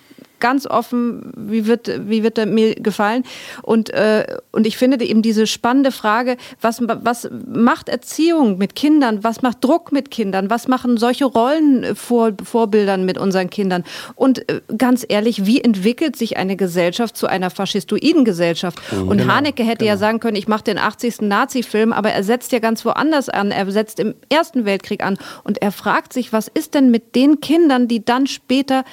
ganz 0.44 0.66
offen, 0.66 1.33
wie 1.38 1.66
wird, 1.66 1.90
wie 2.07 2.22
wird 2.22 2.37
er 2.37 2.44
mir 2.44 2.74
gefallen? 2.74 3.22
Und, 3.62 3.88
äh, 3.88 4.26
und 4.52 4.66
ich 4.66 4.76
finde 4.76 5.02
eben 5.02 5.22
diese 5.22 5.46
spannende 5.46 5.90
Frage, 5.90 6.37
was, 6.61 6.83
was 6.83 7.30
macht 7.46 7.88
Erziehung 7.88 8.59
mit 8.59 8.74
Kindern? 8.74 9.24
Was 9.24 9.40
macht 9.40 9.64
Druck 9.64 9.90
mit 9.90 10.11
Kindern? 10.11 10.50
Was 10.50 10.68
machen 10.68 10.98
solche 10.98 11.24
Rollenvorbildern 11.24 13.07
mit 13.07 13.16
unseren 13.16 13.48
Kindern? 13.48 13.85
Und 14.16 14.46
äh, 14.50 14.61
ganz 14.76 15.07
ehrlich, 15.09 15.46
wie 15.46 15.62
entwickelt 15.62 16.14
sich 16.14 16.37
eine 16.37 16.57
Gesellschaft 16.57 17.16
zu 17.16 17.26
einer 17.26 17.48
faschistoiden 17.48 18.26
Gesellschaft? 18.26 18.78
Mhm. 18.92 19.09
Und 19.09 19.16
Genau, 19.16 19.33
Haneke 19.33 19.64
hätte 19.64 19.87
ja 19.87 19.96
sagen 19.96 20.20
können, 20.20 20.37
ich 20.37 20.46
mache 20.46 20.64
den 20.64 20.76
80. 20.76 21.22
Nazi-Film, 21.22 21.94
aber 21.94 22.11
er 22.11 22.22
setzt 22.22 22.52
ja 22.52 22.59
ganz 22.59 22.85
woanders 22.85 23.30
an. 23.30 23.50
Er 23.50 23.70
setzt 23.70 23.98
im 23.98 24.14
Ersten 24.28 24.66
Weltkrieg 24.66 25.02
an. 25.02 25.16
Und 25.42 25.62
er 25.62 25.72
fragt 25.72 26.12
sich, 26.12 26.35
was 26.35 26.48
ist 26.48 26.74
denn 26.74 26.90
mit 26.90 27.14
den 27.14 27.40
Kindern, 27.40 27.88
die 27.88 28.04
dann 28.04 28.26
später 28.26 28.85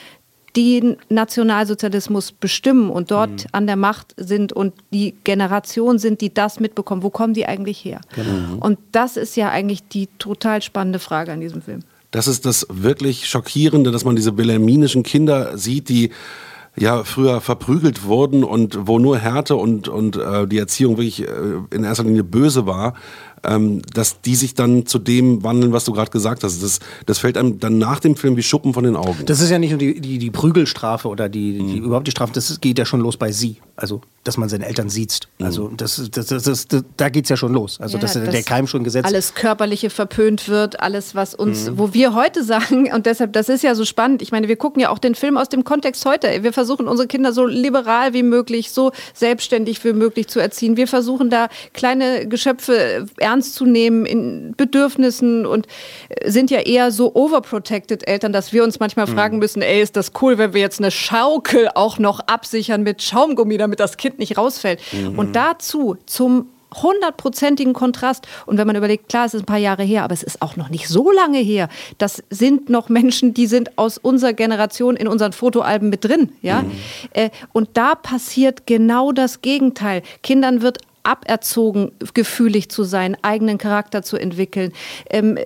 den 0.55 0.97
Nationalsozialismus 1.09 2.31
bestimmen 2.31 2.89
und 2.89 3.11
dort 3.11 3.29
Mhm. 3.31 3.47
an 3.51 3.67
der 3.67 3.75
Macht 3.75 4.13
sind 4.17 4.53
und 4.53 4.73
die 4.91 5.15
Generation 5.23 5.99
sind, 5.99 6.21
die 6.21 6.33
das 6.33 6.59
mitbekommen. 6.59 7.03
Wo 7.03 7.09
kommen 7.09 7.33
die 7.33 7.45
eigentlich 7.45 7.83
her? 7.85 8.01
Genau. 8.15 8.57
Und 8.59 8.77
das 8.91 9.17
ist 9.17 9.35
ja 9.37 9.49
eigentlich 9.49 9.83
die 9.87 10.07
total 10.19 10.61
spannende 10.61 10.99
Frage 10.99 11.31
an 11.31 11.39
diesem 11.39 11.61
Film. 11.61 11.81
Das 12.11 12.27
ist 12.27 12.45
das 12.45 12.67
wirklich 12.69 13.29
Schockierende, 13.29 13.91
dass 13.91 14.03
man 14.03 14.15
diese 14.17 14.35
wilhelminischen 14.37 15.03
Kinder 15.03 15.57
sieht, 15.57 15.87
die 15.87 16.11
ja 16.77 17.03
früher 17.03 17.41
verprügelt 17.41 18.03
wurden 18.05 18.43
und 18.43 18.87
wo 18.87 18.97
nur 18.99 19.17
Härte 19.17 19.55
und, 19.55 19.87
und 19.87 20.15
äh, 20.15 20.47
die 20.47 20.57
Erziehung 20.57 20.97
wirklich 20.97 21.27
äh, 21.27 21.27
in 21.69 21.83
erster 21.83 22.03
Linie 22.03 22.23
böse 22.23 22.65
war, 22.65 22.93
ähm, 23.43 23.81
dass 23.93 24.21
die 24.21 24.35
sich 24.35 24.53
dann 24.53 24.85
zu 24.85 24.99
dem 24.99 25.43
wandeln, 25.43 25.73
was 25.73 25.85
du 25.85 25.93
gerade 25.93 26.11
gesagt 26.11 26.43
hast. 26.43 26.61
Das, 26.61 26.79
das 27.05 27.17
fällt 27.19 27.37
einem 27.37 27.59
dann 27.59 27.77
nach 27.77 27.99
dem 27.99 28.15
Film 28.15 28.37
wie 28.37 28.43
Schuppen 28.43 28.73
von 28.73 28.83
den 28.83 28.95
Augen. 28.95 29.25
Das 29.25 29.41
ist 29.41 29.49
ja 29.49 29.57
nicht 29.59 29.71
nur 29.71 29.79
die, 29.79 29.99
die, 29.99 30.17
die 30.19 30.29
Prügelstrafe 30.31 31.07
oder 31.07 31.27
die, 31.29 31.53
die 31.57 31.63
Mhm. 31.79 31.85
überhaupt 31.85 32.07
die 32.07 32.11
Strafe, 32.11 32.33
das 32.33 32.59
geht 32.61 32.77
ja 32.77 32.85
schon 32.85 32.99
los 33.01 33.17
bei 33.17 33.31
sie. 33.31 33.57
Also, 33.81 34.01
dass 34.23 34.37
man 34.37 34.47
seine 34.47 34.67
Eltern 34.67 34.89
sieht. 34.89 35.21
Mhm. 35.39 35.45
Also, 35.45 35.67
das, 35.75 35.95
das, 36.11 36.27
das, 36.27 36.43
das, 36.43 36.67
das, 36.67 36.83
da 36.97 37.09
geht 37.09 37.25
es 37.25 37.29
ja 37.29 37.35
schon 37.37 37.51
los. 37.53 37.79
Also, 37.81 37.97
Ja, 37.97 38.01
dass 38.01 38.13
dass 38.13 38.29
der 38.29 38.43
Keim 38.43 38.67
schon 38.67 38.83
gesetzt 38.83 39.05
Alles 39.07 39.33
Körperliche 39.33 39.89
verpönt 39.89 40.47
wird, 40.47 40.79
alles, 40.79 41.15
was 41.15 41.33
uns, 41.33 41.69
Mhm. 41.71 41.77
wo 41.79 41.93
wir 41.95 42.13
heute 42.13 42.43
sagen, 42.53 42.93
und 42.93 43.07
deshalb, 43.07 43.33
das 43.33 43.49
ist 43.49 43.63
ja 43.63 43.73
so 43.73 43.83
spannend. 43.85 44.21
Ich 44.21 44.31
meine, 44.31 44.47
wir 44.47 44.55
gucken 44.55 44.81
ja 44.81 44.89
auch 44.89 44.99
den 44.99 45.15
Film 45.15 45.35
aus 45.37 45.49
dem 45.49 45.63
Kontext 45.63 46.05
heute. 46.05 46.43
Wir 46.43 46.53
versuchen 46.53 46.87
unsere 46.87 47.07
Kinder 47.07 47.33
so 47.33 47.45
liberal 47.47 48.13
wie 48.13 48.21
möglich, 48.23 48.71
so 48.71 48.91
selbstständig 49.15 49.83
wie 49.83 49.93
möglich 49.93 50.27
zu 50.27 50.39
erziehen. 50.39 50.77
Wir 50.77 50.87
versuchen 50.87 51.29
da 51.31 51.47
kleine 51.73 52.27
Geschöpfe 52.27 53.07
ernst 53.17 53.55
zu 53.55 53.65
nehmen 53.65 54.05
in 54.05 54.53
Bedürfnissen 54.57 55.45
und 55.47 55.67
äh, 56.09 56.29
sind 56.29 56.51
ja 56.51 56.59
eher 56.59 56.91
so 56.91 57.15
overprotected 57.15 58.07
Eltern, 58.07 58.33
dass 58.33 58.53
wir 58.53 58.63
uns 58.63 58.79
manchmal 58.79 59.07
Mhm. 59.07 59.13
fragen 59.13 59.39
müssen, 59.39 59.61
ey, 59.61 59.81
ist 59.81 59.95
das 59.95 60.11
cool, 60.21 60.37
wenn 60.37 60.53
wir 60.53 60.61
jetzt 60.61 60.79
eine 60.79 60.91
Schaukel 60.91 61.69
auch 61.73 61.97
noch 61.97 62.19
absichern 62.27 62.83
mit 62.83 63.01
Schaumgummi, 63.01 63.57
damit 63.57 63.70
das 63.79 63.97
Kind 63.97 64.19
nicht 64.19 64.37
rausfällt. 64.37 64.81
Mhm. 64.91 65.17
Und 65.17 65.35
dazu 65.35 65.97
zum 66.05 66.47
hundertprozentigen 66.73 67.73
Kontrast. 67.73 68.27
Und 68.45 68.57
wenn 68.57 68.67
man 68.67 68.75
überlegt, 68.75 69.09
klar, 69.09 69.25
es 69.25 69.33
ist 69.33 69.41
ein 69.41 69.45
paar 69.45 69.57
Jahre 69.57 69.83
her, 69.83 70.03
aber 70.03 70.13
es 70.13 70.23
ist 70.23 70.41
auch 70.41 70.55
noch 70.55 70.69
nicht 70.69 70.87
so 70.87 71.11
lange 71.11 71.39
her. 71.39 71.69
Das 71.97 72.23
sind 72.29 72.69
noch 72.69 72.89
Menschen, 72.89 73.33
die 73.33 73.47
sind 73.47 73.77
aus 73.77 73.97
unserer 73.97 74.33
Generation 74.33 74.95
in 74.95 75.07
unseren 75.07 75.33
Fotoalben 75.33 75.89
mit 75.89 76.05
drin. 76.05 76.31
Ja? 76.41 76.63
Äh, 77.11 77.29
und 77.51 77.69
da 77.73 77.95
passiert 77.95 78.67
genau 78.67 79.11
das 79.11 79.41
Gegenteil. 79.41 80.01
Kindern 80.23 80.61
wird 80.61 80.79
aberzogen, 81.03 81.91
gefühlig 82.13 82.69
zu 82.69 82.83
sein, 82.83 83.17
eigenen 83.21 83.57
Charakter 83.57 84.03
zu 84.03 84.17
entwickeln, 84.17 84.71
ähm, 85.09 85.37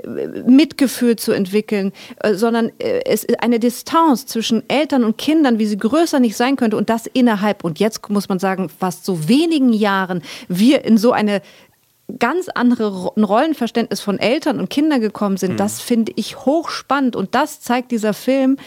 Mitgefühl 0.45 1.15
zu 1.15 1.31
entwickeln, 1.31 1.91
äh, 2.21 2.33
sondern 2.33 2.71
äh, 2.79 3.01
es 3.05 3.23
ist 3.23 3.41
eine 3.41 3.59
Distanz 3.59 4.25
zwischen 4.25 4.67
Eltern 4.69 5.03
und 5.03 5.17
Kindern, 5.17 5.59
wie 5.59 5.65
sie 5.65 5.77
größer 5.77 6.19
nicht 6.19 6.35
sein 6.35 6.55
könnte 6.55 6.77
und 6.77 6.89
das 6.89 7.07
innerhalb, 7.07 7.63
und 7.63 7.79
jetzt 7.79 8.09
muss 8.09 8.29
man 8.29 8.39
sagen, 8.39 8.69
fast 8.69 9.05
so 9.05 9.27
wenigen 9.27 9.73
Jahren 9.73 10.21
wir 10.47 10.85
in 10.85 10.97
so 10.97 11.11
eine 11.11 11.41
ganz 12.19 12.49
andere 12.49 12.89
Rollenverständnis 13.17 13.99
von 13.99 14.19
Eltern 14.19 14.59
und 14.59 14.69
Kindern 14.69 15.01
gekommen 15.01 15.37
sind, 15.37 15.53
Mhm. 15.53 15.57
das 15.57 15.81
finde 15.81 16.11
ich 16.15 16.45
hochspannend 16.45 17.15
und 17.15 17.33
das 17.33 17.61
zeigt 17.61 17.91
dieser 17.91 18.13
Film 18.13 18.57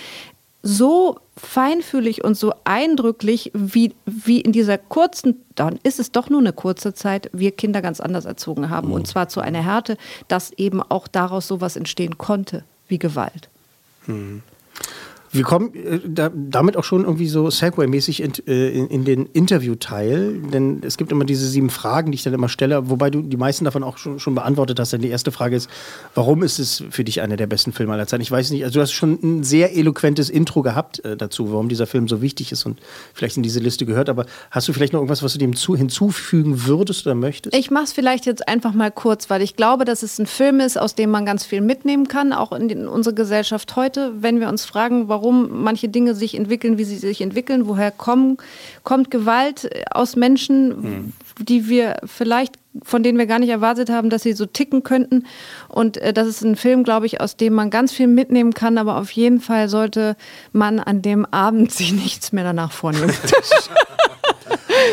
so 0.62 1.20
feinfühlig 1.36 2.24
und 2.24 2.36
so 2.36 2.52
eindrücklich, 2.64 3.50
wie, 3.54 3.94
wie 4.06 4.40
in 4.40 4.52
dieser 4.52 4.76
kurzen, 4.76 5.44
dann 5.54 5.78
ist 5.82 6.00
es 6.00 6.10
doch 6.10 6.30
nur 6.30 6.40
eine 6.40 6.52
kurze 6.52 6.94
Zeit, 6.94 7.30
wir 7.32 7.52
Kinder 7.52 7.80
ganz 7.80 8.00
anders 8.00 8.24
erzogen 8.24 8.70
haben. 8.70 8.92
Und 8.92 9.06
zwar 9.06 9.28
zu 9.28 9.40
einer 9.40 9.62
Härte, 9.62 9.96
dass 10.26 10.50
eben 10.52 10.82
auch 10.82 11.06
daraus 11.06 11.46
sowas 11.46 11.76
entstehen 11.76 12.18
konnte, 12.18 12.64
wie 12.88 12.98
Gewalt. 12.98 13.48
Mhm. 14.06 14.42
Wir 15.30 15.44
kommen 15.44 15.74
äh, 15.74 16.00
da, 16.06 16.30
damit 16.34 16.76
auch 16.76 16.84
schon 16.84 17.04
irgendwie 17.04 17.28
so 17.28 17.48
Segway-mäßig 17.50 18.22
in, 18.22 18.32
äh, 18.46 18.70
in, 18.70 18.88
in, 18.88 19.04
den 19.04 19.26
Interview-Teil, 19.26 20.40
denn 20.52 20.80
es 20.84 20.96
gibt 20.96 21.12
immer 21.12 21.24
diese 21.24 21.46
sieben 21.46 21.70
Fragen, 21.70 22.10
die 22.10 22.16
ich 22.16 22.22
dann 22.22 22.34
immer 22.34 22.48
stelle, 22.48 22.88
wobei 22.88 23.10
du 23.10 23.22
die 23.22 23.36
meisten 23.36 23.64
davon 23.64 23.82
auch 23.82 23.98
schon, 23.98 24.18
schon 24.18 24.34
beantwortet 24.34 24.80
hast. 24.80 24.92
Denn 24.92 25.02
die 25.02 25.08
erste 25.08 25.30
Frage 25.30 25.56
ist, 25.56 25.68
warum 26.14 26.42
ist 26.42 26.58
es 26.58 26.82
für 26.90 27.04
dich 27.04 27.20
einer 27.20 27.36
der 27.36 27.46
besten 27.46 27.72
Filme 27.72 27.92
aller 27.92 28.06
Zeiten? 28.06 28.22
Ich 28.22 28.30
weiß 28.30 28.50
nicht, 28.50 28.64
also 28.64 28.78
du 28.78 28.82
hast 28.82 28.92
schon 28.92 29.18
ein 29.22 29.44
sehr 29.44 29.76
eloquentes 29.76 30.30
Intro 30.30 30.62
gehabt 30.62 31.04
äh, 31.04 31.16
dazu, 31.16 31.52
warum 31.52 31.68
dieser 31.68 31.86
Film 31.86 32.08
so 32.08 32.22
wichtig 32.22 32.52
ist 32.52 32.64
und 32.64 32.80
vielleicht 33.12 33.36
in 33.36 33.42
diese 33.42 33.60
Liste 33.60 33.86
gehört, 33.86 34.08
aber 34.08 34.26
hast 34.50 34.68
du 34.68 34.72
vielleicht 34.72 34.92
noch 34.92 35.00
irgendwas, 35.00 35.22
was 35.22 35.34
du 35.34 35.38
dem 35.38 35.54
zu, 35.54 35.76
hinzufügen 35.76 36.66
würdest 36.66 37.06
oder 37.06 37.14
möchtest? 37.14 37.54
Ich 37.54 37.70
mache 37.70 37.84
es 37.84 37.92
vielleicht 37.92 38.26
jetzt 38.26 38.48
einfach 38.48 38.72
mal 38.72 38.90
kurz, 38.90 39.30
weil 39.30 39.42
ich 39.42 39.56
glaube, 39.56 39.84
dass 39.84 40.02
es 40.02 40.18
ein 40.18 40.26
Film 40.26 40.60
ist, 40.60 40.78
aus 40.78 40.94
dem 40.94 41.10
man 41.10 41.26
ganz 41.26 41.44
viel 41.44 41.60
mitnehmen 41.60 42.08
kann, 42.08 42.32
auch 42.32 42.52
in, 42.52 42.70
in 42.70 42.88
unsere 42.88 43.14
Gesellschaft 43.14 43.76
heute, 43.76 44.12
wenn 44.20 44.40
wir 44.40 44.48
uns 44.48 44.64
fragen, 44.64 45.08
warum 45.08 45.17
warum 45.18 45.62
manche 45.62 45.88
Dinge 45.88 46.14
sich 46.14 46.36
entwickeln, 46.36 46.78
wie 46.78 46.84
sie 46.84 46.96
sich 46.96 47.20
entwickeln, 47.20 47.66
woher 47.66 47.90
kommen, 47.90 48.38
kommt 48.84 49.10
Gewalt 49.10 49.68
aus 49.90 50.14
Menschen, 50.14 50.68
mhm. 50.68 51.12
die 51.38 51.68
wir 51.68 51.96
vielleicht 52.04 52.54
von 52.84 53.02
denen 53.02 53.18
wir 53.18 53.26
gar 53.26 53.40
nicht 53.40 53.48
erwartet 53.48 53.90
haben, 53.90 54.08
dass 54.08 54.22
sie 54.22 54.34
so 54.34 54.46
ticken 54.46 54.84
könnten. 54.84 55.26
Und 55.68 55.96
äh, 55.96 56.12
das 56.12 56.28
ist 56.28 56.42
ein 56.42 56.54
Film, 56.54 56.84
glaube 56.84 57.06
ich, 57.06 57.20
aus 57.20 57.36
dem 57.36 57.54
man 57.54 57.70
ganz 57.70 57.92
viel 57.92 58.06
mitnehmen 58.06 58.54
kann, 58.54 58.78
aber 58.78 58.98
auf 58.98 59.10
jeden 59.10 59.40
Fall 59.40 59.68
sollte 59.68 60.16
man 60.52 60.78
an 60.78 61.02
dem 61.02 61.26
Abend 61.26 61.72
sich 61.78 61.92
nichts 61.92 62.30
mehr 62.30 62.44
danach 62.44 62.70
vornehmen. 62.70 63.12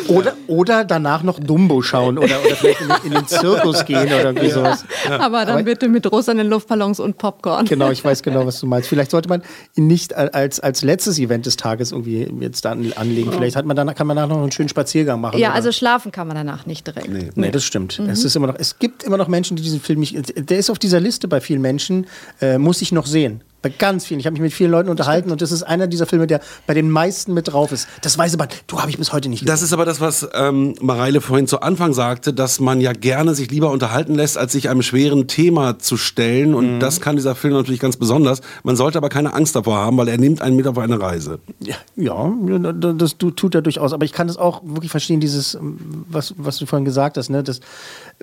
Oder, 0.07 0.33
oder 0.47 0.83
danach 0.83 1.23
noch 1.23 1.39
Dumbo 1.39 1.81
schauen 1.81 2.17
oder, 2.17 2.39
oder 2.45 2.55
vielleicht 2.55 2.81
in, 2.81 2.89
in, 3.05 3.11
den 3.11 3.27
Zirkus 3.27 3.85
gehen 3.85 4.05
oder 4.05 4.25
irgendwie 4.25 4.49
sowas. 4.49 4.85
Ja. 5.07 5.19
Aber 5.19 5.45
dann 5.45 5.55
Aber, 5.55 5.63
bitte 5.63 5.87
mit 5.87 6.09
rosanen 6.11 6.47
Luftballons 6.47 6.99
und 6.99 7.17
Popcorn. 7.17 7.65
Genau, 7.65 7.91
ich 7.91 8.03
weiß 8.03 8.23
genau, 8.23 8.45
was 8.45 8.59
du 8.59 8.67
meinst. 8.67 8.89
Vielleicht 8.89 9.11
sollte 9.11 9.29
man 9.29 9.41
ihn 9.75 9.87
nicht 9.87 10.13
als, 10.15 10.59
als 10.59 10.81
letztes 10.83 11.19
Event 11.19 11.45
des 11.45 11.57
Tages 11.57 11.91
irgendwie 11.91 12.27
jetzt 12.39 12.65
da 12.65 12.71
anlegen. 12.71 13.31
Vielleicht 13.31 13.55
hat 13.55 13.65
man 13.65 13.75
danach, 13.75 13.95
kann 13.95 14.07
man 14.07 14.17
danach 14.17 14.35
noch 14.35 14.41
einen 14.41 14.51
schönen 14.51 14.69
Spaziergang 14.69 15.21
machen. 15.21 15.37
Ja, 15.39 15.49
oder? 15.49 15.55
also 15.55 15.71
schlafen 15.71 16.11
kann 16.11 16.27
man 16.27 16.35
danach 16.35 16.65
nicht 16.65 16.87
direkt. 16.87 17.09
Nee, 17.09 17.29
nee 17.35 17.51
das 17.51 17.63
stimmt. 17.63 17.99
Mhm. 17.99 18.09
Es, 18.09 18.23
ist 18.23 18.35
immer 18.35 18.47
noch, 18.47 18.55
es 18.57 18.79
gibt 18.79 19.03
immer 19.03 19.17
noch 19.17 19.27
Menschen, 19.27 19.57
die 19.57 19.63
diesen 19.63 19.79
Film 19.79 19.99
nicht. 19.99 20.15
Der 20.49 20.57
ist 20.57 20.69
auf 20.69 20.79
dieser 20.79 20.99
Liste 20.99 21.27
bei 21.27 21.41
vielen 21.41 21.61
Menschen, 21.61 22.07
äh, 22.41 22.57
muss 22.57 22.81
ich 22.81 22.91
noch 22.91 23.05
sehen. 23.05 23.41
Bei 23.65 23.69
ganz 23.69 24.05
vielen. 24.05 24.19
Ich 24.19 24.27
habe 24.27 24.33
mich 24.33 24.43
mit 24.43 24.53
vielen 24.53 24.69
Leuten 24.69 24.89
unterhalten 24.91 25.31
und 25.31 25.41
das 25.41 25.51
ist 25.51 25.63
einer 25.63 25.87
dieser 25.87 26.05
Filme, 26.05 26.27
der 26.27 26.39
bei 26.67 26.75
den 26.75 26.87
meisten 26.87 27.33
mit 27.33 27.51
drauf 27.51 27.71
ist. 27.71 27.87
Das 28.03 28.15
Weiße 28.15 28.37
Band, 28.37 28.63
du 28.67 28.79
habe 28.79 28.91
ich 28.91 28.99
bis 28.99 29.11
heute 29.11 29.27
nicht 29.27 29.39
gesehen. 29.39 29.51
Das 29.51 29.63
ist 29.63 29.73
aber 29.73 29.85
das, 29.85 29.99
was 29.99 30.29
ähm, 30.35 30.75
Mareile 30.81 31.19
vorhin 31.19 31.47
zu 31.47 31.61
Anfang 31.61 31.91
sagte, 31.91 32.31
dass 32.31 32.59
man 32.59 32.79
ja 32.79 32.93
gerne 32.93 33.33
sich 33.33 33.49
lieber 33.49 33.71
unterhalten 33.71 34.13
lässt, 34.13 34.37
als 34.37 34.51
sich 34.51 34.69
einem 34.69 34.83
schweren 34.83 35.27
Thema 35.27 35.79
zu 35.79 35.97
stellen. 35.97 36.53
Und 36.53 36.75
mhm. 36.75 36.79
das 36.79 37.01
kann 37.01 37.15
dieser 37.15 37.33
Film 37.33 37.55
natürlich 37.55 37.79
ganz 37.79 37.97
besonders. 37.97 38.41
Man 38.61 38.75
sollte 38.75 38.99
aber 38.99 39.09
keine 39.09 39.33
Angst 39.33 39.55
davor 39.55 39.77
haben, 39.77 39.97
weil 39.97 40.09
er 40.09 40.19
nimmt 40.19 40.43
einen 40.43 40.55
mit 40.57 40.67
auf 40.67 40.77
eine 40.77 41.01
Reise. 41.01 41.39
Ja, 41.59 41.77
ja 41.95 42.31
das 42.71 43.17
tut 43.17 43.55
er 43.55 43.63
durchaus. 43.63 43.93
Aber 43.93 44.05
ich 44.05 44.13
kann 44.13 44.27
das 44.27 44.37
auch 44.37 44.61
wirklich 44.63 44.91
verstehen, 44.91 45.19
dieses, 45.19 45.57
was, 45.59 46.35
was 46.37 46.59
du 46.59 46.67
vorhin 46.67 46.85
gesagt 46.85 47.17
hast, 47.17 47.29
ne? 47.29 47.41
Das, 47.41 47.61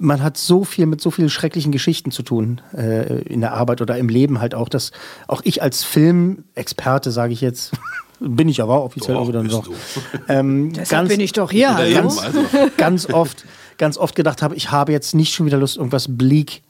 man 0.01 0.23
hat 0.23 0.37
so 0.37 0.65
viel 0.65 0.87
mit 0.87 1.01
so 1.01 1.11
vielen 1.11 1.31
schrecklichen 1.31 1.73
Geschichten 1.73 2.11
zu 2.11 2.23
tun 2.23 2.61
äh, 2.77 3.23
in 3.23 3.41
der 3.41 3.53
Arbeit 3.55 3.81
oder 3.81 3.99
im 3.99 4.09
Leben 4.09 4.41
halt 4.41 4.55
auch, 4.55 4.69
dass 4.69 4.93
auch 5.29 5.43
ich 5.45 5.63
als 5.63 5.85
Filmexperte, 5.85 7.11
sage 7.11 7.33
ich 7.33 7.41
jetzt, 7.41 7.73
bin 8.21 8.49
ich 8.49 8.63
aber 8.63 8.83
offiziell 8.83 9.17
auch 9.17 9.29
wieder 9.29 9.43
noch. 9.43 9.69
Ähm, 10.29 10.73
Deshalb 10.73 11.03
ganz, 11.03 11.09
bin 11.09 11.21
ich 11.21 11.33
doch 11.33 11.51
hier. 11.51 11.77
Ja, 11.79 12.01
ganz, 12.01 12.21
ganz 12.77 13.07
oft, 13.07 13.45
ganz 13.79 13.99
oft 13.99 14.15
gedacht 14.15 14.43
habe, 14.43 14.55
ich 14.55 14.71
habe 14.71 14.93
jetzt 14.93 15.15
nicht 15.15 15.35
schon 15.35 15.47
wieder 15.47 15.59
Lust, 15.59 15.77
irgendwas 15.77 16.07
bleak 16.09 16.63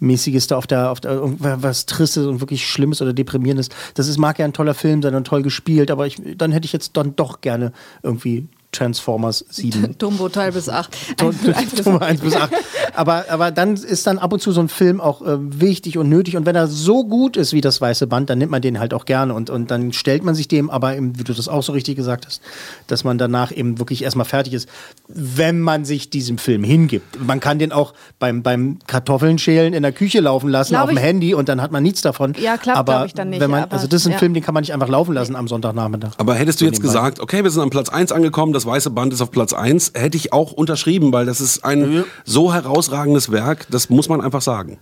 mäßiges 0.00 0.46
da 0.46 0.58
auf 0.58 0.66
der, 0.66 0.90
auf 0.90 1.00
der 1.00 1.18
was 1.40 1.86
Tristes 1.86 2.26
und 2.26 2.40
wirklich 2.40 2.66
Schlimmes 2.66 3.02
oder 3.02 3.12
Deprimierendes. 3.12 3.68
Das 3.94 4.06
ist, 4.08 4.18
mag 4.18 4.38
ja 4.38 4.44
ein 4.44 4.52
toller 4.52 4.74
Film 4.74 5.02
sein 5.02 5.14
und 5.14 5.26
toll 5.26 5.42
gespielt, 5.42 5.90
aber 5.90 6.06
ich, 6.06 6.20
dann 6.36 6.52
hätte 6.52 6.66
ich 6.66 6.72
jetzt 6.72 6.96
dann 6.96 7.16
doch 7.16 7.40
gerne 7.40 7.72
irgendwie 8.02 8.46
Transformers 8.72 9.44
7. 9.50 9.96
Dumbo 9.98 10.28
Teil 10.28 10.52
bis 10.52 10.68
8. 10.68 11.20
Dumbo 11.20 11.98
1 11.98 12.20
bis 12.20 12.36
8. 12.36 12.52
Aber, 12.94 13.24
aber 13.28 13.50
dann 13.50 13.74
ist 13.74 14.06
dann 14.06 14.18
ab 14.18 14.32
und 14.32 14.40
zu 14.40 14.52
so 14.52 14.60
ein 14.60 14.68
Film 14.68 15.00
auch 15.00 15.22
äh, 15.22 15.36
wichtig 15.38 15.98
und 15.98 16.08
nötig. 16.08 16.36
Und 16.36 16.46
wenn 16.46 16.56
er 16.56 16.66
so 16.66 17.04
gut 17.04 17.36
ist 17.36 17.52
wie 17.52 17.60
das 17.60 17.80
Weiße 17.80 18.06
Band, 18.06 18.28
dann 18.28 18.38
nimmt 18.38 18.50
man 18.50 18.60
den 18.60 18.78
halt 18.78 18.92
auch 18.92 19.04
gerne. 19.04 19.34
Und, 19.34 19.50
und 19.50 19.70
dann 19.70 19.92
stellt 19.92 20.22
man 20.22 20.34
sich 20.34 20.48
dem, 20.48 20.68
aber 20.68 20.96
eben, 20.96 21.18
wie 21.18 21.24
du 21.24 21.32
das 21.32 21.48
auch 21.48 21.62
so 21.62 21.72
richtig 21.72 21.96
gesagt 21.96 22.26
hast, 22.26 22.42
dass 22.86 23.04
man 23.04 23.16
danach 23.16 23.52
eben 23.52 23.78
wirklich 23.78 24.02
erstmal 24.02 24.26
fertig 24.26 24.52
ist, 24.52 24.68
wenn 25.08 25.60
man 25.60 25.84
sich 25.84 26.10
diesem 26.10 26.38
Film 26.38 26.62
hingibt. 26.62 27.18
Man 27.24 27.40
kann 27.40 27.58
den 27.58 27.72
auch 27.72 27.94
beim, 28.18 28.42
beim 28.42 28.78
Kartoffeln 28.86 29.38
schälen 29.38 29.72
in 29.72 29.82
der 29.82 29.92
Küche 29.92 30.20
laufen 30.20 30.48
lassen, 30.48 30.72
Glaub 30.72 30.84
auf 30.84 30.88
dem 30.90 30.98
Handy 30.98 31.34
und 31.34 31.48
dann 31.48 31.62
hat 31.62 31.72
man 31.72 31.82
nichts 31.82 32.02
davon. 32.02 32.34
Ja, 32.38 32.56
klappt, 32.58 32.86
glaube 32.86 33.06
ich 33.06 33.14
dann 33.14 33.30
nicht. 33.30 33.40
Wenn 33.40 33.50
man, 33.50 33.64
also 33.70 33.86
das 33.86 34.02
ist 34.02 34.06
ein 34.06 34.12
ja. 34.12 34.18
Film, 34.18 34.34
den 34.34 34.42
kann 34.42 34.54
man 34.54 34.62
nicht 34.62 34.74
einfach 34.74 34.88
laufen 34.88 35.14
lassen 35.14 35.36
am 35.36 35.48
Sonntagnachmittag. 35.48 36.12
Aber 36.18 36.34
hättest 36.34 36.60
du 36.60 36.64
jetzt 36.64 36.82
gesagt, 36.82 37.20
okay, 37.20 37.42
wir 37.42 37.50
sind 37.50 37.62
am 37.62 37.70
Platz 37.70 37.88
1 37.88 38.12
angekommen, 38.12 38.52
das 38.58 38.66
weiße 38.66 38.90
Band 38.90 39.12
ist 39.12 39.20
auf 39.20 39.30
Platz 39.30 39.52
1, 39.52 39.92
hätte 39.94 40.16
ich 40.16 40.32
auch 40.32 40.50
unterschrieben, 40.50 41.12
weil 41.12 41.26
das 41.26 41.40
ist 41.40 41.64
ein 41.64 42.04
so 42.24 42.52
herausragendes 42.52 43.30
Werk, 43.30 43.68
das 43.70 43.88
muss 43.88 44.08
man 44.08 44.20
einfach 44.20 44.42
sagen. 44.42 44.78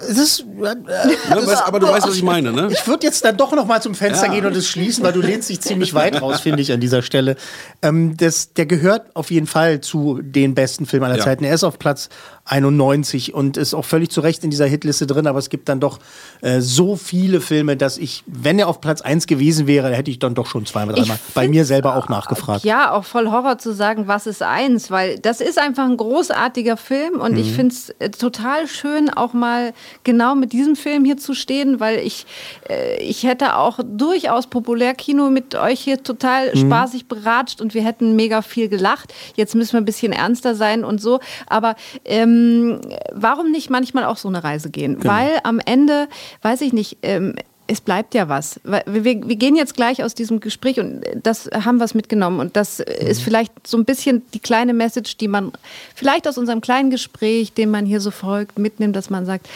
Das 0.00 0.18
ist, 0.18 0.40
äh, 0.40 0.74
ja, 1.30 1.66
aber 1.66 1.78
du 1.78 1.88
weißt, 1.88 2.06
was 2.06 2.16
ich 2.16 2.22
meine, 2.22 2.52
ne? 2.52 2.68
Ich 2.72 2.86
würde 2.86 3.06
jetzt 3.06 3.24
dann 3.24 3.36
doch 3.36 3.52
noch 3.52 3.66
mal 3.66 3.80
zum 3.80 3.94
Fenster 3.94 4.26
ja. 4.26 4.32
gehen 4.32 4.46
und 4.46 4.56
es 4.56 4.68
schließen, 4.68 5.04
weil 5.04 5.12
du 5.12 5.20
lehnst 5.20 5.48
dich 5.48 5.60
ziemlich 5.60 5.94
weit 5.94 6.20
raus, 6.20 6.40
finde 6.40 6.62
ich, 6.62 6.72
an 6.72 6.80
dieser 6.80 7.02
Stelle. 7.02 7.36
Ähm, 7.82 8.16
das, 8.16 8.52
der 8.54 8.66
gehört 8.66 9.14
auf 9.14 9.30
jeden 9.30 9.46
Fall 9.46 9.80
zu 9.80 10.20
den 10.20 10.54
besten 10.54 10.86
Filmen 10.86 11.06
aller 11.06 11.18
ja. 11.18 11.24
Zeiten. 11.24 11.44
Er 11.44 11.54
ist 11.54 11.64
auf 11.64 11.78
Platz 11.78 12.08
91 12.46 13.34
und 13.34 13.56
ist 13.56 13.74
auch 13.74 13.84
völlig 13.84 14.10
zu 14.10 14.20
Recht 14.20 14.44
in 14.44 14.50
dieser 14.50 14.66
Hitliste 14.66 15.06
drin, 15.06 15.26
aber 15.26 15.38
es 15.38 15.50
gibt 15.50 15.68
dann 15.68 15.80
doch 15.80 15.98
äh, 16.42 16.60
so 16.60 16.96
viele 16.96 17.40
Filme, 17.40 17.76
dass 17.76 17.98
ich, 17.98 18.22
wenn 18.26 18.58
er 18.58 18.68
auf 18.68 18.80
Platz 18.80 19.00
1 19.00 19.26
gewesen 19.26 19.66
wäre, 19.66 19.90
hätte 19.90 20.10
ich 20.10 20.20
dann 20.20 20.34
doch 20.34 20.46
schon 20.46 20.64
zweimal, 20.64 20.94
dreimal 20.94 21.18
bei 21.34 21.48
mir 21.48 21.64
selber 21.64 21.96
auch 21.96 22.08
nachgefragt. 22.08 22.64
Ja, 22.64 22.92
auch 22.92 23.04
voll 23.04 23.30
Horror 23.30 23.58
zu 23.58 23.74
sagen, 23.74 24.06
was 24.06 24.26
ist 24.26 24.42
eins, 24.42 24.90
weil 24.90 25.18
das 25.18 25.40
ist 25.40 25.58
einfach 25.58 25.84
ein 25.84 25.96
großartiger 25.96 26.76
Film 26.76 27.20
und 27.20 27.32
mhm. 27.32 27.38
ich 27.38 27.52
finde 27.52 27.74
es 27.74 27.90
äh, 27.98 28.10
total 28.10 28.68
schön, 28.68 29.10
auch 29.10 29.32
mal 29.36 29.72
genau 30.04 30.34
mit 30.34 30.52
diesem 30.52 30.76
Film 30.76 31.04
hier 31.04 31.16
zu 31.16 31.34
stehen, 31.34 31.80
weil 31.80 31.98
ich, 31.98 32.26
äh, 32.68 33.02
ich 33.02 33.24
hätte 33.24 33.56
auch 33.56 33.78
durchaus 33.84 34.46
Populärkino 34.46 35.30
mit 35.30 35.54
euch 35.54 35.80
hier 35.80 36.02
total 36.02 36.52
mhm. 36.54 36.58
spaßig 36.58 37.06
beratscht 37.06 37.60
und 37.60 37.74
wir 37.74 37.84
hätten 37.84 38.16
mega 38.16 38.42
viel 38.42 38.68
gelacht. 38.68 39.14
Jetzt 39.36 39.54
müssen 39.54 39.74
wir 39.74 39.80
ein 39.80 39.84
bisschen 39.84 40.12
ernster 40.12 40.54
sein 40.54 40.84
und 40.84 41.00
so, 41.00 41.20
aber 41.46 41.76
ähm, 42.04 42.80
warum 43.12 43.50
nicht 43.50 43.70
manchmal 43.70 44.04
auch 44.04 44.16
so 44.16 44.28
eine 44.28 44.42
Reise 44.42 44.70
gehen? 44.70 44.98
Genau. 44.98 45.12
Weil 45.12 45.40
am 45.44 45.60
Ende, 45.64 46.08
weiß 46.42 46.60
ich 46.62 46.72
nicht, 46.72 46.98
ähm, 47.02 47.34
es 47.66 47.80
bleibt 47.80 48.14
ja 48.14 48.28
was. 48.28 48.60
Wir, 48.64 49.04
wir, 49.04 49.36
gehen 49.36 49.56
jetzt 49.56 49.74
gleich 49.74 50.02
aus 50.02 50.14
diesem 50.14 50.40
Gespräch 50.40 50.78
und 50.78 51.02
das 51.22 51.50
haben 51.52 51.78
wir 51.78 51.86
mitgenommen. 51.94 52.40
Und 52.40 52.56
das 52.56 52.78
mhm. 52.78 52.84
ist 53.06 53.22
vielleicht 53.22 53.66
so 53.66 53.76
ein 53.76 53.84
bisschen 53.84 54.22
die 54.34 54.40
kleine 54.40 54.72
Message, 54.72 55.16
die 55.16 55.28
man 55.28 55.52
vielleicht 55.94 56.28
aus 56.28 56.38
unserem 56.38 56.60
kleinen 56.60 56.90
Gespräch, 56.90 57.52
dem 57.52 57.70
man 57.70 57.86
hier 57.86 58.00
so 58.00 58.10
folgt, 58.10 58.58
mitnimmt, 58.58 58.94
dass 58.94 59.10
man 59.10 59.26
sagt, 59.26 59.48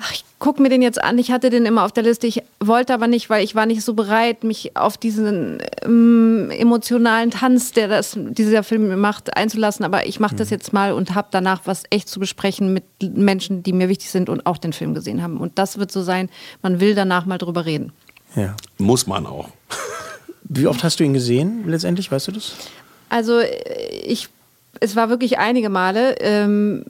ach, 0.00 0.12
ich 0.12 0.24
gucke 0.38 0.62
mir 0.62 0.68
den 0.68 0.82
jetzt 0.82 1.02
an. 1.02 1.18
Ich 1.18 1.30
hatte 1.30 1.50
den 1.50 1.64
immer 1.66 1.84
auf 1.84 1.92
der 1.92 2.02
Liste. 2.02 2.26
Ich 2.26 2.42
wollte 2.60 2.92
aber 2.92 3.06
nicht, 3.06 3.30
weil 3.30 3.42
ich 3.42 3.54
war 3.54 3.66
nicht 3.66 3.82
so 3.82 3.94
bereit, 3.94 4.44
mich 4.44 4.76
auf 4.76 4.98
diesen 4.98 5.62
ähm, 5.82 6.50
emotionalen 6.50 7.30
Tanz, 7.30 7.72
der 7.72 7.88
das, 7.88 8.16
dieser 8.16 8.62
Film 8.62 9.00
macht, 9.00 9.36
einzulassen. 9.36 9.84
Aber 9.84 10.06
ich 10.06 10.20
mache 10.20 10.36
das 10.36 10.48
mhm. 10.48 10.54
jetzt 10.54 10.72
mal 10.72 10.92
und 10.92 11.14
habe 11.14 11.28
danach 11.30 11.62
was 11.64 11.84
echt 11.90 12.08
zu 12.08 12.20
besprechen 12.20 12.72
mit 12.72 12.84
Menschen, 13.00 13.62
die 13.62 13.72
mir 13.72 13.88
wichtig 13.88 14.10
sind 14.10 14.28
und 14.28 14.46
auch 14.46 14.58
den 14.58 14.72
Film 14.72 14.94
gesehen 14.94 15.22
haben. 15.22 15.38
Und 15.38 15.58
das 15.58 15.78
wird 15.78 15.90
so 15.90 16.02
sein, 16.02 16.28
man 16.62 16.80
will 16.80 16.94
danach 16.94 17.26
mal 17.26 17.38
drüber 17.38 17.64
reden. 17.64 17.92
Ja. 18.34 18.54
Muss 18.78 19.06
man 19.06 19.26
auch. 19.26 19.48
Wie 20.44 20.66
oft 20.66 20.84
hast 20.84 21.00
du 21.00 21.04
ihn 21.04 21.14
gesehen 21.14 21.64
letztendlich, 21.66 22.10
weißt 22.12 22.28
du 22.28 22.32
das? 22.32 22.54
Also 23.08 23.40
ich, 24.04 24.28
es 24.80 24.94
war 24.94 25.08
wirklich 25.08 25.38
einige 25.38 25.70
Male. 25.70 26.16
Ähm, 26.20 26.84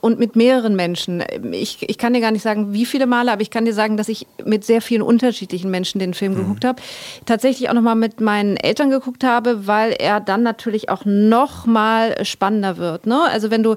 und 0.00 0.18
mit 0.18 0.36
mehreren 0.36 0.76
Menschen. 0.76 1.22
Ich, 1.52 1.78
ich 1.88 1.98
kann 1.98 2.14
dir 2.14 2.20
gar 2.20 2.30
nicht 2.30 2.42
sagen, 2.42 2.72
wie 2.72 2.86
viele 2.86 3.06
Male, 3.06 3.32
aber 3.32 3.42
ich 3.42 3.50
kann 3.50 3.64
dir 3.64 3.74
sagen, 3.74 3.96
dass 3.96 4.08
ich 4.08 4.26
mit 4.44 4.64
sehr 4.64 4.80
vielen 4.80 5.02
unterschiedlichen 5.02 5.70
Menschen 5.70 5.98
den 5.98 6.14
Film 6.14 6.32
mhm. 6.32 6.38
geguckt 6.38 6.64
habe. 6.64 6.80
Tatsächlich 7.26 7.68
auch 7.68 7.74
nochmal 7.74 7.96
mit 7.96 8.20
meinen 8.20 8.56
Eltern 8.56 8.90
geguckt 8.90 9.24
habe, 9.24 9.66
weil 9.66 9.92
er 9.92 10.20
dann 10.20 10.42
natürlich 10.42 10.88
auch 10.88 11.04
nochmal 11.04 12.24
spannender 12.24 12.78
wird. 12.78 13.06
Ne? 13.06 13.20
Also 13.30 13.50
wenn 13.50 13.62
du 13.62 13.76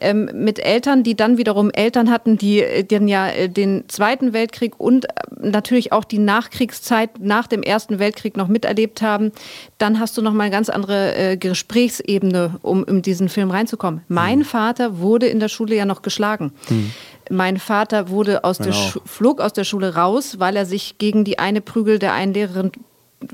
ähm, 0.00 0.28
mit 0.34 0.58
Eltern, 0.58 1.02
die 1.02 1.14
dann 1.14 1.38
wiederum 1.38 1.70
Eltern 1.70 2.10
hatten, 2.10 2.38
die, 2.38 2.62
äh, 2.62 2.84
dann 2.84 3.08
ja 3.08 3.28
äh, 3.28 3.48
den 3.48 3.84
Zweiten 3.88 4.32
Weltkrieg 4.32 4.78
und 4.78 5.04
äh, 5.04 5.08
natürlich 5.40 5.92
auch 5.92 6.04
die 6.04 6.18
Nachkriegszeit 6.18 7.20
nach 7.20 7.46
dem 7.46 7.62
Ersten 7.62 7.98
Weltkrieg 7.98 8.36
noch 8.36 8.48
miterlebt 8.48 9.02
haben, 9.02 9.32
dann 9.78 10.00
hast 10.00 10.16
du 10.16 10.22
nochmal 10.22 10.46
eine 10.46 10.54
ganz 10.54 10.68
andere 10.68 11.14
äh, 11.14 11.36
Gesprächsebene, 11.36 12.58
um 12.62 12.84
in 12.84 13.02
diesen 13.02 13.28
Film 13.28 13.50
reinzukommen. 13.50 14.02
Mein 14.08 14.40
mhm. 14.40 14.44
Vater 14.44 14.98
wurde 14.98 15.26
in 15.26 15.40
der 15.40 15.48
Schule 15.52 15.76
ja 15.76 15.84
noch 15.84 16.02
geschlagen. 16.02 16.52
Mhm. 16.68 16.92
Mein 17.30 17.58
Vater 17.58 18.08
wurde 18.08 18.44
aus 18.44 18.58
genau. 18.58 18.70
der 18.70 19.02
flog 19.06 19.40
aus 19.40 19.52
der 19.52 19.64
Schule 19.64 19.94
raus, 19.94 20.38
weil 20.38 20.56
er 20.56 20.66
sich 20.66 20.98
gegen 20.98 21.24
die 21.24 21.38
eine 21.38 21.60
Prügel 21.60 21.98
der 21.98 22.12
einen 22.12 22.34
Lehrerin 22.34 22.72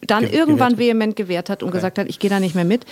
dann 0.07 0.25
Ge 0.25 0.37
irgendwann 0.37 0.73
gewehrt. 0.73 0.89
vehement 0.89 1.16
gewehrt 1.16 1.51
hat 1.51 1.62
und 1.62 1.71
okay. 1.71 1.79
gesagt 1.79 1.99
hat, 1.99 2.09
ich 2.09 2.19
gehe 2.19 2.31
da 2.31 2.41
nicht 2.41 2.55
mehr 2.55 2.64
mit. 2.64 2.85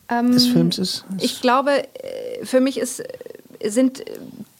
ähm, 0.10 0.32
des 0.32 0.47
Films 0.47 0.78
ist? 0.78 1.06
Ich 1.20 1.41
glaube, 1.41 1.72
äh, 1.72 2.45
für 2.45 2.62
mich 2.62 2.78
ist 2.78 3.03
sind 3.64 4.03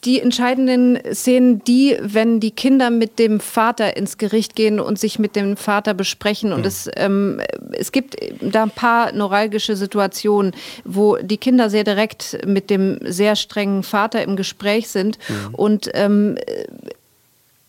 die 0.06 0.22
entscheidenden 0.22 1.00
Szenen 1.14 1.64
die, 1.64 1.98
wenn 2.00 2.39
die 2.39 2.52
Kinder 2.52 2.89
mit 2.89 3.18
dem 3.18 3.39
Vater 3.39 3.98
ins 3.98 4.18
Gericht 4.18 4.56
gehen 4.56 4.80
und 4.80 5.00
sich 5.00 5.18
mit 5.18 5.36
dem 5.36 5.58
Vater 5.58 5.93
besprechen. 5.93 6.54
Und 6.54 6.62
mhm. 6.62 6.66
es, 6.66 6.89
ähm, 6.96 7.41
es 7.72 7.91
gibt 7.91 8.16
da 8.41 8.64
ein 8.64 8.70
paar 8.70 9.12
neuralgische 9.14 9.76
Situationen, 9.76 10.54
wo 10.84 11.18
die 11.18 11.38
Kinder 11.38 11.70
sehr 11.70 11.84
direkt 11.84 12.46
mit 12.46 12.70
dem 12.70 13.00
sehr 13.04 13.36
strengen 13.36 13.84
Vater 13.84 14.22
im 14.22 14.36
Gespräch 14.36 14.89
sind. 14.89 15.18
Mhm. 15.28 15.56
Und 15.56 15.89
ähm, 15.93 16.38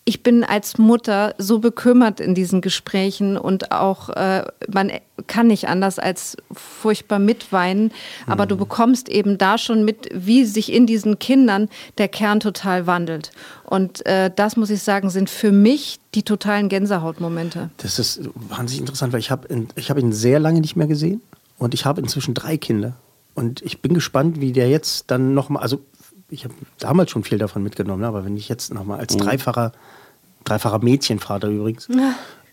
ich 0.08 0.22
bin 0.22 0.44
als 0.44 0.78
Mutter 0.78 1.34
so 1.36 1.58
bekümmert 1.58 2.20
in 2.20 2.36
diesen 2.36 2.60
Gesprächen 2.60 3.36
und 3.36 3.72
auch 3.72 4.08
äh, 4.10 4.44
man 4.72 4.92
kann 5.26 5.48
nicht 5.48 5.66
anders 5.68 5.98
als 5.98 6.36
furchtbar 6.52 7.18
mitweinen, 7.18 7.90
aber 8.28 8.44
mhm. 8.44 8.50
du 8.50 8.56
bekommst 8.56 9.08
eben 9.08 9.36
da 9.36 9.58
schon 9.58 9.84
mit, 9.84 10.08
wie 10.12 10.44
sich 10.44 10.72
in 10.72 10.86
diesen 10.86 11.18
Kindern 11.18 11.68
der 11.98 12.06
Kern 12.06 12.38
total 12.38 12.86
wandelt. 12.86 13.32
Und 13.64 14.06
äh, 14.06 14.30
das 14.34 14.56
muss 14.56 14.70
ich 14.70 14.80
sagen, 14.84 15.10
sind 15.10 15.28
für 15.28 15.50
mich 15.50 15.98
die 16.14 16.22
totalen 16.22 16.68
Gänsehautmomente. 16.68 17.70
Das 17.78 17.98
ist 17.98 18.20
wahnsinnig 18.36 18.82
interessant, 18.82 19.12
weil 19.12 19.20
ich 19.20 19.32
habe 19.32 19.48
ich 19.74 19.90
hab 19.90 19.98
ihn 19.98 20.12
sehr 20.12 20.38
lange 20.38 20.60
nicht 20.60 20.76
mehr 20.76 20.86
gesehen 20.86 21.20
und 21.58 21.74
ich 21.74 21.84
habe 21.84 22.00
inzwischen 22.00 22.32
drei 22.32 22.56
Kinder. 22.56 22.94
Und 23.34 23.60
ich 23.62 23.82
bin 23.82 23.92
gespannt, 23.92 24.40
wie 24.40 24.52
der 24.52 24.70
jetzt 24.70 25.10
dann 25.10 25.34
nochmal, 25.34 25.64
also 25.64 25.80
ich 26.28 26.44
habe 26.44 26.54
damals 26.78 27.10
schon 27.10 27.24
viel 27.24 27.38
davon 27.38 27.62
mitgenommen, 27.62 28.04
aber 28.04 28.24
wenn 28.24 28.36
ich 28.36 28.48
jetzt 28.48 28.72
nochmal 28.74 28.98
als 28.98 29.14
mhm. 29.14 29.20
dreifacher 29.20 29.72
dreifacher 30.46 30.78
Mädchenvater 30.78 31.48
übrigens. 31.48 31.88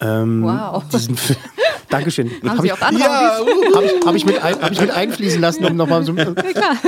Ähm, 0.02 0.44
wow. 0.44 0.84
Diesen 0.92 1.16
Film. 1.16 1.40
Dankeschön. 1.90 2.30
Haben 2.46 2.60
Sie 2.60 2.68
ich, 2.68 2.74
auch 2.74 2.82
andere 2.82 3.04
ja, 3.04 3.40
uh, 3.40 3.76
Habe 3.76 3.86
ich, 3.86 4.06
hab 4.06 4.16
ich, 4.16 4.26
mit 4.26 4.44
hab 4.44 4.72
ich 4.72 4.82
mit 4.82 4.92
einfließen 4.96 5.40
lassen, 5.40 5.64
um 5.64 5.78
noch 5.78 5.88
so, 6.04 6.14
ja, 6.14 6.34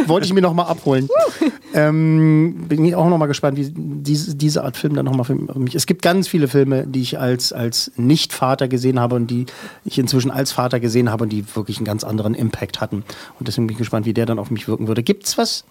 wollte 0.07 0.25
ich 0.25 0.33
mir 0.33 0.41
nochmal 0.41 0.65
abholen. 0.65 1.07
ähm, 1.73 2.65
bin 2.67 2.83
ich 2.83 2.93
auch 2.95 3.07
nochmal 3.07 3.29
gespannt, 3.29 3.57
wie 3.57 3.71
diese, 3.73 4.35
diese 4.35 4.65
Art 4.65 4.75
Film 4.75 4.95
dann 4.95 5.05
nochmal 5.05 5.23
für 5.23 5.35
mich. 5.35 5.75
Es 5.75 5.85
gibt 5.85 6.01
ganz 6.01 6.27
viele 6.27 6.49
Filme, 6.49 6.87
die 6.87 7.03
ich 7.03 7.17
als, 7.17 7.53
als 7.53 7.91
Nicht-Vater 7.95 8.67
gesehen 8.67 8.99
habe 8.99 9.15
und 9.15 9.27
die 9.27 9.45
ich 9.85 9.97
inzwischen 9.97 10.31
als 10.31 10.51
Vater 10.51 10.81
gesehen 10.81 11.09
habe 11.09 11.23
und 11.23 11.29
die 11.29 11.45
wirklich 11.55 11.77
einen 11.77 11.85
ganz 11.85 12.03
anderen 12.03 12.33
Impact 12.33 12.81
hatten. 12.81 13.05
Und 13.39 13.47
deswegen 13.47 13.67
bin 13.67 13.75
ich 13.75 13.79
gespannt, 13.79 14.05
wie 14.05 14.13
der 14.13 14.25
dann 14.25 14.39
auf 14.39 14.51
mich 14.51 14.67
wirken 14.67 14.89
würde. 14.89 15.03
Gibt 15.03 15.25
es 15.25 15.37
was 15.37 15.63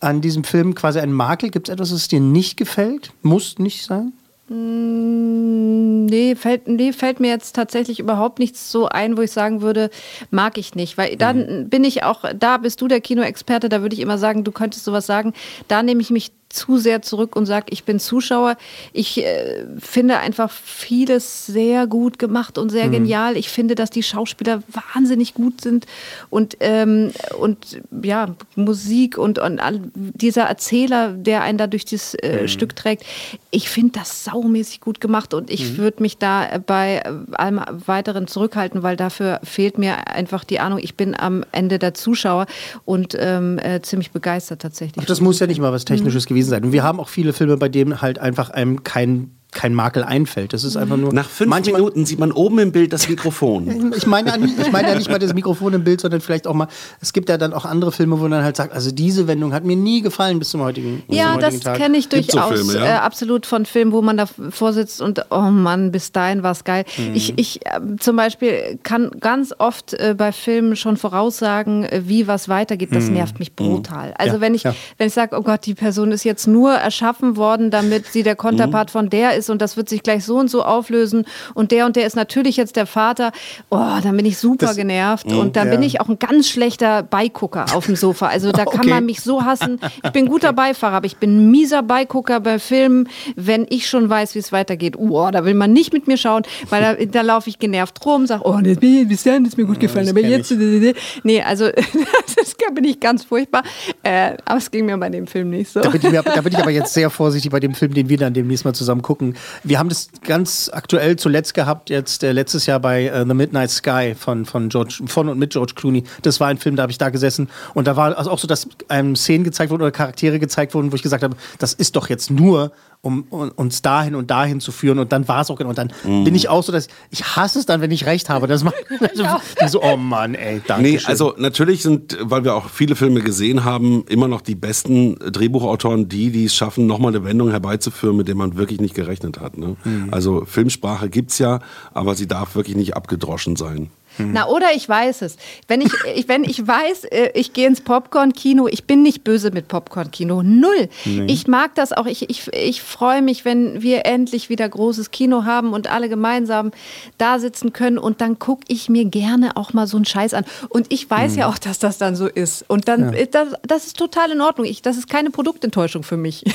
an 0.00 0.20
diesem 0.20 0.44
Film, 0.44 0.74
quasi 0.74 1.00
einen 1.00 1.12
Makel? 1.12 1.50
Gibt 1.50 1.68
es 1.68 1.72
etwas, 1.72 1.90
das 1.90 2.08
dir 2.08 2.20
nicht 2.20 2.56
gefällt? 2.56 3.12
Muss 3.22 3.58
nicht 3.58 3.84
sein? 3.84 4.12
Mm, 4.48 6.04
nee 6.04 6.34
fällt, 6.36 6.68
nee, 6.68 6.92
fällt 6.92 7.18
mir 7.18 7.28
jetzt 7.28 7.56
tatsächlich 7.56 7.98
überhaupt 7.98 8.38
nichts 8.38 8.70
so 8.70 8.88
ein, 8.88 9.16
wo 9.16 9.22
ich 9.22 9.32
sagen 9.32 9.62
würde, 9.62 9.88
mag 10.30 10.58
ich 10.58 10.74
nicht. 10.74 10.98
Weil 10.98 11.16
dann 11.16 11.62
mhm. 11.62 11.68
bin 11.70 11.82
ich 11.84 12.02
auch, 12.02 12.24
da 12.34 12.58
bist 12.58 12.80
du 12.82 12.88
der 12.88 13.00
Kinoexperte, 13.00 13.70
da 13.70 13.80
würde 13.80 13.94
ich 13.94 14.00
immer 14.00 14.18
sagen, 14.18 14.44
du 14.44 14.52
könntest 14.52 14.84
sowas 14.84 15.06
sagen. 15.06 15.32
Da 15.68 15.82
nehme 15.82 16.02
ich 16.02 16.10
mich 16.10 16.32
zu 16.54 16.78
sehr 16.78 17.02
zurück 17.02 17.36
und 17.36 17.46
sage, 17.46 17.66
ich 17.70 17.84
bin 17.84 18.00
Zuschauer. 18.00 18.56
Ich 18.92 19.22
äh, 19.22 19.66
finde 19.78 20.18
einfach 20.18 20.50
vieles 20.50 21.46
sehr 21.46 21.86
gut 21.86 22.18
gemacht 22.18 22.58
und 22.58 22.70
sehr 22.70 22.86
mhm. 22.86 22.92
genial. 22.92 23.36
Ich 23.36 23.48
finde, 23.48 23.74
dass 23.74 23.90
die 23.90 24.02
Schauspieler 24.02 24.62
wahnsinnig 24.94 25.34
gut 25.34 25.60
sind 25.60 25.86
und, 26.30 26.56
ähm, 26.60 27.10
und 27.38 27.80
ja, 28.02 28.34
Musik 28.54 29.18
und, 29.18 29.38
und 29.38 29.60
all, 29.60 29.80
dieser 29.94 30.44
Erzähler, 30.44 31.12
der 31.12 31.42
einen 31.42 31.58
da 31.58 31.66
durch 31.66 31.84
das 31.84 32.14
äh, 32.14 32.42
mhm. 32.42 32.48
Stück 32.48 32.76
trägt. 32.76 33.04
Ich 33.50 33.68
finde 33.68 33.98
das 33.98 34.24
saumäßig 34.24 34.80
gut 34.80 35.00
gemacht 35.00 35.34
und 35.34 35.50
ich 35.50 35.72
mhm. 35.72 35.78
würde 35.78 36.02
mich 36.02 36.18
da 36.18 36.58
bei 36.64 37.04
allem 37.32 37.60
weiteren 37.86 38.26
zurückhalten, 38.26 38.82
weil 38.82 38.96
dafür 38.96 39.40
fehlt 39.42 39.78
mir 39.78 40.08
einfach 40.08 40.44
die 40.44 40.60
Ahnung. 40.60 40.78
Ich 40.80 40.94
bin 40.94 41.14
am 41.18 41.44
Ende 41.52 41.78
der 41.78 41.94
Zuschauer 41.94 42.46
und 42.84 43.16
ähm, 43.18 43.58
äh, 43.58 43.80
ziemlich 43.82 44.10
begeistert 44.10 44.62
tatsächlich. 44.62 45.02
Ach, 45.02 45.06
das 45.06 45.20
muss 45.20 45.40
ja 45.40 45.46
nicht 45.46 45.60
mal 45.60 45.72
was 45.72 45.84
Technisches 45.84 46.24
mhm. 46.24 46.28
Gewesen 46.44 46.50
sein. 46.50 46.64
Und 46.64 46.72
wir 46.72 46.82
haben 46.82 47.00
auch 47.00 47.08
viele 47.08 47.32
Filme, 47.32 47.56
bei 47.56 47.68
denen 47.68 48.00
halt 48.00 48.18
einfach 48.18 48.50
einem 48.50 48.82
kein 48.84 49.30
kein 49.54 49.74
Makel 49.74 50.04
einfällt. 50.04 50.52
Das 50.52 50.64
ist 50.64 50.76
einfach 50.76 50.96
nur. 50.96 51.12
Nach 51.12 51.28
fünf 51.28 51.48
manchmal, 51.48 51.80
Minuten 51.80 52.04
sieht 52.04 52.18
man 52.18 52.32
oben 52.32 52.58
im 52.58 52.72
Bild 52.72 52.92
das 52.92 53.08
Mikrofon. 53.08 53.92
ich 53.96 54.06
meine, 54.06 54.32
ich 54.60 54.72
meine 54.72 54.88
ja 54.88 54.94
nicht 54.94 55.10
mal 55.10 55.18
das 55.18 55.34
Mikrofon 55.34 55.72
im 55.72 55.84
Bild, 55.84 56.00
sondern 56.00 56.20
vielleicht 56.20 56.46
auch 56.46 56.54
mal. 56.54 56.68
Es 57.00 57.12
gibt 57.12 57.28
ja 57.28 57.38
dann 57.38 57.52
auch 57.52 57.64
andere 57.64 57.92
Filme, 57.92 58.18
wo 58.20 58.28
man 58.28 58.42
halt 58.44 58.56
sagt, 58.56 58.74
also 58.74 58.90
diese 58.90 59.26
Wendung 59.26 59.54
hat 59.54 59.64
mir 59.64 59.76
nie 59.76 60.02
gefallen 60.02 60.38
bis 60.38 60.50
zum 60.50 60.60
heutigen, 60.60 61.02
ja, 61.08 61.24
zum 61.24 61.34
heutigen 61.34 61.60
Tag. 61.60 61.64
Ja, 61.64 61.72
das 61.72 61.78
kenne 61.78 61.98
ich 61.98 62.08
durchaus 62.08 62.58
so 62.58 62.64
Filme, 62.70 62.84
ja? 62.84 62.96
äh, 62.96 62.98
absolut 62.98 63.46
von 63.46 63.66
Filmen, 63.66 63.92
wo 63.92 64.02
man 64.02 64.16
davor 64.16 64.72
sitzt 64.72 65.00
und 65.00 65.24
oh 65.30 65.40
Mann, 65.40 65.92
bis 65.92 66.12
dahin 66.12 66.42
war 66.42 66.52
es 66.52 66.64
geil. 66.64 66.84
Mhm. 66.96 67.14
Ich, 67.14 67.34
ich 67.36 67.66
äh, 67.66 67.80
zum 68.00 68.16
Beispiel 68.16 68.78
kann 68.82 69.10
ganz 69.20 69.54
oft 69.58 69.94
äh, 69.94 70.14
bei 70.16 70.32
Filmen 70.32 70.76
schon 70.76 70.96
voraussagen, 70.96 71.84
äh, 71.84 72.02
wie 72.06 72.26
was 72.26 72.48
weitergeht. 72.48 72.90
Das 72.92 73.04
mhm. 73.04 73.14
nervt 73.14 73.38
mich 73.38 73.50
mhm. 73.50 73.54
brutal. 73.54 74.14
Also 74.18 74.36
ja, 74.36 74.40
wenn 74.40 74.54
ich, 74.54 74.64
wenn 74.64 75.06
ich 75.06 75.14
sage, 75.14 75.36
oh 75.38 75.42
Gott, 75.42 75.66
die 75.66 75.74
Person 75.74 76.12
ist 76.12 76.24
jetzt 76.24 76.46
nur 76.46 76.72
erschaffen 76.72 77.36
worden, 77.36 77.70
damit 77.70 78.06
sie 78.06 78.22
der 78.22 78.36
Konterpart 78.36 78.88
mhm. 78.88 78.92
von 78.92 79.10
der 79.10 79.34
ist 79.34 79.43
und 79.50 79.60
das 79.60 79.76
wird 79.76 79.88
sich 79.88 80.02
gleich 80.02 80.24
so 80.24 80.38
und 80.38 80.50
so 80.50 80.62
auflösen 80.62 81.26
und 81.54 81.70
der 81.70 81.86
und 81.86 81.96
der 81.96 82.06
ist 82.06 82.16
natürlich 82.16 82.56
jetzt 82.56 82.76
der 82.76 82.86
Vater. 82.86 83.32
Oh, 83.70 83.98
dann 84.02 84.16
bin 84.16 84.26
ich 84.26 84.38
super 84.38 84.66
das, 84.66 84.76
genervt 84.76 85.30
mh, 85.30 85.36
und 85.36 85.56
dann 85.56 85.68
ja. 85.68 85.74
bin 85.74 85.82
ich 85.82 86.00
auch 86.00 86.08
ein 86.08 86.18
ganz 86.18 86.48
schlechter 86.48 87.02
Beigucker 87.02 87.66
auf 87.74 87.86
dem 87.86 87.96
Sofa. 87.96 88.26
Also 88.28 88.52
da 88.52 88.64
kann 88.64 88.80
okay. 88.80 88.90
man 88.90 89.06
mich 89.06 89.20
so 89.20 89.44
hassen. 89.44 89.80
Ich 90.02 90.10
bin 90.10 90.26
guter 90.34 90.52
Beifahrer, 90.52 90.96
aber 90.96 91.06
ich 91.06 91.16
bin 91.16 91.38
ein 91.38 91.50
mieser 91.50 91.82
Beigucker 91.82 92.40
bei 92.40 92.58
Filmen, 92.58 93.08
wenn 93.36 93.66
ich 93.70 93.88
schon 93.88 94.08
weiß, 94.08 94.34
wie 94.34 94.40
es 94.40 94.52
weitergeht. 94.52 94.96
Oh, 94.96 95.30
da 95.30 95.44
will 95.44 95.54
man 95.54 95.72
nicht 95.72 95.92
mit 95.92 96.06
mir 96.06 96.16
schauen, 96.16 96.42
weil 96.70 96.82
da, 96.82 97.04
da 97.04 97.20
laufe 97.22 97.48
ich 97.48 97.58
genervt 97.58 98.04
rum, 98.04 98.26
sage, 98.26 98.42
oh, 98.44 98.58
das, 98.62 98.78
bisher 98.78 99.40
ist 99.42 99.56
mir 99.56 99.64
gut 99.64 99.80
gefallen, 99.80 100.08
aber 100.08 100.20
jetzt, 100.20 100.50
ich. 100.50 100.94
nee, 101.22 101.42
also 101.42 101.70
das 102.36 102.54
bin 102.74 102.84
ich 102.84 103.00
ganz 103.00 103.24
furchtbar. 103.24 103.62
Äh, 104.02 104.36
aber 104.44 104.58
es 104.58 104.70
ging 104.70 104.86
mir 104.86 104.96
bei 104.98 105.08
dem 105.08 105.26
Film 105.26 105.50
nicht 105.50 105.70
so. 105.70 105.80
Da 105.80 105.88
bin, 105.88 106.00
ich, 106.02 106.20
da 106.20 106.40
bin 106.40 106.52
ich 106.52 106.58
aber 106.58 106.70
jetzt 106.70 106.92
sehr 106.92 107.10
vorsichtig 107.10 107.50
bei 107.50 107.60
dem 107.60 107.74
Film, 107.74 107.94
den 107.94 108.08
wir 108.08 108.18
dann 108.18 108.34
demnächst 108.34 108.64
mal 108.64 108.74
zusammen 108.74 109.02
gucken. 109.02 109.33
Wir 109.62 109.78
haben 109.78 109.88
das 109.88 110.08
ganz 110.22 110.70
aktuell 110.72 111.16
zuletzt 111.16 111.54
gehabt, 111.54 111.90
jetzt 111.90 112.22
äh, 112.22 112.32
letztes 112.32 112.66
Jahr 112.66 112.80
bei 112.80 113.06
äh, 113.06 113.24
The 113.26 113.34
Midnight 113.34 113.70
Sky 113.70 114.14
von, 114.18 114.44
von, 114.44 114.68
George, 114.68 115.02
von 115.06 115.28
und 115.28 115.38
mit 115.38 115.52
George 115.52 115.72
Clooney. 115.74 116.04
Das 116.22 116.40
war 116.40 116.48
ein 116.48 116.58
Film, 116.58 116.76
da 116.76 116.82
habe 116.82 116.92
ich 116.92 116.98
da 116.98 117.10
gesessen 117.10 117.48
und 117.74 117.86
da 117.86 117.96
war 117.96 118.16
also 118.16 118.30
auch 118.30 118.38
so, 118.38 118.46
dass 118.46 118.68
einem 118.88 119.16
Szenen 119.16 119.44
gezeigt 119.44 119.70
wurden 119.70 119.82
oder 119.82 119.92
Charaktere 119.92 120.38
gezeigt 120.38 120.74
wurden, 120.74 120.92
wo 120.92 120.96
ich 120.96 121.02
gesagt 121.02 121.22
habe, 121.22 121.36
das 121.58 121.74
ist 121.74 121.96
doch 121.96 122.08
jetzt 122.08 122.30
nur 122.30 122.72
um, 123.04 123.24
um, 123.30 123.50
uns 123.50 123.82
dahin 123.82 124.14
und 124.14 124.30
dahin 124.30 124.60
zu 124.60 124.72
führen. 124.72 124.98
Und 124.98 125.12
dann 125.12 125.28
war 125.28 125.42
es 125.42 125.50
auch 125.50 125.56
genau. 125.56 125.70
Und 125.70 125.78
dann 125.78 125.92
mm. 126.04 126.24
bin 126.24 126.34
ich 126.34 126.48
auch 126.48 126.62
so, 126.62 126.72
dass 126.72 126.88
ich 127.10 127.24
hasse 127.36 127.58
es 127.58 127.66
dann, 127.66 127.80
wenn 127.80 127.90
ich 127.90 128.06
recht 128.06 128.28
habe. 128.30 128.46
Das 128.46 128.64
macht 128.64 128.74
also, 129.60 129.80
so, 129.80 129.82
oh 129.82 129.96
Mann, 129.96 130.34
ey, 130.34 130.62
danke. 130.66 130.82
Nee, 130.82 131.00
also 131.04 131.34
natürlich 131.36 131.82
sind, 131.82 132.16
weil 132.20 132.44
wir 132.44 132.54
auch 132.54 132.70
viele 132.70 132.96
Filme 132.96 133.20
gesehen 133.20 133.64
haben, 133.64 134.04
immer 134.08 134.28
noch 134.28 134.40
die 134.40 134.54
besten 134.54 135.16
Drehbuchautoren 135.16 136.08
die, 136.08 136.30
die 136.30 136.46
es 136.46 136.54
schaffen, 136.54 136.86
nochmal 136.86 137.14
eine 137.14 137.24
Wendung 137.24 137.50
herbeizuführen, 137.50 138.16
mit 138.16 138.28
der 138.28 138.34
man 138.34 138.56
wirklich 138.56 138.80
nicht 138.80 138.94
gerechnet 138.94 139.40
hat. 139.40 139.58
Ne? 139.58 139.76
Mm. 139.84 140.08
Also 140.10 140.44
Filmsprache 140.46 141.10
gibt 141.10 141.30
es 141.30 141.38
ja, 141.38 141.60
aber 141.92 142.14
sie 142.14 142.26
darf 142.26 142.56
wirklich 142.56 142.76
nicht 142.76 142.96
abgedroschen 142.96 143.56
sein. 143.56 143.90
Na, 144.18 144.46
oder 144.48 144.68
ich 144.74 144.88
weiß 144.88 145.22
es. 145.22 145.36
Wenn 145.68 145.80
ich, 145.80 145.92
ich, 146.14 146.28
wenn 146.28 146.44
ich 146.44 146.66
weiß, 146.66 147.04
äh, 147.04 147.30
ich 147.34 147.52
gehe 147.52 147.66
ins 147.66 147.80
Popcorn-Kino, 147.80 148.68
ich 148.68 148.84
bin 148.84 149.02
nicht 149.02 149.24
böse 149.24 149.50
mit 149.50 149.68
Popcorn-Kino. 149.68 150.42
Null. 150.42 150.88
Nee. 151.04 151.26
Ich 151.32 151.46
mag 151.46 151.74
das 151.74 151.92
auch. 151.92 152.06
Ich, 152.06 152.28
ich, 152.30 152.48
ich 152.52 152.82
freue 152.82 153.22
mich, 153.22 153.44
wenn 153.44 153.82
wir 153.82 154.06
endlich 154.06 154.48
wieder 154.48 154.68
großes 154.68 155.10
Kino 155.10 155.44
haben 155.44 155.72
und 155.72 155.90
alle 155.90 156.08
gemeinsam 156.08 156.70
da 157.18 157.38
sitzen 157.38 157.72
können. 157.72 157.98
Und 157.98 158.20
dann 158.20 158.38
gucke 158.38 158.64
ich 158.68 158.88
mir 158.88 159.04
gerne 159.04 159.56
auch 159.56 159.72
mal 159.72 159.86
so 159.86 159.96
einen 159.96 160.04
Scheiß 160.04 160.34
an. 160.34 160.44
Und 160.68 160.92
ich 160.92 161.08
weiß 161.10 161.32
Mhm. 161.32 161.38
ja 161.38 161.48
auch, 161.48 161.58
dass 161.58 161.78
das 161.78 161.98
dann 161.98 162.16
so 162.16 162.26
ist. 162.26 162.64
Und 162.68 162.88
dann, 162.88 163.12
Ja. 163.12 163.18
äh, 163.20 163.26
das, 163.26 163.48
das 163.66 163.86
ist 163.86 163.96
total 163.98 164.30
in 164.30 164.40
Ordnung. 164.40 164.66
Ich, 164.66 164.82
das 164.82 164.96
ist 164.96 165.08
keine 165.08 165.30
Produktenttäuschung 165.30 166.02
für 166.02 166.16
mich. 166.16 166.44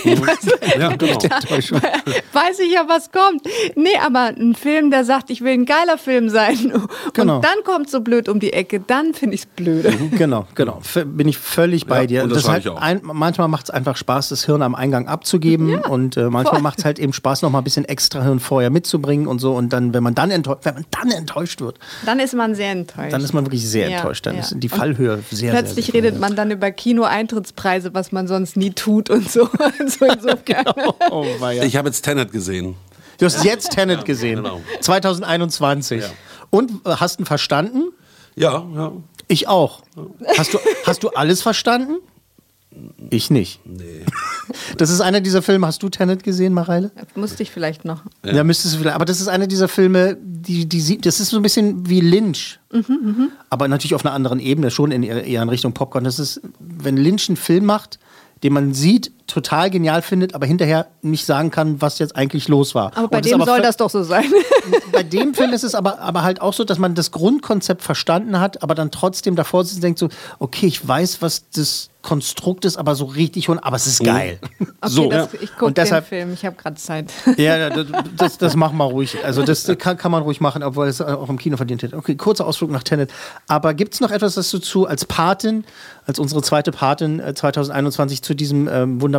Ja, 0.79 0.95
genau. 0.95 1.17
weiß 2.33 2.59
ich 2.59 2.71
ja, 2.73 2.83
was 2.87 3.11
kommt. 3.11 3.43
Nee, 3.75 3.95
aber 4.03 4.27
ein 4.37 4.55
Film, 4.55 4.91
der 4.91 5.03
sagt, 5.03 5.29
ich 5.29 5.41
will 5.41 5.53
ein 5.53 5.65
geiler 5.65 5.97
Film 5.97 6.29
sein. 6.29 6.73
Genau. 7.13 7.37
Und 7.37 7.43
dann 7.55 7.63
kommt 7.63 7.89
so 7.89 8.01
blöd 8.01 8.29
um 8.29 8.39
die 8.39 8.53
Ecke, 8.53 8.79
dann 8.79 9.13
finde 9.13 9.35
ich 9.35 9.41
es 9.41 9.45
blöde. 9.47 9.91
Genau, 10.17 10.45
genau. 10.55 10.79
V 10.83 11.05
bin 11.05 11.27
ich 11.27 11.37
völlig 11.37 11.85
bei 11.87 12.01
Ja, 12.01 12.05
dir. 12.07 12.23
und 12.23 12.35
das 12.35 12.47
halt 12.47 12.65
ich 12.65 12.69
auch. 12.69 12.79
ein, 12.81 13.01
manchmal 13.03 13.47
macht 13.47 13.65
es 13.65 13.69
einfach 13.69 13.97
Spaß, 13.97 14.29
das 14.29 14.45
Hirn 14.45 14.61
am 14.61 14.75
Eingang 14.75 15.07
abzugeben 15.07 15.75
und 15.79 16.17
äh, 16.17 16.29
manchmal 16.29 16.61
macht 16.61 16.79
es 16.79 16.85
halt 16.85 16.99
eben 16.99 17.13
Spaß, 17.13 17.41
noch 17.41 17.49
mal 17.49 17.59
ein 17.59 17.63
bisschen 17.63 17.85
extra 17.85 18.21
Hirn 18.23 18.39
vorher 18.39 18.69
mitzubringen 18.69 19.27
und 19.27 19.39
so. 19.39 19.53
Und 19.53 19.73
dann, 19.73 19.93
wenn 19.93 20.03
man 20.03 20.15
dann, 20.15 20.31
enttäuscht, 20.31 20.61
wenn 20.63 20.75
man 20.75 20.85
dann 20.91 21.11
enttäuscht 21.11 21.61
wird, 21.61 21.79
Dann 22.05 22.19
ist 22.19 22.33
man 22.35 22.55
sehr 22.55 22.71
enttäuscht. 22.71 23.13
dann 23.13 23.21
ist 23.23 23.33
man 23.33 23.45
wirklich 23.45 23.67
sehr 23.67 23.89
Ja, 23.89 23.97
enttäuscht. 23.97 24.25
Dann 24.25 24.35
ja. 24.35 24.41
ist 24.41 24.55
die 24.57 24.69
Und 24.69 24.77
Fallhöhe 24.77 25.19
sehr, 25.31 25.51
Plötzlich 25.51 25.85
sehr, 25.87 25.93
sehr 25.93 26.03
redet 26.03 26.19
man 26.19 26.35
dann 26.35 26.51
über 26.51 26.71
Kino-Eintrittspreise, 26.71 27.93
was 27.93 28.11
man 28.11 28.27
sonst 28.27 28.57
nie 28.57 28.71
tut 28.71 29.09
und 29.09 29.29
so. 29.29 29.45
so 29.87 30.05
insofern. 30.05 30.65
Oh. 31.11 31.25
Ich 31.63 31.75
habe 31.75 31.87
jetzt 31.89 32.01
Tenet 32.03 32.31
gesehen. 32.31 32.75
Du 33.17 33.25
hast 33.25 33.43
jetzt 33.43 33.71
Tenet 33.71 34.05
gesehen. 34.05 34.37
genau. 34.43 34.61
2021. 34.81 36.03
Und 36.49 36.71
äh, 36.85 36.95
hast 36.95 37.19
du 37.19 37.23
ihn 37.23 37.25
verstanden? 37.25 37.89
Ja, 38.35 38.65
ja. 38.75 38.91
Ich 39.27 39.47
auch. 39.47 39.83
Hast 40.37 40.53
du, 40.53 40.59
hast 40.85 41.03
du 41.03 41.09
alles 41.09 41.41
verstanden? 41.41 41.97
Ich 43.09 43.29
nicht. 43.29 43.59
Nee. 43.65 44.05
Das 44.77 44.89
ist 44.89 44.99
einer 45.01 45.21
dieser 45.21 45.43
Filme. 45.43 45.67
Hast 45.67 45.83
du 45.83 45.89
Tenet 45.89 46.23
gesehen, 46.23 46.53
Mareile? 46.53 46.91
Musste 47.13 47.43
ich 47.43 47.51
vielleicht 47.51 47.85
noch. 47.85 48.01
Ja, 48.25 48.43
müsstest 48.43 48.73
du 48.73 48.79
vielleicht. 48.79 48.95
Aber 48.95 49.05
das 49.05 49.21
ist 49.21 49.27
einer 49.27 49.45
dieser 49.45 49.67
Filme, 49.67 50.17
die, 50.19 50.67
die 50.67 50.81
sieht, 50.81 51.05
das 51.05 51.19
ist 51.19 51.29
so 51.29 51.37
ein 51.37 51.43
bisschen 51.43 51.87
wie 51.87 52.01
Lynch. 52.01 52.59
Aber 53.49 53.67
natürlich 53.67 53.93
auf 53.93 54.03
einer 54.05 54.15
anderen 54.15 54.39
Ebene, 54.39 54.71
schon 54.71 54.91
in 54.91 55.03
eher 55.03 55.23
eher 55.23 55.43
in 55.43 55.49
Richtung 55.49 55.73
Popcorn. 55.73 56.03
Das 56.03 56.17
ist, 56.17 56.41
wenn 56.59 56.97
Lynch 56.97 57.29
einen 57.29 57.37
Film 57.37 57.65
macht, 57.65 57.99
den 58.41 58.53
man 58.53 58.73
sieht, 58.73 59.11
total 59.29 59.69
genial 59.69 60.01
findet, 60.01 60.35
aber 60.35 60.45
hinterher 60.45 60.87
nicht 61.01 61.25
sagen 61.25 61.51
kann, 61.51 61.81
was 61.81 61.99
jetzt 61.99 62.15
eigentlich 62.15 62.47
los 62.47 62.75
war. 62.75 62.91
Aber 62.95 63.07
bei 63.07 63.17
Und 63.17 63.25
dem 63.25 63.43
soll 63.43 63.59
vö- 63.59 63.63
das 63.63 63.77
doch 63.77 63.89
so 63.89 64.03
sein. 64.03 64.25
bei 64.91 65.03
dem 65.03 65.33
Film 65.33 65.53
ist 65.53 65.63
es 65.63 65.75
aber, 65.75 65.99
aber 65.99 66.23
halt 66.23 66.41
auch 66.41 66.53
so, 66.53 66.63
dass 66.63 66.77
man 66.77 66.95
das 66.95 67.11
Grundkonzept 67.11 67.81
verstanden 67.81 68.39
hat, 68.39 68.63
aber 68.63 68.75
dann 68.75 68.91
trotzdem 68.91 69.35
davor 69.35 69.63
sitzt 69.63 69.77
und 69.77 69.83
denkt 69.83 69.99
so, 69.99 70.09
okay, 70.39 70.67
ich 70.67 70.85
weiß, 70.85 71.21
was 71.21 71.49
das 71.51 71.89
Konstrukt 72.01 72.63
ist, 72.63 72.77
aber 72.77 72.95
so 72.95 73.05
richtig 73.05 73.49
und 73.49 73.59
aber 73.59 73.75
es 73.75 73.85
ist 73.85 74.03
geil. 74.03 74.39
Okay, 74.81 74.93
so. 74.93 75.09
das, 75.09 75.33
ich 75.33 75.53
gucke 75.57 75.73
den 75.73 76.03
Film, 76.03 76.33
ich 76.33 76.45
habe 76.45 76.55
gerade 76.55 76.77
Zeit. 76.77 77.11
ja, 77.37 77.69
das, 77.69 77.87
das, 78.15 78.37
das 78.37 78.55
machen 78.55 78.77
wir 78.77 78.85
ruhig. 78.85 79.17
Also 79.25 79.43
das 79.43 79.69
kann, 79.77 79.97
kann 79.97 80.09
man 80.09 80.23
ruhig 80.23 80.39
machen, 80.39 80.63
obwohl 80.63 80.87
es 80.87 81.01
auch 81.01 81.27
im 81.27 81.37
Kino 81.37 81.57
verdient 81.57 81.83
hätte. 81.83 81.97
Okay, 81.97 82.15
kurzer 82.15 82.47
Ausflug 82.47 82.71
nach 82.71 82.83
Tenet. 82.83 83.11
Aber 83.49 83.73
gibt 83.73 83.93
es 83.93 83.99
noch 83.99 84.11
etwas, 84.11 84.35
das 84.35 84.49
du 84.51 84.59
zu 84.59 84.87
als 84.87 85.03
Patin, 85.03 85.65
als 86.05 86.17
unsere 86.17 86.41
zweite 86.41 86.71
Patin 86.71 87.19
äh, 87.19 87.33
2021 87.33 88.21
zu 88.21 88.33
diesem 88.33 88.69
ähm, 88.69 89.01
wunderbaren 89.01 89.18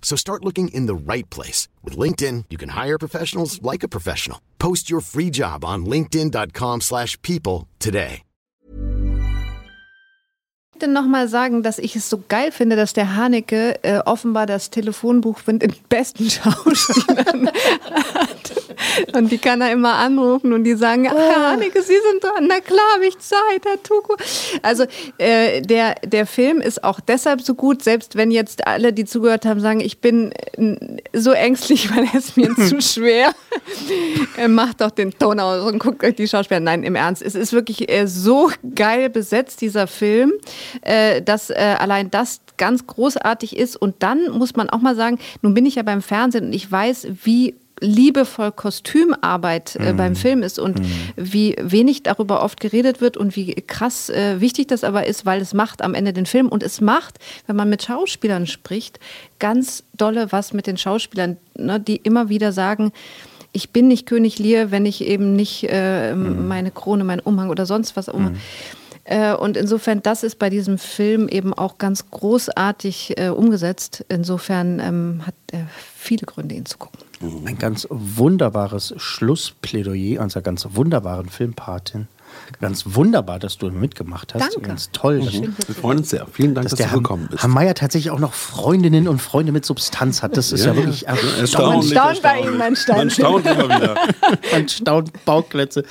So 0.00 0.16
start 0.16 0.44
looking 0.44 0.68
in 0.68 0.86
the 0.86 1.12
right 1.12 1.28
place. 1.28 1.68
With 1.84 1.98
LinkedIn, 1.98 2.46
you 2.48 2.56
can 2.56 2.70
hire 2.70 2.98
professionals 2.98 3.60
like 3.60 3.82
a 3.82 3.88
professional. 3.88 4.40
Post 4.58 4.88
your 4.90 5.02
free 5.02 5.28
job 5.30 5.64
on 5.66 5.84
linkedin.com/people 5.84 6.80
slash 6.80 7.20
people 7.22 7.68
today. 7.78 8.22
denn 10.78 10.92
noch 10.92 11.06
mal 11.06 11.28
sagen, 11.28 11.62
dass 11.62 11.78
ich 11.78 11.96
es 11.96 12.08
so 12.08 12.22
geil 12.28 12.52
finde, 12.52 12.76
dass 12.76 12.92
der 12.92 13.16
Haneke 13.16 13.82
äh, 13.82 13.98
offenbar 13.98 14.46
das 14.46 14.70
Telefonbuch 14.70 15.40
mit 15.46 15.62
den 15.62 15.74
besten 15.88 16.30
Schauspielern 16.30 17.50
hat. 18.14 18.52
Und 19.14 19.30
die 19.30 19.38
kann 19.38 19.60
er 19.60 19.72
immer 19.72 19.94
anrufen 19.94 20.52
und 20.52 20.64
die 20.64 20.74
sagen, 20.74 21.08
ah, 21.08 21.14
Herr 21.16 21.50
Haneke, 21.52 21.82
Sie 21.82 21.96
sind 22.10 22.22
dran. 22.22 22.46
Na 22.48 22.60
klar, 22.60 22.80
habe 22.94 23.06
ich 23.06 23.18
Zeit, 23.18 23.64
Herr 23.64 23.82
Tuko. 23.82 24.16
Also 24.62 24.84
äh, 25.18 25.60
der, 25.62 25.94
der 26.04 26.26
Film 26.26 26.60
ist 26.60 26.84
auch 26.84 27.00
deshalb 27.00 27.40
so 27.40 27.54
gut, 27.54 27.82
selbst 27.82 28.16
wenn 28.16 28.30
jetzt 28.30 28.66
alle, 28.66 28.92
die 28.92 29.04
zugehört 29.04 29.46
haben, 29.46 29.60
sagen, 29.60 29.80
ich 29.80 30.00
bin 30.00 30.32
äh, 30.32 30.76
so 31.12 31.32
ängstlich, 31.32 31.90
weil 31.94 32.04
er 32.04 32.18
ist 32.18 32.36
mir 32.36 32.54
zu 32.68 32.80
schwer. 32.80 33.32
Äh, 34.36 34.48
Macht 34.48 34.80
doch 34.80 34.90
den 34.90 35.12
Ton 35.12 35.40
aus 35.40 35.70
und 35.70 35.78
guckt 35.78 36.04
euch 36.04 36.14
die 36.14 36.28
Schauspieler. 36.28 36.60
Nein, 36.60 36.82
im 36.82 36.94
Ernst. 36.94 37.22
Es 37.22 37.34
ist 37.34 37.52
wirklich 37.52 37.90
äh, 37.90 38.06
so 38.06 38.50
geil 38.74 39.10
besetzt, 39.10 39.60
dieser 39.60 39.86
Film, 39.86 40.32
äh, 40.82 41.22
dass 41.22 41.50
äh, 41.50 41.76
allein 41.78 42.10
das 42.10 42.40
ganz 42.56 42.86
großartig 42.86 43.56
ist. 43.56 43.76
Und 43.76 44.02
dann 44.02 44.30
muss 44.30 44.56
man 44.56 44.68
auch 44.70 44.80
mal 44.80 44.96
sagen, 44.96 45.18
nun 45.42 45.54
bin 45.54 45.66
ich 45.66 45.76
ja 45.76 45.82
beim 45.82 46.02
Fernsehen 46.02 46.46
und 46.46 46.52
ich 46.52 46.70
weiß, 46.70 47.08
wie 47.24 47.54
liebevoll 47.80 48.52
Kostümarbeit 48.52 49.76
äh, 49.76 49.92
beim 49.92 50.16
Film 50.16 50.42
ist 50.42 50.58
und 50.58 50.80
wie 51.16 51.56
wenig 51.60 52.02
darüber 52.02 52.42
oft 52.42 52.60
geredet 52.60 53.00
wird 53.00 53.16
und 53.16 53.36
wie 53.36 53.54
krass 53.54 54.10
äh, 54.10 54.40
wichtig 54.40 54.68
das 54.68 54.84
aber 54.84 55.06
ist, 55.06 55.26
weil 55.26 55.40
es 55.40 55.54
macht 55.54 55.82
am 55.82 55.94
Ende 55.94 56.12
den 56.12 56.26
Film 56.26 56.48
und 56.48 56.62
es 56.62 56.80
macht, 56.80 57.18
wenn 57.46 57.56
man 57.56 57.68
mit 57.68 57.82
Schauspielern 57.82 58.46
spricht, 58.46 59.00
ganz 59.38 59.84
dolle 59.96 60.32
was 60.32 60.52
mit 60.52 60.66
den 60.66 60.76
Schauspielern, 60.76 61.36
ne, 61.56 61.80
die 61.80 61.96
immer 61.96 62.28
wieder 62.28 62.52
sagen, 62.52 62.92
ich 63.52 63.70
bin 63.70 63.88
nicht 63.88 64.06
König 64.06 64.38
Lear, 64.38 64.70
wenn 64.70 64.86
ich 64.86 65.02
eben 65.02 65.34
nicht 65.34 65.64
äh, 65.64 66.14
meine 66.14 66.70
Krone, 66.70 67.04
meinen 67.04 67.20
Umhang 67.20 67.50
oder 67.50 67.66
sonst 67.66 67.96
was 67.96 68.08
um. 68.08 68.36
Äh, 69.04 69.32
Und 69.34 69.56
insofern, 69.56 70.02
das 70.02 70.22
ist 70.22 70.38
bei 70.38 70.50
diesem 70.50 70.76
Film 70.76 71.28
eben 71.28 71.54
auch 71.54 71.78
ganz 71.78 72.10
großartig 72.10 73.14
äh, 73.18 73.28
umgesetzt. 73.28 74.04
Insofern 74.10 74.80
ähm, 74.80 75.22
hat 75.26 75.34
er 75.50 75.66
viele 75.96 76.26
Gründe, 76.26 76.54
ihn 76.54 76.66
zu 76.66 76.76
gucken. 76.76 77.07
Ein 77.20 77.58
ganz 77.58 77.86
wunderbares 77.90 78.94
Schlussplädoyer 78.96 80.20
unserer 80.22 80.42
ganz 80.42 80.66
wunderbaren 80.70 81.28
Filmpatin. 81.28 82.06
Ganz 82.60 82.84
wunderbar, 82.86 83.38
dass 83.38 83.58
du 83.58 83.70
mitgemacht 83.70 84.34
hast. 84.34 84.54
Danke. 84.54 84.60
Ganz 84.68 84.90
toll. 84.92 85.20
dass- 85.20 85.32
Wir 85.32 85.74
freuen 85.74 85.98
uns 85.98 86.10
sehr. 86.10 86.26
Vielen 86.30 86.54
Dank, 86.54 86.66
dass, 86.66 86.78
Dass 86.78 86.78
der 86.86 86.88
du 86.94 87.02
gekommen 87.02 87.26
bist. 87.30 87.42
Herr 87.42 87.48
Meier 87.48 87.74
tatsächlich 87.74 88.10
auch 88.10 88.18
noch 88.18 88.34
Freundinnen 88.34 89.08
und 89.08 89.20
Freunde 89.20 89.50
mit 89.52 89.64
Substanz 89.64 90.22
hat. 90.22 90.36
Das 90.36 90.52
ist 90.52 90.64
ja, 90.64 90.72
Ja, 90.72 90.76
wirklich 90.76 91.00
ja. 91.02 91.14
erstaunlich. 91.40 91.92
Man 91.94 92.14
staunt 92.14 92.22
bei 92.22 92.40
ihm, 92.40 92.56
man 92.58 92.76
staunt. 92.76 92.98
Man 92.98 93.10
staunt 93.10 93.46
immer 93.46 93.64
wieder. 93.64 93.94
Man 94.52 94.68
staunt 94.68 95.24
Bauklötze. 95.24 95.84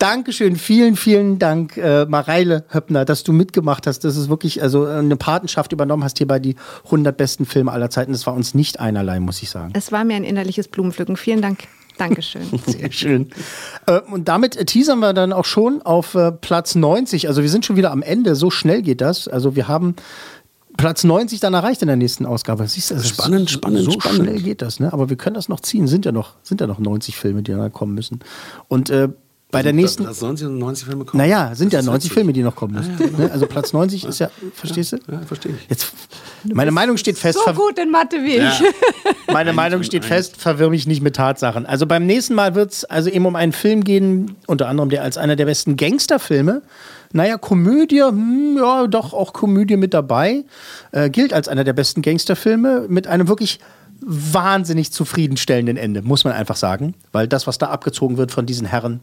Dankeschön, 0.00 0.56
vielen, 0.56 0.96
vielen 0.96 1.38
Dank, 1.38 1.76
äh, 1.76 2.06
Mareile 2.06 2.64
Höppner, 2.72 3.04
dass 3.04 3.22
du 3.22 3.34
mitgemacht 3.34 3.86
hast. 3.86 4.02
Das 4.02 4.16
ist 4.16 4.30
wirklich 4.30 4.62
also 4.62 4.86
eine 4.86 5.16
Patenschaft 5.16 5.72
übernommen 5.72 6.02
hast 6.02 6.16
hier 6.16 6.26
bei 6.26 6.38
die 6.38 6.56
100 6.86 7.14
besten 7.14 7.44
Filme 7.44 7.70
aller 7.70 7.90
Zeiten. 7.90 8.12
Das 8.12 8.26
war 8.26 8.32
uns 8.32 8.54
nicht 8.54 8.80
einerlei, 8.80 9.20
muss 9.20 9.42
ich 9.42 9.50
sagen. 9.50 9.74
Es 9.74 9.92
war 9.92 10.04
mir 10.04 10.14
ein 10.16 10.24
innerliches 10.24 10.68
Blumenpflücken. 10.68 11.18
Vielen 11.18 11.42
Dank. 11.42 11.64
Dankeschön. 11.98 12.44
Sehr 12.66 12.90
schön. 12.90 13.28
Äh, 13.86 14.00
und 14.00 14.26
damit 14.26 14.56
äh, 14.56 14.64
teasern 14.64 15.00
wir 15.00 15.12
dann 15.12 15.34
auch 15.34 15.44
schon 15.44 15.82
auf 15.82 16.14
äh, 16.14 16.32
Platz 16.32 16.74
90. 16.76 17.28
Also 17.28 17.42
wir 17.42 17.50
sind 17.50 17.66
schon 17.66 17.76
wieder 17.76 17.90
am 17.90 18.00
Ende. 18.00 18.36
So 18.36 18.50
schnell 18.50 18.80
geht 18.80 19.02
das. 19.02 19.28
Also 19.28 19.54
wir 19.54 19.68
haben 19.68 19.96
Platz 20.78 21.04
90 21.04 21.40
dann 21.40 21.52
erreicht 21.52 21.82
in 21.82 21.88
der 21.88 21.96
nächsten 21.96 22.24
Ausgabe. 22.24 22.66
Siehst 22.66 22.90
du, 22.90 22.94
das 22.94 23.04
ist 23.04 23.10
Spannend, 23.10 23.50
so, 23.50 23.58
spannend, 23.58 23.84
so 23.84 24.00
spannend. 24.00 24.22
schnell 24.22 24.40
geht 24.40 24.62
das. 24.62 24.80
Ne? 24.80 24.94
Aber 24.94 25.10
wir 25.10 25.18
können 25.18 25.34
das 25.34 25.50
noch 25.50 25.60
ziehen. 25.60 25.86
Sind 25.88 26.06
ja 26.06 26.12
noch, 26.12 26.36
sind 26.42 26.62
ja 26.62 26.66
noch 26.66 26.78
90 26.78 27.18
Filme, 27.18 27.42
die 27.42 27.52
dann 27.52 27.70
kommen 27.70 27.94
müssen. 27.94 28.20
Und 28.68 28.88
äh, 28.88 29.10
bei 29.50 29.62
der 29.62 29.72
nächsten... 29.72 30.04
Platz 30.04 30.20
90 30.20 30.46
und 30.46 30.58
90 30.58 30.86
Filme 30.86 31.04
kommen. 31.04 31.22
Naja, 31.22 31.54
sind 31.54 31.72
ja 31.72 31.80
ist 31.80 31.86
90 31.86 32.04
witzig. 32.04 32.14
Filme, 32.14 32.32
die 32.32 32.42
noch 32.42 32.54
kommen 32.54 32.74
müssen. 32.74 33.16
Ne? 33.18 33.30
Also 33.32 33.46
Platz 33.46 33.72
90 33.72 34.04
ist 34.04 34.18
ja, 34.18 34.30
verstehst 34.54 34.92
du? 34.92 34.98
Ja, 35.10 35.20
verstehe 35.20 35.52
ich. 35.52 35.68
Jetzt, 35.68 35.92
meine 36.44 36.70
Meinung 36.70 36.96
steht 36.96 37.18
fest. 37.18 37.38
So 37.44 37.52
gut 37.52 37.78
in 37.78 37.90
Mathe 37.90 38.16
wie 38.22 38.36
ich. 38.36 38.62
meine 39.32 39.52
Meinung 39.52 39.82
steht 39.82 40.04
fest, 40.04 40.36
verwirr 40.36 40.70
mich 40.70 40.86
nicht 40.86 41.02
mit 41.02 41.16
Tatsachen. 41.16 41.66
Also 41.66 41.86
beim 41.86 42.06
nächsten 42.06 42.34
Mal 42.34 42.54
wird 42.54 42.72
es 42.72 42.84
also 42.84 43.10
eben 43.10 43.26
um 43.26 43.36
einen 43.36 43.52
Film 43.52 43.84
gehen, 43.84 44.36
unter 44.46 44.68
anderem 44.68 44.90
der 44.90 45.02
als 45.02 45.18
einer 45.18 45.36
der 45.36 45.46
besten 45.46 45.76
Gangsterfilme. 45.76 46.62
Naja, 47.12 47.38
Komödie, 47.38 48.02
hm, 48.02 48.56
ja, 48.56 48.86
doch 48.86 49.12
auch 49.12 49.32
Komödie 49.32 49.76
mit 49.76 49.94
dabei. 49.94 50.44
Äh, 50.92 51.10
gilt 51.10 51.32
als 51.32 51.48
einer 51.48 51.64
der 51.64 51.72
besten 51.72 52.02
Gangsterfilme 52.02 52.86
mit 52.88 53.08
einem 53.08 53.26
wirklich 53.26 53.58
wahnsinnig 54.00 54.92
zufriedenstellenden 54.92 55.76
Ende, 55.76 56.02
muss 56.02 56.24
man 56.24 56.32
einfach 56.32 56.56
sagen. 56.56 56.94
Weil 57.12 57.28
das, 57.28 57.46
was 57.46 57.58
da 57.58 57.68
abgezogen 57.68 58.16
wird 58.16 58.32
von 58.32 58.46
diesen 58.46 58.66
Herren, 58.66 59.00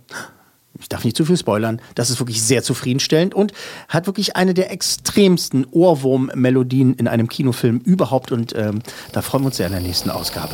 ich 0.79 0.89
darf 0.89 1.03
nicht 1.03 1.17
zu 1.17 1.25
viel 1.25 1.37
spoilern, 1.37 1.81
das 1.95 2.09
ist 2.09 2.19
wirklich 2.19 2.41
sehr 2.41 2.63
zufriedenstellend 2.63 3.33
und 3.33 3.53
hat 3.89 4.05
wirklich 4.05 4.35
eine 4.35 4.53
der 4.53 4.71
extremsten 4.71 5.65
Ohrwurm-Melodien 5.71 6.93
in 6.95 7.07
einem 7.07 7.27
Kinofilm 7.27 7.79
überhaupt 7.79 8.31
und 8.31 8.53
ähm, 8.55 8.81
da 9.11 9.21
freuen 9.21 9.43
wir 9.43 9.47
uns 9.47 9.57
sehr 9.57 9.67
in 9.67 9.73
der 9.73 9.81
nächsten 9.81 10.09
Ausgabe. 10.09 10.53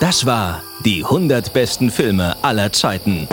Das 0.00 0.26
war 0.26 0.62
die 0.84 1.04
100 1.04 1.52
besten 1.52 1.90
Filme 1.90 2.36
aller 2.42 2.72
Zeiten. 2.72 3.26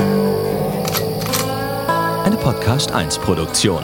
Eine 2.24 2.38
Podcast 2.38 2.94
1 2.94 3.18
Produktion. 3.20 3.84